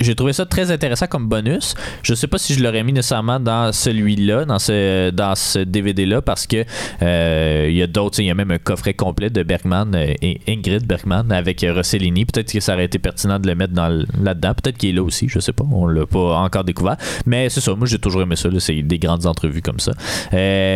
j'ai 0.00 0.14
trouvé 0.14 0.32
ça 0.32 0.46
très 0.46 0.70
intéressant 0.70 1.06
comme 1.06 1.26
bonus. 1.28 1.74
Je 2.02 2.14
sais 2.14 2.26
pas 2.26 2.38
si 2.38 2.54
je 2.54 2.62
l'aurais 2.62 2.82
mis 2.84 2.92
nécessairement 2.92 3.40
dans 3.40 3.72
celui-là, 3.72 4.44
dans 4.44 4.58
ce, 4.58 5.10
dans 5.10 5.34
ce 5.34 5.58
DVD-là, 5.60 6.22
parce 6.22 6.46
que 6.46 6.64
euh, 7.02 7.66
il 7.68 7.76
y 7.76 7.82
a 7.82 7.86
d'autres, 7.86 8.20
il 8.20 8.26
y 8.26 8.30
a 8.30 8.34
même 8.34 8.50
un 8.50 8.58
coffret 8.58 8.94
complet 8.94 9.30
de 9.30 9.42
Bergman 9.42 9.94
euh, 9.94 10.14
et 10.22 10.40
Ingrid 10.48 10.86
Bergman 10.86 11.32
avec 11.32 11.64
Rossellini. 11.68 12.24
Peut-être 12.24 12.52
que 12.52 12.60
ça 12.60 12.74
aurait 12.74 12.84
été 12.84 12.98
pertinent 12.98 13.38
de 13.38 13.46
le 13.46 13.54
mettre 13.54 13.72
dans, 13.72 13.88
là-dedans. 14.22 14.54
Peut-être 14.54 14.78
qu'il 14.78 14.90
est 14.90 14.92
là 14.92 15.02
aussi, 15.02 15.28
je 15.28 15.40
sais 15.40 15.52
pas. 15.52 15.64
On 15.70 15.86
l'a 15.86 16.06
pas 16.06 16.38
encore 16.38 16.64
découvert. 16.64 16.96
Mais 17.26 17.48
c'est 17.48 17.60
ça, 17.60 17.74
moi 17.74 17.86
j'ai 17.86 17.98
toujours 17.98 18.22
aimé 18.22 18.36
ça. 18.36 18.48
C'est 18.58 18.82
des 18.82 18.98
grandes 18.98 19.26
entrevues 19.26 19.62
comme 19.62 19.80
ça. 19.80 19.92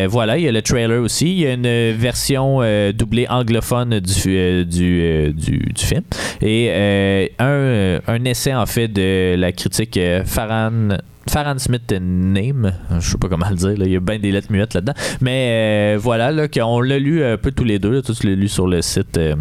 voilà, 0.08 0.38
il 0.38 0.44
y 0.44 0.48
a 0.48 0.52
le 0.52 0.62
trailer 0.62 1.00
aussi. 1.00 1.32
Il 1.32 1.40
y 1.40 1.46
a 1.46 1.52
une 1.54 1.96
version 1.96 2.60
doublée 2.92 3.26
anglophone 3.28 4.00
du, 4.00 4.64
du, 4.64 5.32
du, 5.34 5.58
du, 5.58 5.84
film. 5.84 6.02
Et 6.40 7.30
un, 7.38 8.00
un 8.06 8.24
essai 8.24 8.54
en 8.54 8.66
fait 8.66 8.88
de 8.88 9.11
la 9.36 9.52
critique 9.52 9.98
Farhan 10.24 10.98
Farhan 11.30 11.58
Smith 11.58 11.92
Name, 11.92 12.72
je 12.98 13.10
sais 13.10 13.18
pas 13.18 13.28
comment 13.28 13.48
le 13.48 13.56
dire, 13.56 13.72
il 13.72 13.92
y 13.92 13.96
a 13.96 14.00
bien 14.00 14.18
des 14.18 14.32
lettres 14.32 14.50
muettes 14.50 14.74
là-dedans. 14.74 14.94
Mais 15.20 15.94
euh, 15.94 15.98
voilà, 15.98 16.32
là, 16.32 16.46
on 16.66 16.80
l'a 16.80 16.98
lu 16.98 17.24
un 17.24 17.36
peu 17.36 17.52
tous 17.52 17.64
les 17.64 17.78
deux, 17.78 18.02
tous 18.02 18.24
les 18.24 18.34
lu 18.34 18.48
sur 18.48 18.66
le 18.66 18.82
site 18.82 19.16
euh, 19.18 19.36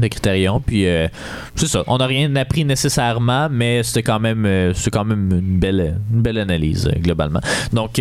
de 0.00 0.08
Critérion. 0.08 0.60
Puis 0.60 0.86
euh, 0.86 1.08
c'est 1.54 1.66
ça. 1.66 1.82
On 1.86 1.98
n'a 1.98 2.06
rien 2.06 2.34
appris 2.36 2.64
nécessairement, 2.64 3.48
mais 3.50 3.82
c'était 3.82 4.02
quand 4.02 4.20
même 4.20 4.44
euh, 4.46 4.72
c'est 4.74 4.90
quand 4.90 5.04
même 5.04 5.30
une 5.32 5.58
belle 5.58 5.98
une 6.12 6.22
belle 6.22 6.38
analyse 6.38 6.86
euh, 6.86 6.98
globalement. 6.98 7.40
Donc 7.72 8.00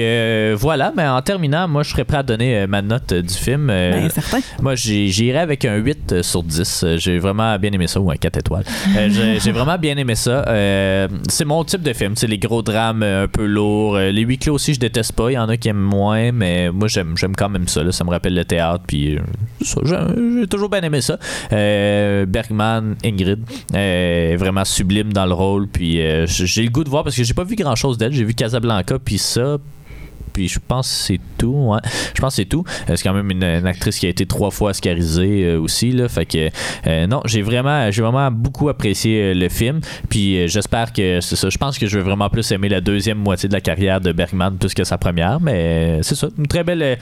voilà, 0.57 0.93
mais 0.95 1.07
en 1.07 1.21
terminant, 1.21 1.67
moi 1.67 1.83
je 1.83 1.91
serais 1.91 2.03
prêt 2.03 2.17
à 2.17 2.23
donner 2.23 2.67
ma 2.67 2.81
note 2.81 3.13
du 3.13 3.33
film. 3.33 3.67
Ben, 3.67 4.09
certain. 4.09 4.39
Moi 4.61 4.75
j'irais 4.75 5.39
avec 5.39 5.65
un 5.65 5.75
8 5.75 6.21
sur 6.21 6.43
10. 6.43 6.85
J'ai 6.97 7.19
vraiment 7.19 7.57
bien 7.57 7.71
aimé 7.71 7.87
ça 7.87 7.99
ou 7.99 8.11
un 8.11 8.15
4 8.15 8.37
étoiles. 8.37 8.65
j'ai 9.09 9.51
vraiment 9.51 9.77
bien 9.77 9.97
aimé 9.97 10.15
ça. 10.15 10.43
c'est 11.29 11.45
mon 11.45 11.63
type 11.63 11.81
de 11.81 11.93
film, 11.93 12.15
c'est 12.15 12.27
les 12.27 12.37
gros 12.37 12.61
drames 12.61 13.03
un 13.03 13.27
peu 13.27 13.45
lourds. 13.45 13.97
Les 13.97 14.21
huis 14.21 14.37
clos 14.37 14.55
aussi 14.55 14.73
je 14.73 14.79
déteste 14.79 15.13
pas, 15.13 15.31
il 15.31 15.35
y 15.35 15.37
en 15.37 15.49
a 15.49 15.57
qui 15.57 15.69
aiment 15.69 15.77
moins, 15.77 16.31
mais 16.31 16.71
moi 16.71 16.87
j'aime 16.87 17.17
j'aime 17.17 17.35
quand 17.35 17.49
même 17.49 17.67
ça 17.67 17.81
ça 17.91 18.03
me 18.03 18.09
rappelle 18.09 18.35
le 18.35 18.45
théâtre 18.45 18.83
puis 18.87 19.17
j'ai 19.61 20.47
toujours 20.47 20.69
bien 20.69 20.81
aimé 20.81 21.01
ça. 21.01 21.17
Euh, 21.51 21.84
Bergman, 22.25 22.95
Ingrid, 23.03 23.39
est 23.73 24.35
vraiment 24.35 24.65
sublime 24.65 25.13
dans 25.13 25.25
le 25.25 25.33
rôle. 25.33 25.67
Puis 25.67 26.01
euh, 26.01 26.25
j'ai 26.27 26.63
le 26.63 26.69
goût 26.69 26.83
de 26.83 26.89
voir 26.89 27.03
parce 27.03 27.15
que 27.15 27.23
j'ai 27.23 27.33
pas 27.33 27.43
vu 27.43 27.55
grand 27.55 27.75
chose 27.75 27.97
d'elle. 27.97 28.13
J'ai 28.13 28.23
vu 28.23 28.33
Casablanca, 28.33 28.99
puis 28.99 29.17
ça, 29.17 29.57
puis 30.33 30.47
je 30.47 30.59
pense 30.65 30.87
que 30.87 30.95
c'est 30.95 31.19
tout. 31.37 31.73
Je 32.13 32.21
pense 32.21 32.33
que 32.33 32.41
c'est 32.41 32.45
tout. 32.45 32.63
Euh, 32.89 32.95
c'est 32.95 33.03
quand 33.03 33.13
même 33.13 33.31
une, 33.31 33.43
actrice 33.43 33.99
qui 33.99 34.05
a 34.05 34.09
été 34.09 34.25
trois 34.25 34.51
fois 34.51 34.71
oscarisée 34.71 35.55
aussi. 35.55 35.91
Là, 35.91 36.07
fait 36.09 36.25
que 36.25 37.05
non, 37.05 37.21
j'ai 37.25 37.41
vraiment, 37.41 37.89
j'ai 37.91 38.01
vraiment 38.01 38.31
beaucoup 38.31 38.69
apprécié 38.69 39.33
le 39.33 39.49
film. 39.49 39.79
Puis 40.09 40.47
j'espère 40.47 40.93
que 40.93 41.21
c'est 41.21 41.35
ça. 41.35 41.49
Je 41.49 41.57
pense 41.57 41.77
que 41.77 41.87
je 41.87 41.97
vais 41.97 42.03
vraiment 42.03 42.29
plus 42.29 42.51
aimer 42.51 42.69
la 42.69 42.81
deuxième 42.81 43.17
moitié 43.17 43.49
de 43.49 43.53
la 43.53 43.61
carrière 43.61 44.01
de 44.01 44.11
Bergman 44.11 44.57
plus 44.57 44.73
que 44.73 44.83
sa 44.83 44.97
première. 44.97 45.39
Mais 45.39 45.99
c'est 46.01 46.15
ça. 46.15 46.27
Une 46.37 46.47
très 46.47 46.63
belle 46.63 46.97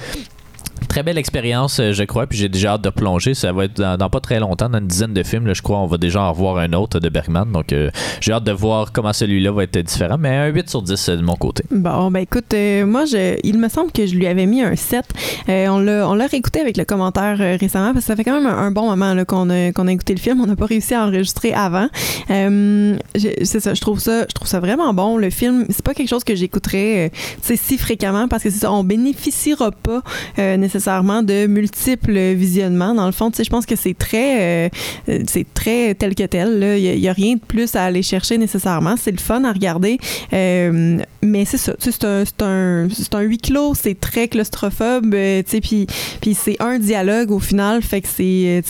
Très 0.87 1.03
belle 1.03 1.17
expérience, 1.17 1.79
euh, 1.79 1.91
je 1.91 2.03
crois, 2.03 2.27
puis 2.27 2.37
j'ai 2.37 2.49
déjà 2.49 2.73
hâte 2.73 2.83
de 2.83 2.89
plonger. 2.89 3.33
Ça 3.33 3.51
va 3.51 3.65
être 3.65 3.81
dans, 3.81 4.09
pas 4.09 4.19
très 4.19 4.39
longtemps, 4.39 4.69
dans 4.69 4.77
une 4.77 4.87
dizaine 4.87 5.13
de 5.13 5.23
films, 5.23 5.51
je 5.53 5.61
crois, 5.61 5.79
on 5.79 5.87
va 5.87 5.97
déjà 5.97 6.21
en 6.21 6.31
voir 6.31 6.57
un 6.57 6.73
autre 6.73 6.99
de 6.99 7.09
Bergman. 7.09 7.51
Donc, 7.51 7.73
euh, 7.73 7.89
j'ai 8.21 8.31
hâte 8.31 8.43
de 8.43 8.51
voir 8.51 8.91
comment 8.91 9.13
celui-là 9.13 9.51
va 9.51 9.63
être 9.63 9.77
différent, 9.79 10.17
mais 10.19 10.29
un 10.29 10.47
8 10.47 10.69
sur 10.69 10.81
10 10.81 11.09
de 11.09 11.21
mon 11.21 11.35
côté. 11.35 11.63
Bon, 11.71 12.11
ben 12.11 12.19
écoute, 12.19 12.53
euh, 12.53 12.85
moi, 12.85 13.05
il 13.43 13.57
me 13.57 13.69
semble 13.69 13.91
que 13.91 14.05
je 14.05 14.15
lui 14.15 14.27
avais 14.27 14.45
mis 14.45 14.61
un 14.61 14.75
7. 14.75 15.05
on 15.47 15.79
l'a 15.79 16.27
réécouté 16.27 16.59
avec 16.59 16.77
le 16.77 16.85
commentaire 16.85 17.37
récemment, 17.59 17.93
parce 17.93 18.05
que 18.05 18.11
ça 18.11 18.15
fait 18.15 18.23
quand 18.23 18.39
même 18.39 18.47
un, 18.47 18.71
bon 18.71 18.89
moment 18.89 19.15
qu'on 19.25 19.49
a, 19.49 19.71
qu'on 19.71 19.87
a 19.87 19.91
écouté 19.91 20.13
le 20.13 20.19
film. 20.19 20.41
On 20.41 20.45
n'a 20.45 20.55
pas 20.55 20.65
réussi 20.65 20.93
à 20.93 21.05
enregistrer 21.05 21.53
avant. 21.53 21.87
c'est 22.27 23.59
ça, 23.59 23.73
je 23.73 23.81
trouve 23.81 23.99
ça, 23.99 24.21
je 24.29 24.33
trouve 24.33 24.47
ça 24.47 24.59
vraiment 24.59 24.93
bon. 24.93 25.17
Le 25.17 25.29
film, 25.29 25.65
c'est 25.69 25.83
pas 25.83 25.93
quelque 25.93 26.09
chose 26.09 26.23
que 26.23 26.35
j'écouterais 26.35 27.11
si 27.41 27.77
fréquemment, 27.77 28.27
parce 28.27 28.43
que 28.43 28.49
c'est 28.49 28.59
ça, 28.59 28.71
on 28.71 28.83
bénéficiera 28.83 29.71
pas 29.71 30.01
nécessairement 30.63 31.23
de 31.23 31.45
multiples 31.45 32.33
visionnements. 32.33 32.95
Dans 32.95 33.05
le 33.05 33.11
fond, 33.11 33.31
je 33.37 33.49
pense 33.49 33.65
que 33.65 33.75
c'est 33.75 33.95
très, 33.97 34.67
euh, 35.09 35.19
c'est 35.27 35.45
très 35.53 35.93
tel 35.93 36.15
que 36.15 36.23
tel. 36.23 36.63
Il 36.79 36.99
n'y 36.99 37.07
a, 37.07 37.13
rien 37.13 37.35
de 37.35 37.41
plus 37.41 37.75
à 37.75 37.83
aller 37.83 38.01
chercher 38.01 38.37
nécessairement. 38.37 38.95
C'est 38.97 39.11
le 39.11 39.17
fun 39.17 39.43
à 39.43 39.51
regarder. 39.51 39.99
Euh, 40.31 40.97
mais 41.21 41.45
c'est 41.45 41.57
ça. 41.57 41.73
C'est 41.79 42.03
un, 42.03 42.23
un, 42.41 42.87
un 43.11 43.21
huis 43.21 43.37
clos. 43.37 43.73
C'est 43.75 43.99
très 43.99 44.27
claustrophobe. 44.27 45.13
Euh, 45.13 45.43
puis, 45.61 45.87
puis 46.21 46.33
c'est 46.33 46.55
un 46.61 46.79
dialogue 46.79 47.31
au 47.31 47.39
final. 47.39 47.81
Fait 47.81 48.01
que 48.01 48.07
c'est, 48.07 48.63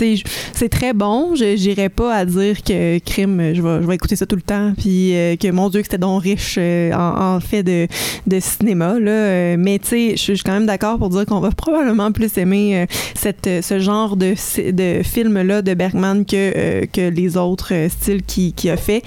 c'est 0.54 0.70
très 0.70 0.94
bon. 0.94 1.36
Je 1.36 1.56
n'irai 1.56 1.90
pas 1.90 2.14
à 2.14 2.26
dire 2.26 2.64
que 2.64 2.98
crime, 3.00 3.54
je 3.54 3.62
vais, 3.62 3.82
je 3.82 3.88
vais 3.88 3.96
écouter 3.96 4.16
ça 4.16 4.26
tout 4.26 4.36
le 4.36 4.42
temps. 4.42 4.74
Puis 4.76 5.14
que 5.40 5.52
mon 5.52 5.70
Dieu, 5.70 5.82
que 5.82 5.88
c'était 5.88 6.00
donc 6.00 6.24
riche 6.24 6.58
en, 6.58 7.40
fait 7.40 7.64
de, 7.64 7.88
de 8.26 8.40
cinéma. 8.40 9.00
Là. 9.00 9.58
Mais 9.58 9.78
tu 9.80 9.88
sais, 9.88 10.10
je 10.18 10.34
suis 10.34 10.44
quand 10.44 10.54
même 10.54 10.66
d'accord 10.66 10.98
pour 10.98 11.10
dire 11.10 11.26
qu'on 11.26 11.40
va 11.40 11.52
probablement 11.52 11.83
plus 12.14 12.38
aimé 12.38 12.78
euh, 12.78 12.86
cette, 13.16 13.48
euh, 13.48 13.62
ce 13.62 13.80
genre 13.80 14.16
de, 14.16 14.36
de 14.72 15.04
film-là 15.04 15.62
de 15.62 15.74
Bergman 15.74 16.26
que, 16.26 16.36
euh, 16.36 16.86
que 16.92 17.10
les 17.10 17.38
autres 17.38 17.74
styles 17.90 18.24
qu'il 18.24 18.54
qui 18.54 18.70
a 18.70 18.78
fait. 18.78 19.04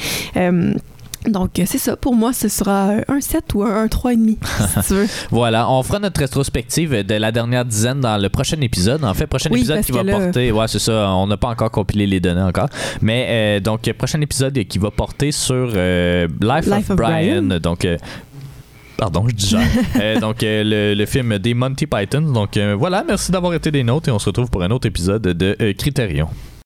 Donc, 1.26 1.60
c'est 1.64 1.78
ça. 1.78 1.96
Pour 1.96 2.14
moi, 2.14 2.32
ce 2.32 2.48
sera 2.48 2.92
un 3.08 3.20
7 3.20 3.54
ou 3.54 3.64
un, 3.64 3.86
3,5, 3.86 4.36
si 4.82 4.86
tu 4.86 4.94
veux. 4.94 5.06
voilà. 5.32 5.68
On 5.68 5.82
fera 5.82 5.98
notre 5.98 6.20
rétrospective 6.20 7.04
de 7.04 7.14
la 7.14 7.32
dernière 7.32 7.64
dizaine 7.64 8.00
dans 8.00 8.16
le 8.16 8.28
prochain 8.28 8.60
épisode. 8.60 9.04
En 9.04 9.12
fait, 9.12 9.26
prochain 9.26 9.50
épisode 9.50 9.80
qui 9.80 9.90
va 9.90 10.04
porter. 10.04 10.52
Ouais, 10.52 10.68
c'est 10.68 10.78
ça. 10.78 11.10
On 11.14 11.26
n'a 11.26 11.36
pas 11.36 11.48
encore 11.48 11.72
compilé 11.72 12.06
les 12.06 12.20
données 12.20 12.42
encore. 12.42 12.68
Mais 13.02 13.60
donc, 13.60 13.90
prochain 13.94 14.20
épisode 14.20 14.56
qui 14.68 14.78
va 14.78 14.92
porter 14.92 15.32
sur 15.32 15.66
Life, 15.66 16.68
of, 16.70 16.96
Brian. 16.96 17.42
Donc, 17.60 17.84
Pardon, 18.96 19.26
je 19.28 19.34
dis 19.34 19.56
euh, 19.96 20.20
donc, 20.20 20.42
euh, 20.42 20.94
le, 20.94 21.06
film 21.06 21.38
des 21.38 21.54
Monty 21.54 21.86
Python. 21.86 22.22
Donc, 22.22 22.56
euh, 22.56 22.74
voilà, 22.74 23.04
merci 23.06 23.30
d'avoir 23.30 23.54
été 23.54 23.70
des 23.70 23.84
nôtres 23.84 24.08
et 24.08 24.12
on 24.12 24.18
se 24.18 24.26
retrouve 24.26 24.50
pour 24.50 24.62
un 24.62 24.70
autre 24.70 24.86
épisode 24.86 25.22
de 25.22 25.72
Critérion. 25.72 26.28